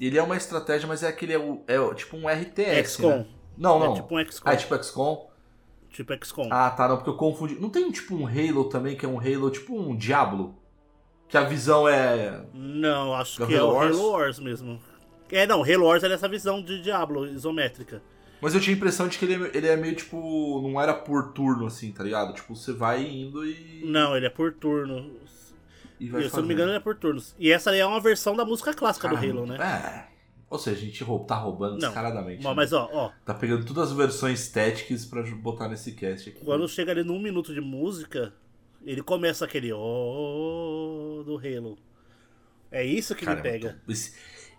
Ele 0.00 0.18
é 0.18 0.22
uma 0.22 0.36
estratégia, 0.36 0.88
mas 0.88 1.02
é 1.02 1.08
aquele. 1.08 1.34
É, 1.34 1.74
é 1.76 1.94
tipo 1.94 2.16
um 2.16 2.28
RTS. 2.28 2.92
XCOM. 2.96 3.18
Né? 3.18 3.26
Não, 3.58 3.78
não. 3.78 3.92
É 3.92 3.94
tipo 3.96 4.14
um 4.18 4.24
XCOM. 4.24 4.50
Ah, 4.50 4.54
é 4.54 4.56
tipo 4.56 4.82
XCOM? 4.82 5.30
Tipo 5.90 6.24
XCOM. 6.24 6.48
Ah, 6.50 6.70
tá, 6.70 6.88
não, 6.88 6.96
porque 6.96 7.10
eu 7.10 7.16
confundi. 7.16 7.56
Não 7.60 7.68
tem 7.68 7.90
tipo 7.90 8.14
um 8.14 8.26
Halo 8.26 8.64
também, 8.64 8.96
que 8.96 9.04
é 9.04 9.08
um 9.08 9.18
Halo, 9.20 9.50
tipo 9.50 9.78
um 9.78 9.94
Diablo? 9.94 10.56
Que 11.28 11.36
a 11.36 11.44
visão 11.44 11.86
é. 11.88 12.44
Não, 12.54 13.14
acho 13.14 13.38
Do 13.38 13.46
que 13.46 13.54
é 13.54 13.58
Halo 13.58 13.70
o 13.70 13.74
Wars? 13.74 13.96
Halo 13.96 14.10
Wars 14.10 14.38
mesmo. 14.38 14.80
É, 15.30 15.46
não, 15.46 15.62
Halo 15.62 15.84
Wars 15.86 16.02
é 16.02 16.08
nessa 16.08 16.28
visão 16.28 16.62
de 16.62 16.82
Diablo, 16.82 17.26
isométrica. 17.26 18.02
Mas 18.40 18.54
eu 18.54 18.60
tinha 18.60 18.74
a 18.74 18.76
impressão 18.76 19.06
de 19.06 19.18
que 19.18 19.24
ele, 19.24 19.46
é- 19.46 19.50
ele 19.56 19.66
é 19.68 19.76
meio 19.76 19.94
tipo. 19.94 20.60
Não 20.62 20.80
era 20.80 20.92
por 20.92 21.32
turno 21.32 21.66
assim, 21.66 21.92
tá 21.92 22.02
ligado? 22.02 22.34
Tipo, 22.34 22.56
você 22.56 22.72
vai 22.72 23.02
indo 23.04 23.44
e. 23.46 23.82
Não, 23.84 24.16
ele 24.16 24.26
é 24.26 24.30
por 24.30 24.52
turno. 24.52 25.10
E 26.04 26.08
vai 26.08 26.22
E, 26.22 26.30
se 26.30 26.36
eu 26.36 26.40
não 26.40 26.48
me 26.48 26.54
engano, 26.54 26.70
ele 26.70 26.76
é 26.78 26.80
por 26.80 26.96
turnos. 26.96 27.34
E 27.38 27.50
essa 27.52 27.70
aí 27.70 27.78
é 27.80 27.86
uma 27.86 28.00
versão 28.00 28.34
da 28.36 28.44
música 28.44 28.72
clássica 28.74 29.08
do 29.08 29.14
Caramba, 29.14 29.40
Halo, 29.40 29.46
né? 29.46 29.56
É. 30.08 30.12
Ou 30.50 30.58
seja, 30.58 30.76
a 30.76 30.80
gente 30.80 31.02
rou- 31.02 31.24
tá 31.24 31.34
roubando 31.36 31.72
Não, 31.72 31.78
descaradamente. 31.78 32.44
né? 32.44 32.52
Mas 32.54 32.72
ó, 32.72 32.88
ó, 32.92 33.10
Tá 33.24 33.32
pegando 33.32 33.64
todas 33.64 33.90
as 33.90 33.96
versões 33.96 34.48
Tactics 34.50 35.06
pra 35.06 35.22
botar 35.22 35.68
nesse 35.68 35.92
cast 35.92 36.28
aqui. 36.28 36.44
quando 36.44 36.68
chega 36.68 36.92
ali 36.92 37.02
num 37.02 37.18
minuto 37.18 37.54
de 37.54 37.60
música, 37.60 38.34
ele 38.84 39.02
começa 39.02 39.44
aquele 39.46 39.72
ó 39.72 41.22
do 41.24 41.38
Halo. 41.38 41.78
É 42.70 42.84
isso 42.84 43.14
que 43.14 43.24
Cara, 43.24 43.36
me 43.36 43.42
pega. 43.42 43.80
Esse, 43.88 44.14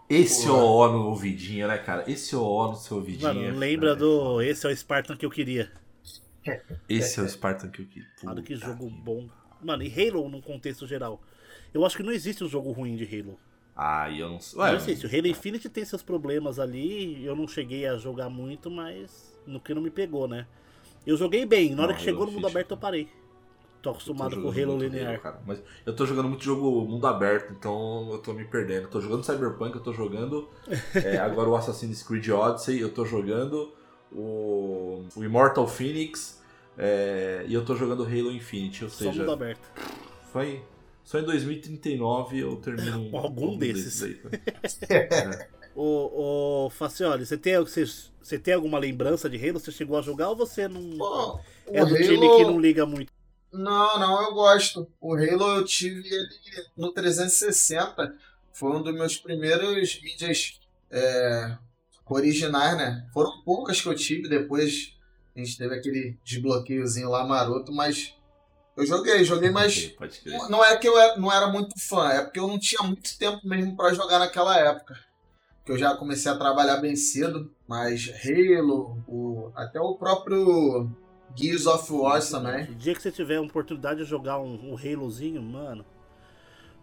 esse 0.09 0.49
OO 0.49 0.91
no 0.91 1.07
ouvidinho, 1.09 1.67
né, 1.67 1.77
cara? 1.77 2.03
Esse 2.09 2.35
OO 2.35 2.69
no 2.69 2.75
seu 2.75 2.97
ouvidinho. 2.97 3.27
Mano, 3.33 3.43
é- 3.43 3.51
lembra 3.51 3.91
é 3.91 3.95
do. 3.95 4.41
Esse 4.41 4.65
é 4.65 4.69
o 4.69 4.75
Spartan 4.75 5.15
que 5.15 5.25
eu 5.25 5.29
queria. 5.31 5.71
Esse 6.89 7.19
é 7.19 7.23
o 7.23 7.29
Spartan 7.29 7.69
que 7.69 7.81
eu 7.81 7.85
queria. 7.87 8.07
Mano, 8.23 8.43
que 8.43 8.55
jogo 8.55 8.87
que- 8.89 8.95
bom. 9.01 9.27
Mano, 9.61 9.83
e 9.83 9.93
Halo 10.09 10.27
num 10.27 10.41
contexto 10.41 10.85
geral. 10.87 11.21
Eu 11.73 11.85
acho 11.85 11.97
que 11.97 12.03
não 12.03 12.11
existe 12.13 12.43
um 12.43 12.47
jogo 12.49 12.71
ruim 12.71 12.95
de 12.95 13.03
Halo. 13.05 13.39
Ah, 13.75 14.09
eu 14.11 14.29
não 14.29 14.39
sei. 14.39 14.59
não 14.67 14.75
Ué, 14.75 14.75
existe. 14.75 15.05
O 15.05 15.09
Halo 15.09 15.27
Infinite 15.27 15.69
tem 15.69 15.83
seus 15.85 16.03
problemas 16.03 16.59
ali. 16.59 17.23
Eu 17.25 17.35
não 17.35 17.47
cheguei 17.47 17.85
a 17.87 17.97
jogar 17.97 18.29
muito, 18.29 18.69
mas 18.69 19.33
no 19.47 19.59
que 19.59 19.73
não 19.73 19.81
me 19.81 19.89
pegou, 19.91 20.27
né? 20.27 20.47
Eu 21.05 21.17
joguei 21.17 21.45
bem. 21.45 21.73
Na 21.75 21.83
hora 21.83 21.93
Não, 21.93 21.97
que 21.97 22.01
chegou 22.01 22.25
Halo 22.25 22.27
no 22.27 22.31
mundo 22.33 22.47
aberto, 22.47 22.71
eu 22.71 22.77
parei. 22.77 23.09
Tô 23.81 23.89
eu 23.89 23.91
tô 23.91 23.91
acostumado 23.91 24.37
com 24.37 24.47
o 24.47 24.51
Halo 24.51 24.77
linear. 24.77 25.19
cara. 25.21 25.41
Mas 25.45 25.61
eu 25.85 25.95
tô 25.95 26.05
jogando 26.05 26.29
muito 26.29 26.43
jogo 26.43 26.85
mundo 26.85 27.05
aberto, 27.07 27.51
então 27.53 28.09
eu 28.11 28.19
tô 28.19 28.33
me 28.33 28.45
perdendo. 28.45 28.83
Eu 28.83 28.89
tô 28.89 29.01
jogando 29.01 29.23
Cyberpunk, 29.25 29.75
eu 29.75 29.81
tô 29.83 29.93
jogando 29.93 30.49
é, 31.01 31.17
agora 31.17 31.49
o 31.49 31.55
Assassin's 31.55 32.01
Creed 32.03 32.29
Odyssey, 32.29 32.79
eu 32.79 32.93
tô 32.93 33.05
jogando 33.05 33.73
o, 34.11 35.05
o 35.15 35.23
Immortal 35.23 35.67
Phoenix, 35.67 36.41
É, 36.77 37.45
e 37.47 37.53
eu 37.53 37.63
tô 37.65 37.75
jogando 37.75 38.03
Halo 38.03 38.31
Infinite, 38.31 38.83
ou 38.85 38.89
Só 38.89 39.11
seja, 39.11 39.19
mundo 39.21 39.31
aberto. 39.31 39.69
em, 40.31 40.63
só 41.03 41.19
em 41.19 41.23
2039 41.25 42.39
eu 42.39 42.55
termino 42.57 42.99
um- 43.11 43.17
Algum 43.17 43.57
desses. 43.57 44.01
aí, 44.03 44.15
tá? 44.15 44.29
Ô, 45.75 46.65
ô 46.65 46.69
Facioli, 46.69 47.25
você 47.25 47.35
tem, 47.35 47.57
você, 47.57 47.83
você 48.21 48.37
tem 48.37 48.53
alguma 48.53 48.77
lembrança 48.77 49.27
de 49.27 49.37
Halo? 49.37 49.59
Você 49.59 49.71
chegou 49.71 49.97
a 49.97 50.03
jogar 50.03 50.29
ou 50.29 50.35
você 50.35 50.67
não. 50.67 50.97
Pô, 50.99 51.35
o 51.35 51.39
é 51.75 51.79
do 51.85 51.95
Halo- 51.95 51.97
time 51.97 52.29
que 52.37 52.43
não 52.45 52.59
liga 52.59 52.85
muito? 52.85 53.11
Não, 53.51 53.99
não, 53.99 54.21
eu 54.23 54.33
gosto. 54.35 54.87
O 55.01 55.15
Halo 55.15 55.57
eu 55.57 55.65
tive 55.65 56.07
ele 56.07 56.27
no 56.77 56.91
360. 56.93 58.15
Foi 58.53 58.71
um 58.71 58.83
dos 58.83 58.93
meus 58.93 59.17
primeiros 59.17 59.99
mídias 60.01 60.59
é, 60.91 61.57
originais, 62.07 62.77
né? 62.77 63.07
Foram 63.11 63.41
poucas 63.43 63.81
que 63.81 63.87
eu 63.87 63.95
tive, 63.95 64.29
depois 64.29 64.93
a 65.35 65.39
gente 65.39 65.57
teve 65.57 65.73
aquele 65.73 66.17
desbloqueiozinho 66.23 67.09
lá 67.09 67.25
maroto, 67.25 67.71
mas 67.71 68.13
eu 68.75 68.85
joguei, 68.85 69.23
joguei, 69.23 69.49
mas 69.51 69.87
Pode 69.97 70.19
crer. 70.21 70.37
não 70.49 70.63
é 70.63 70.75
que 70.77 70.87
eu 70.87 70.97
era- 70.97 71.17
não 71.17 71.31
era 71.31 71.47
muito 71.47 71.79
fã, 71.79 72.09
é 72.09 72.21
porque 72.23 72.39
eu 72.39 72.47
não 72.47 72.57
tinha 72.59 72.81
muito 72.83 73.17
tempo 73.17 73.39
mesmo 73.47 73.75
pra 73.75 73.93
jogar 73.93 74.19
naquela 74.19 74.57
época. 74.57 74.95
Que 75.65 75.71
eu 75.71 75.77
já 75.77 75.95
comecei 75.95 76.29
a 76.31 76.37
trabalhar 76.37 76.77
bem 76.77 76.95
cedo, 76.95 77.49
mas 77.67 78.11
Halo, 78.25 78.97
o, 79.07 79.51
até 79.55 79.79
o 79.79 79.95
próprio 79.95 80.89
Gears 81.35 81.65
of 81.67 81.91
War 81.93 82.21
também. 82.27 82.65
O 82.65 82.75
dia 82.75 82.93
que 82.93 83.01
você 83.01 83.11
tiver 83.11 83.37
a 83.37 83.41
oportunidade 83.41 83.99
de 84.03 84.05
jogar 84.05 84.39
um, 84.39 84.73
um 84.73 84.77
Halozinho, 84.77 85.41
mano, 85.41 85.85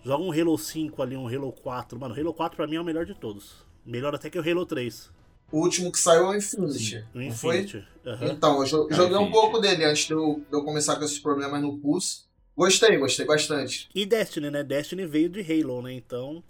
joga 0.02 0.22
um 0.24 0.32
Halo 0.32 0.56
5 0.56 1.02
ali, 1.02 1.14
um 1.16 1.28
Halo 1.28 1.52
4. 1.52 1.98
Mano, 1.98 2.14
o 2.14 2.18
Halo 2.18 2.32
4 2.32 2.56
pra 2.56 2.66
mim 2.66 2.76
é 2.76 2.80
o 2.80 2.84
melhor 2.84 3.04
de 3.04 3.14
todos. 3.14 3.66
Melhor 3.84 4.14
até 4.14 4.30
que 4.30 4.38
o 4.38 4.42
Halo 4.50 4.64
3. 4.64 5.10
O 5.52 5.58
último 5.60 5.90
que 5.90 5.98
saiu 5.98 6.24
é 6.26 6.28
o 6.30 6.34
Infinity. 6.36 7.04
O 7.14 7.18
não 7.18 7.30
foi? 7.32 7.60
Infinity. 7.60 7.88
Aham. 8.06 8.26
Então, 8.28 8.58
eu 8.60 8.64
jo- 8.66 8.88
É, 8.90 8.94
joguei 8.94 9.16
um 9.16 9.20
Infinity. 9.22 9.32
pouco 9.32 9.58
dele 9.58 9.84
antes 9.84 10.06
de 10.06 10.12
eu, 10.12 10.42
de 10.48 10.56
eu 10.56 10.62
começar 10.64 10.96
com 10.96 11.04
esses 11.04 11.18
problemas 11.18 11.60
no 11.60 11.76
pulso. 11.78 12.28
Gostei, 12.56 12.96
gostei 12.98 13.24
bastante. 13.26 13.88
E 13.94 14.04
Destiny, 14.04 14.50
né? 14.50 14.62
Destiny 14.62 15.06
veio 15.06 15.28
de 15.28 15.40
Halo, 15.40 15.82
né? 15.82 15.92
Então. 15.94 16.42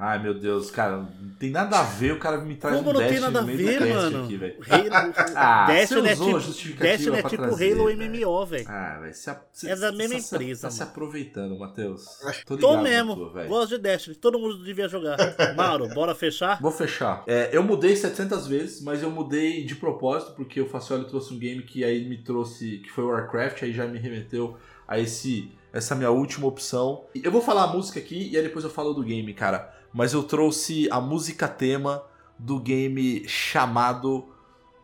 Ai, 0.00 0.22
meu 0.22 0.32
Deus, 0.32 0.70
cara, 0.70 0.96
não 0.98 1.30
tem 1.40 1.50
nada 1.50 1.80
a 1.80 1.82
ver, 1.82 2.12
o 2.12 2.20
cara 2.20 2.38
me 2.38 2.54
traz 2.54 2.76
Como 2.76 2.90
um 2.90 2.92
não 2.92 3.00
tem 3.00 3.18
nada 3.18 3.40
a 3.40 3.42
no 3.42 3.46
meio 3.48 3.58
do 3.58 3.64
ver, 3.64 3.94
mano? 3.94 4.24
aqui, 4.24 4.36
velho. 4.36 4.56
Ah, 5.34 5.66
Destiny, 5.66 6.08
é 6.08 6.14
tipo, 6.14 6.38
Destiny 6.78 7.16
é 7.16 7.22
tipo 7.24 7.36
trazer, 7.42 7.72
Halo 7.72 7.86
velho. 7.86 8.10
MMO, 8.26 8.46
velho. 8.46 8.64
Ah, 8.68 8.98
velho, 9.00 9.12
você, 9.14 9.36
você, 9.52 9.70
É 9.70 9.74
da 9.76 9.90
mesma 9.90 10.20
você 10.20 10.36
empresa, 10.36 10.62
Tá 10.62 10.70
se 10.70 10.78
mano. 10.78 10.90
aproveitando, 10.92 11.58
Matheus. 11.58 12.04
Tô 12.46 12.56
Tô 12.56 12.80
mesmo. 12.80 13.16
tua, 13.16 13.32
velho. 13.32 13.48
Gosto 13.48 13.70
de 13.70 13.78
Destiny. 13.82 14.14
Todo 14.14 14.38
mundo 14.38 14.62
devia 14.62 14.86
jogar. 14.88 15.16
Mauro, 15.56 15.88
bora 15.88 16.14
fechar? 16.14 16.60
Vou 16.62 16.70
fechar. 16.70 17.24
É, 17.26 17.50
eu 17.52 17.64
mudei 17.64 17.96
700 17.96 18.46
vezes, 18.46 18.80
mas 18.80 19.02
eu 19.02 19.10
mudei 19.10 19.64
de 19.64 19.74
propósito, 19.74 20.30
porque 20.36 20.60
o 20.60 20.66
Facioli 20.68 21.06
trouxe 21.06 21.34
um 21.34 21.38
game 21.40 21.62
que 21.62 21.82
aí 21.82 22.08
me 22.08 22.18
trouxe, 22.18 22.78
que 22.78 22.90
foi 22.90 23.02
o 23.02 23.08
Warcraft, 23.08 23.64
aí 23.64 23.72
já 23.72 23.84
me 23.84 23.98
remeteu 23.98 24.56
a 24.86 24.96
esse 24.98 25.50
essa 25.72 25.94
minha 25.94 26.10
última 26.10 26.46
opção. 26.46 27.04
Eu 27.14 27.30
vou 27.32 27.42
falar 27.42 27.64
a 27.64 27.66
música 27.66 27.98
aqui 27.98 28.30
e 28.32 28.36
aí 28.36 28.42
depois 28.42 28.64
eu 28.64 28.70
falo 28.70 28.92
do 28.94 29.02
game, 29.02 29.34
cara. 29.34 29.76
Mas 29.92 30.12
eu 30.12 30.22
trouxe 30.22 30.88
a 30.90 31.00
música 31.00 31.48
tema 31.48 32.04
do 32.38 32.58
game 32.60 33.26
chamado 33.28 34.26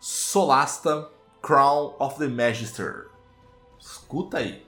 Solasta 0.00 1.10
Crown 1.40 1.94
of 1.98 2.18
the 2.18 2.26
Magister. 2.26 3.06
Escuta 3.78 4.38
aí. 4.38 4.64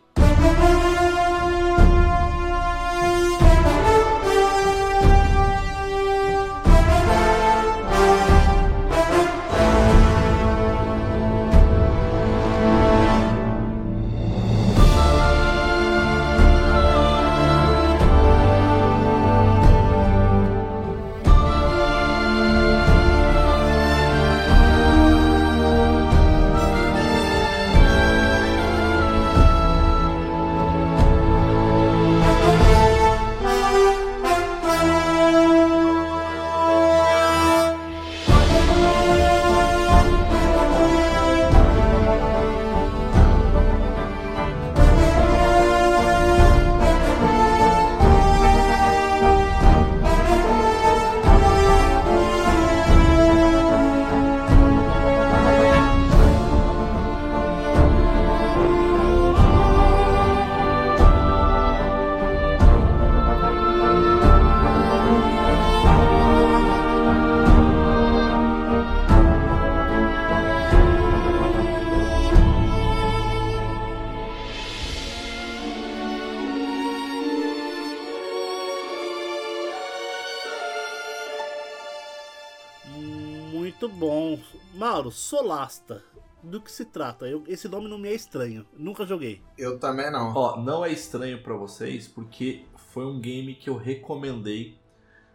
Mauro, 85.07 85.11
Solasta. 85.11 86.03
Do 86.43 86.61
que 86.61 86.71
se 86.71 86.85
trata? 86.85 87.27
Eu- 87.27 87.43
esse 87.49 87.69
nome 87.69 87.89
não 87.89 87.99
me 87.99 88.09
é 88.09 88.15
estranho. 88.15 88.67
Nunca 88.77 89.07
joguei. 89.07 89.43
Eu 89.59 89.79
também 89.79 90.11
não. 90.11 90.33
Ó, 90.35 90.61
não 90.61 90.85
é 90.85 90.93
estranho 90.93 91.43
pra 91.43 91.55
vocês, 91.55 92.07
porque 92.07 92.65
foi 92.93 93.05
um 93.05 93.21
game 93.21 93.55
que 93.55 93.69
eu 93.69 93.77
recomendei. 93.77 94.79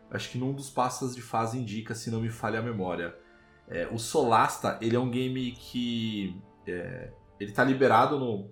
Acho 0.10 0.30
que 0.30 0.38
num 0.38 0.54
dos 0.54 0.70
passos 0.70 1.16
de 1.16 1.22
fase 1.22 1.58
indica, 1.58 1.96
se 1.96 2.10
não 2.12 2.22
me 2.22 2.30
falha 2.30 2.60
a 2.60 2.62
memória. 2.62 3.16
É, 3.68 3.88
o 3.92 3.98
Solasta, 3.98 4.78
ele 4.82 4.96
é 4.96 5.00
um 5.00 5.10
game 5.10 5.52
que. 5.54 6.36
é, 6.68 7.10
ele 7.40 7.52
tá 7.52 7.64
liberado 7.64 8.20
no, 8.20 8.50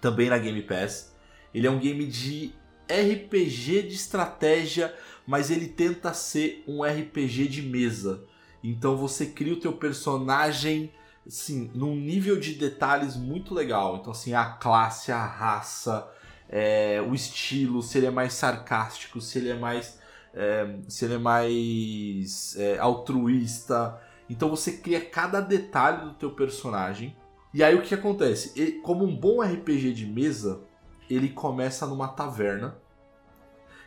também 0.00 0.30
na 0.30 0.38
Game 0.38 0.62
Pass. 0.62 1.14
Ele 1.52 1.66
é 1.66 1.70
um 1.70 1.78
game 1.78 2.06
de 2.06 2.54
RPG 2.88 3.82
de 3.82 3.94
estratégia, 3.94 4.94
mas 5.26 5.50
ele 5.50 5.66
tenta 5.66 6.14
ser 6.14 6.62
um 6.66 6.82
RPG 6.84 7.48
de 7.48 7.62
mesa. 7.62 8.24
Então 8.70 8.96
você 8.96 9.26
cria 9.26 9.52
o 9.52 9.60
teu 9.60 9.72
personagem 9.72 10.92
assim, 11.26 11.70
num 11.74 11.94
nível 11.94 12.38
de 12.40 12.54
detalhes 12.54 13.16
muito 13.16 13.54
legal. 13.54 13.96
Então, 13.96 14.12
assim, 14.12 14.32
a 14.32 14.44
classe, 14.46 15.12
a 15.12 15.24
raça, 15.24 16.08
é, 16.48 17.02
o 17.06 17.14
estilo, 17.14 17.82
se 17.82 17.98
ele 17.98 18.06
é 18.06 18.10
mais 18.10 18.32
sarcástico, 18.32 19.20
se 19.20 19.38
ele 19.38 19.50
é 19.50 19.54
mais. 19.58 19.98
é, 20.34 20.76
se 20.88 21.04
ele 21.04 21.14
é 21.14 21.18
mais 21.18 22.56
é, 22.56 22.78
altruísta. 22.78 24.00
Então 24.30 24.48
você 24.50 24.72
cria 24.72 25.00
cada 25.00 25.40
detalhe 25.40 26.04
do 26.06 26.14
teu 26.14 26.30
personagem. 26.30 27.16
E 27.52 27.62
aí 27.64 27.74
o 27.74 27.82
que 27.82 27.94
acontece? 27.94 28.52
Ele- 28.54 28.72
como 28.82 29.04
um 29.04 29.16
bom 29.16 29.42
RPG 29.42 29.92
de 29.92 30.06
mesa, 30.06 30.60
ele 31.08 31.30
começa 31.30 31.86
numa 31.86 32.08
taverna. 32.08 32.76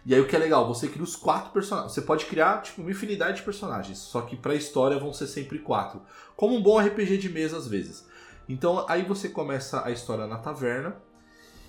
E 0.06 0.16
aí 0.16 0.20
o 0.20 0.28
que 0.28 0.36
é 0.36 0.40
legal, 0.40 0.68
você 0.68 0.88
cria 0.88 1.04
os 1.04 1.16
quatro 1.16 1.52
personagens. 1.52 1.94
Você 1.94 2.02
pode 2.02 2.26
criar 2.26 2.62
tipo 2.62 2.82
uma 2.82 2.92
infinidade 2.92 3.38
de 3.38 3.44
personagens, 3.44 4.00
só 4.00 4.22
que 4.22 4.36
pra 4.36 4.56
história 4.56 4.98
vão 4.98 5.14
ser 5.14 5.28
sempre 5.28 5.60
quatro. 5.60 6.02
Como 6.36 6.56
um 6.56 6.62
bom 6.62 6.80
RPG 6.80 7.18
de 7.18 7.30
mesa 7.30 7.58
às 7.58 7.68
vezes. 7.68 8.08
Então 8.50 8.86
aí 8.90 9.04
você 9.04 9.30
começa 9.30 9.86
a 9.86 9.92
história 9.92 10.26
na 10.26 10.38
taverna. 10.38 10.96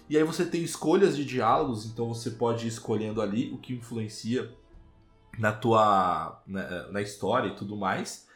E 0.09 0.17
aí 0.17 0.25
você 0.25 0.45
tem 0.45 0.63
escolhas 0.63 1.17
de 1.17 1.25
diálogos, 1.25 1.87
então 1.87 2.09
você 2.09 2.31
pode 2.31 2.65
ir 2.65 2.69
escolhendo 2.69 3.23
ali 3.23 3.53
o 3.53 3.59
que 3.59 3.73
influencia 3.73 4.51
na 5.39 5.53
tua 5.53 6.43
na, 6.47 6.89
na 6.89 7.01
história 7.01 7.49
e 7.49 7.57
tudo 7.57 7.77
mais. 7.77 8.27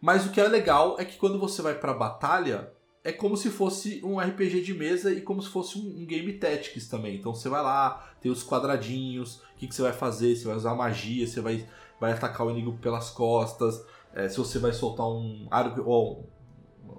Mas 0.00 0.26
o 0.26 0.30
que 0.30 0.40
é 0.40 0.48
legal 0.48 0.96
é 0.98 1.04
que 1.04 1.16
quando 1.16 1.38
você 1.38 1.62
vai 1.62 1.74
pra 1.74 1.94
batalha, 1.94 2.72
é 3.04 3.10
como 3.10 3.36
se 3.36 3.50
fosse 3.50 4.00
um 4.04 4.18
RPG 4.18 4.62
de 4.62 4.74
mesa 4.74 5.12
e 5.12 5.20
como 5.20 5.42
se 5.42 5.48
fosse 5.48 5.78
um, 5.78 6.02
um 6.02 6.06
game 6.06 6.32
tactics 6.34 6.88
também. 6.88 7.16
Então 7.16 7.34
você 7.34 7.48
vai 7.48 7.62
lá, 7.62 8.12
tem 8.20 8.30
os 8.30 8.44
quadradinhos, 8.44 9.36
o 9.36 9.56
que, 9.56 9.66
que 9.66 9.74
você 9.74 9.82
vai 9.82 9.92
fazer, 9.92 10.36
você 10.36 10.46
vai 10.46 10.56
usar 10.56 10.74
magia, 10.74 11.26
você 11.26 11.40
vai, 11.40 11.66
vai 12.00 12.12
atacar 12.12 12.46
o 12.46 12.50
inimigo 12.50 12.78
pelas 12.78 13.10
costas, 13.10 13.84
é, 14.14 14.28
se 14.28 14.38
você 14.38 14.58
vai 14.58 14.72
soltar 14.72 15.06
um 15.06 15.48
ou 15.84 16.30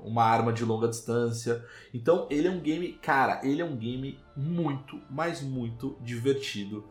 uma 0.03 0.23
arma 0.23 0.51
de 0.51 0.65
longa 0.65 0.89
distância. 0.89 1.65
Então 1.93 2.27
ele 2.29 2.47
é 2.47 2.51
um 2.51 2.59
game, 2.59 2.93
cara, 2.93 3.39
ele 3.43 3.61
é 3.61 3.65
um 3.65 3.77
game 3.77 4.19
muito, 4.35 4.99
mas 5.09 5.41
muito 5.41 5.95
divertido 6.01 6.83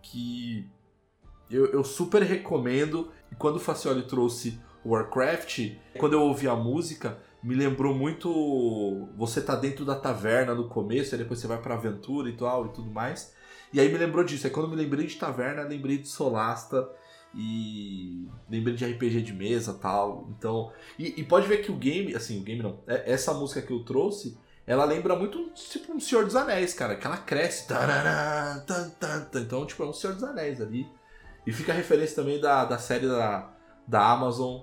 que 0.00 0.66
eu, 1.50 1.66
eu 1.66 1.84
super 1.84 2.22
recomendo. 2.22 3.12
E 3.30 3.34
quando 3.34 3.56
o 3.56 3.60
Facioli 3.60 4.04
trouxe 4.04 4.58
Warcraft, 4.84 5.72
quando 5.98 6.14
eu 6.14 6.22
ouvi 6.22 6.48
a 6.48 6.56
música, 6.56 7.18
me 7.48 7.54
lembrou 7.54 7.94
muito. 7.94 9.08
Você 9.16 9.40
tá 9.40 9.54
dentro 9.56 9.84
da 9.84 9.94
taverna 9.94 10.54
no 10.54 10.68
começo, 10.68 11.14
aí 11.14 11.18
depois 11.20 11.40
você 11.40 11.46
vai 11.46 11.58
pra 11.60 11.74
aventura 11.74 12.28
e 12.28 12.36
tal 12.36 12.66
e 12.66 12.68
tudo 12.70 12.90
mais. 12.90 13.34
E 13.72 13.80
aí 13.80 13.90
me 13.90 13.98
lembrou 13.98 14.22
disso. 14.24 14.46
Aí 14.46 14.52
quando 14.52 14.68
me 14.68 14.76
lembrei 14.76 15.06
de 15.06 15.16
taverna, 15.16 15.62
lembrei 15.62 15.98
de 15.98 16.08
Solasta 16.08 16.88
e 17.34 18.28
lembrei 18.48 18.74
de 18.74 18.84
RPG 18.84 19.22
de 19.22 19.32
mesa 19.32 19.74
tal. 19.74 20.28
Então. 20.36 20.72
E, 20.98 21.20
e 21.20 21.24
pode 21.24 21.46
ver 21.46 21.58
que 21.58 21.70
o 21.70 21.76
game, 21.76 22.14
assim, 22.14 22.40
o 22.40 22.44
game 22.44 22.62
não. 22.62 22.78
é- 22.86 23.12
Essa 23.12 23.32
música 23.34 23.62
que 23.62 23.72
eu 23.72 23.84
trouxe, 23.84 24.38
ela 24.66 24.84
lembra 24.84 25.16
muito 25.16 25.50
tipo 25.54 25.92
um 25.92 26.00
Senhor 26.00 26.24
dos 26.24 26.36
Anéis, 26.36 26.74
cara. 26.74 26.96
Que 26.96 27.06
ela 27.06 27.16
cresce. 27.16 27.66
tarará, 27.66 28.62
tan, 28.66 28.90
tan, 28.90 29.24
tan. 29.24 29.40
Então, 29.40 29.64
tipo, 29.66 29.82
é 29.82 29.86
um 29.86 29.92
Senhor 29.92 30.12
dos 30.14 30.24
Anéis 30.24 30.60
ali. 30.60 30.86
E 31.46 31.52
fica 31.52 31.72
a 31.72 31.74
referência 31.74 32.16
também 32.16 32.38
da, 32.40 32.64
da 32.66 32.76
série 32.78 33.06
da, 33.06 33.50
da 33.86 34.10
Amazon, 34.12 34.60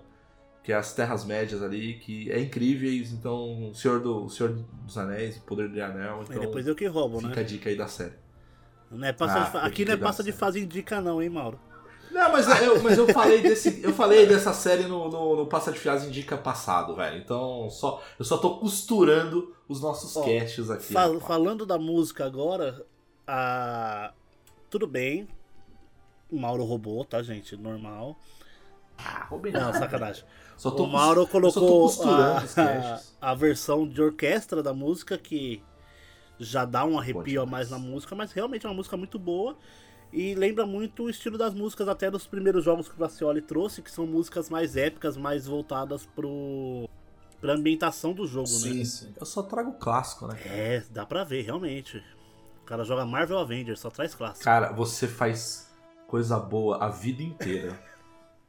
que 0.66 0.72
é 0.74 0.76
as 0.76 0.93
Terras 0.93 1.24
Médias 1.24 1.61
ali, 1.61 1.99
que 1.99 2.32
é 2.32 2.39
incríveis. 2.39 3.11
Então, 3.11 3.70
o 3.70 3.76
Senhor, 3.76 3.99
do, 3.99 4.26
o 4.26 4.30
Senhor 4.32 4.51
dos 4.84 4.97
Anéis, 4.97 5.38
o 5.38 5.41
Poder 5.41 5.70
do 5.70 5.80
Anel. 5.80 6.24
Então, 6.24 6.38
E 6.38 6.39
depois 6.39 6.66
eu 6.66 6.76
que 6.76 6.88
roubo, 6.88 7.20
fica 7.20 7.36
né? 7.36 7.41
a 7.41 7.45
dica 7.45 7.70
aí 7.70 7.76
da 7.78 7.88
série. 7.88 8.13
Não 8.89 9.07
é 9.07 9.13
passa 9.13 9.59
Ah, 9.59 9.61
de 9.61 9.68
Aqui 9.68 9.86
não 9.86 9.93
é 9.93 9.97
passa 9.97 10.24
de 10.24 10.32
fase 10.32 10.59
indica 10.59 10.99
não, 10.99 11.22
hein, 11.22 11.30
Mauro? 11.30 11.59
Não, 12.11 12.32
mas 12.32 12.47
eu, 12.61 12.82
mas 12.82 12.97
eu 12.97 13.07
falei 13.09 13.41
desse. 13.41 13.84
Eu 13.84 13.93
falei 13.93 14.26
dessa 14.26 14.53
série 14.53 14.84
no, 14.88 15.09
no, 15.09 15.36
no 15.36 15.45
Passa 15.47 15.72
de 15.72 15.78
Fias 15.78 16.03
Indica 16.05 16.36
passado, 16.38 16.95
velho. 16.95 17.18
Então 17.18 17.70
só, 17.70 18.01
eu 18.18 18.26
só 18.26 18.38
tô 18.38 18.57
costurando 18.57 19.53
os 19.68 19.82
nossos 19.82 20.16
Ó, 20.16 20.24
casts 20.24 20.70
aqui. 20.72 20.93
Fal- 20.93 21.20
falando 21.20 21.66
da 21.66 21.78
música 21.78 22.26
agora, 22.26 22.84
a... 23.28 24.13
tudo 24.70 24.88
bem. 24.88 25.28
O 26.32 26.39
Mauro 26.39 26.63
roubou, 26.63 27.03
tá, 27.05 27.22
gente? 27.22 27.55
Normal. 27.55 28.18
Ah, 28.98 29.26
roubei 29.30 29.52
Não, 29.52 29.60
nada. 29.62 29.78
sacanagem. 29.78 30.24
Só 30.58 30.72
tô 30.72 30.86
o 30.86 30.88
Mauro 30.88 31.28
colocou 31.28 31.89
a, 32.04 32.41
casts. 32.41 33.18
a 33.20 33.34
versão 33.34 33.88
de 33.88 34.02
orquestra 34.02 34.64
da 34.64 34.74
música 34.74 35.18
que 35.18 35.62
já 36.39 36.64
dá 36.66 36.86
um 36.86 36.98
arrepio 36.98 37.41
a 37.41 37.46
mais 37.46 37.70
na 37.70 37.78
música, 37.78 38.16
mas 38.16 38.32
realmente 38.32 38.66
é 38.66 38.70
uma 38.70 38.76
música 38.76 38.96
muito 38.96 39.20
boa 39.20 39.58
e 40.14 40.34
lembra 40.34 40.66
muito 40.66 41.04
o 41.04 41.10
estilo 41.10 41.38
das 41.38 41.54
músicas 41.54 41.89
até 41.89 42.10
dos 42.10 42.26
primeiros 42.26 42.64
jogos 42.64 42.88
que 42.88 42.96
o 42.96 42.98
Vacioli 42.98 43.41
trouxe, 43.41 43.82
que 43.82 43.91
são 43.91 44.08
músicas 44.08 44.50
mais 44.50 44.78
épicas, 44.78 45.18
mais 45.18 45.46
voltadas 45.46 46.06
pro 46.06 46.88
pra 47.41 47.54
ambientação 47.54 48.14
do 48.14 48.26
jogo, 48.26 48.50
né? 48.50 48.56
Sim, 48.72 48.86
sim. 48.86 49.14
Eu 49.20 49.26
só 49.26 49.43
trago 49.43 49.74
clássico, 49.74 50.26
né? 50.26 50.39
É, 50.46 50.84
dá 50.89 51.06
pra 51.06 51.24
ver, 51.24 51.41
realmente. 51.43 52.02
O 52.62 52.66
cara 52.66 52.84
joga 52.84 53.06
Marvel 53.06 53.38
Avengers, 53.38 53.80
só 53.80 53.89
traz 53.91 54.16
clássico. 54.16 54.43
Cara, 54.43 54.72
você 54.72 55.08
faz 55.08 55.70
coisa 56.08 56.39
boa 56.39 56.84
a 56.84 56.89
vida 56.89 57.22
inteira. 57.22 57.78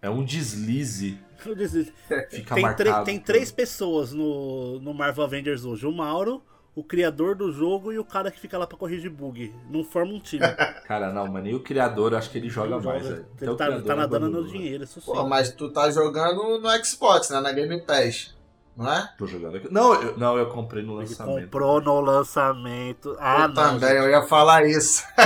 É 0.02 0.10
um 0.10 0.24
deslize. 0.24 1.18
Eu 1.44 1.54
disse, 1.54 1.92
Fica 2.30 2.54
tem, 2.54 2.62
marcado. 2.62 3.04
tem 3.04 3.18
por- 3.18 3.26
três 3.26 3.50
pessoas 3.52 4.12
no, 4.12 4.78
no 4.80 4.92
Marvel 4.94 5.24
Avengers 5.24 5.64
hoje: 5.64 5.86
o 5.86 5.92
Mauro, 5.92 6.42
o 6.74 6.82
criador 6.84 7.34
do 7.34 7.52
jogo 7.52 7.92
e 7.92 7.98
o 7.98 8.04
cara 8.04 8.30
que 8.30 8.38
fica 8.40 8.56
lá 8.58 8.66
pra 8.66 8.76
corrigir 8.78 9.10
bug. 9.10 9.54
Não 9.70 9.82
forma 9.84 10.12
um 10.12 10.20
time. 10.20 10.44
Cara, 10.86 11.12
não, 11.12 11.26
mas 11.26 11.42
nem 11.42 11.54
o 11.54 11.60
criador, 11.60 12.14
acho 12.14 12.30
que 12.30 12.38
ele 12.38 12.48
joga 12.48 12.76
Não 12.76 12.80
mais, 12.82 13.02
joga. 13.04 13.26
Ele 13.40 13.50
o 13.50 13.56
tá, 13.56 13.66
tá 13.82 13.92
é 13.92 13.96
nadando 13.96 14.28
no 14.30 14.46
dinheiro, 14.46 14.84
isso 14.84 15.00
sim. 15.00 15.12
Pô, 15.12 15.24
mas 15.26 15.50
tu 15.52 15.68
tá 15.70 15.90
jogando 15.90 16.58
no 16.60 16.84
Xbox, 16.84 17.30
né? 17.30 17.40
Na 17.40 17.52
Game 17.52 17.80
Pass. 17.82 18.34
Não 18.76 18.92
é? 18.92 19.10
Tô 19.16 19.26
jogando 19.26 19.56
aqui. 19.56 19.68
Não, 19.72 19.94
eu, 20.02 20.18
não, 20.18 20.36
eu 20.36 20.50
comprei 20.50 20.82
no 20.82 21.00
Ele 21.00 21.08
lançamento. 21.08 21.44
comprou 21.44 21.80
no 21.80 21.98
lançamento. 22.00 23.16
Ah, 23.18 23.42
eu 23.44 23.48
não. 23.48 23.54
também, 23.54 23.88
Gente. 23.88 23.98
eu 24.04 24.10
ia 24.10 24.22
falar 24.22 24.66
isso. 24.66 25.02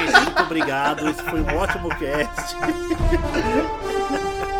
Muito 0.00 0.42
obrigado. 0.42 1.08
Esse 1.08 1.22
foi 1.22 1.40
um 1.40 1.56
ótimo 1.56 1.88
cast. 1.90 2.56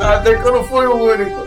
Até 0.00 0.36
que 0.36 0.42
eu 0.42 0.52
não 0.52 0.64
fui 0.64 0.86
o 0.86 0.94
único. 0.94 1.45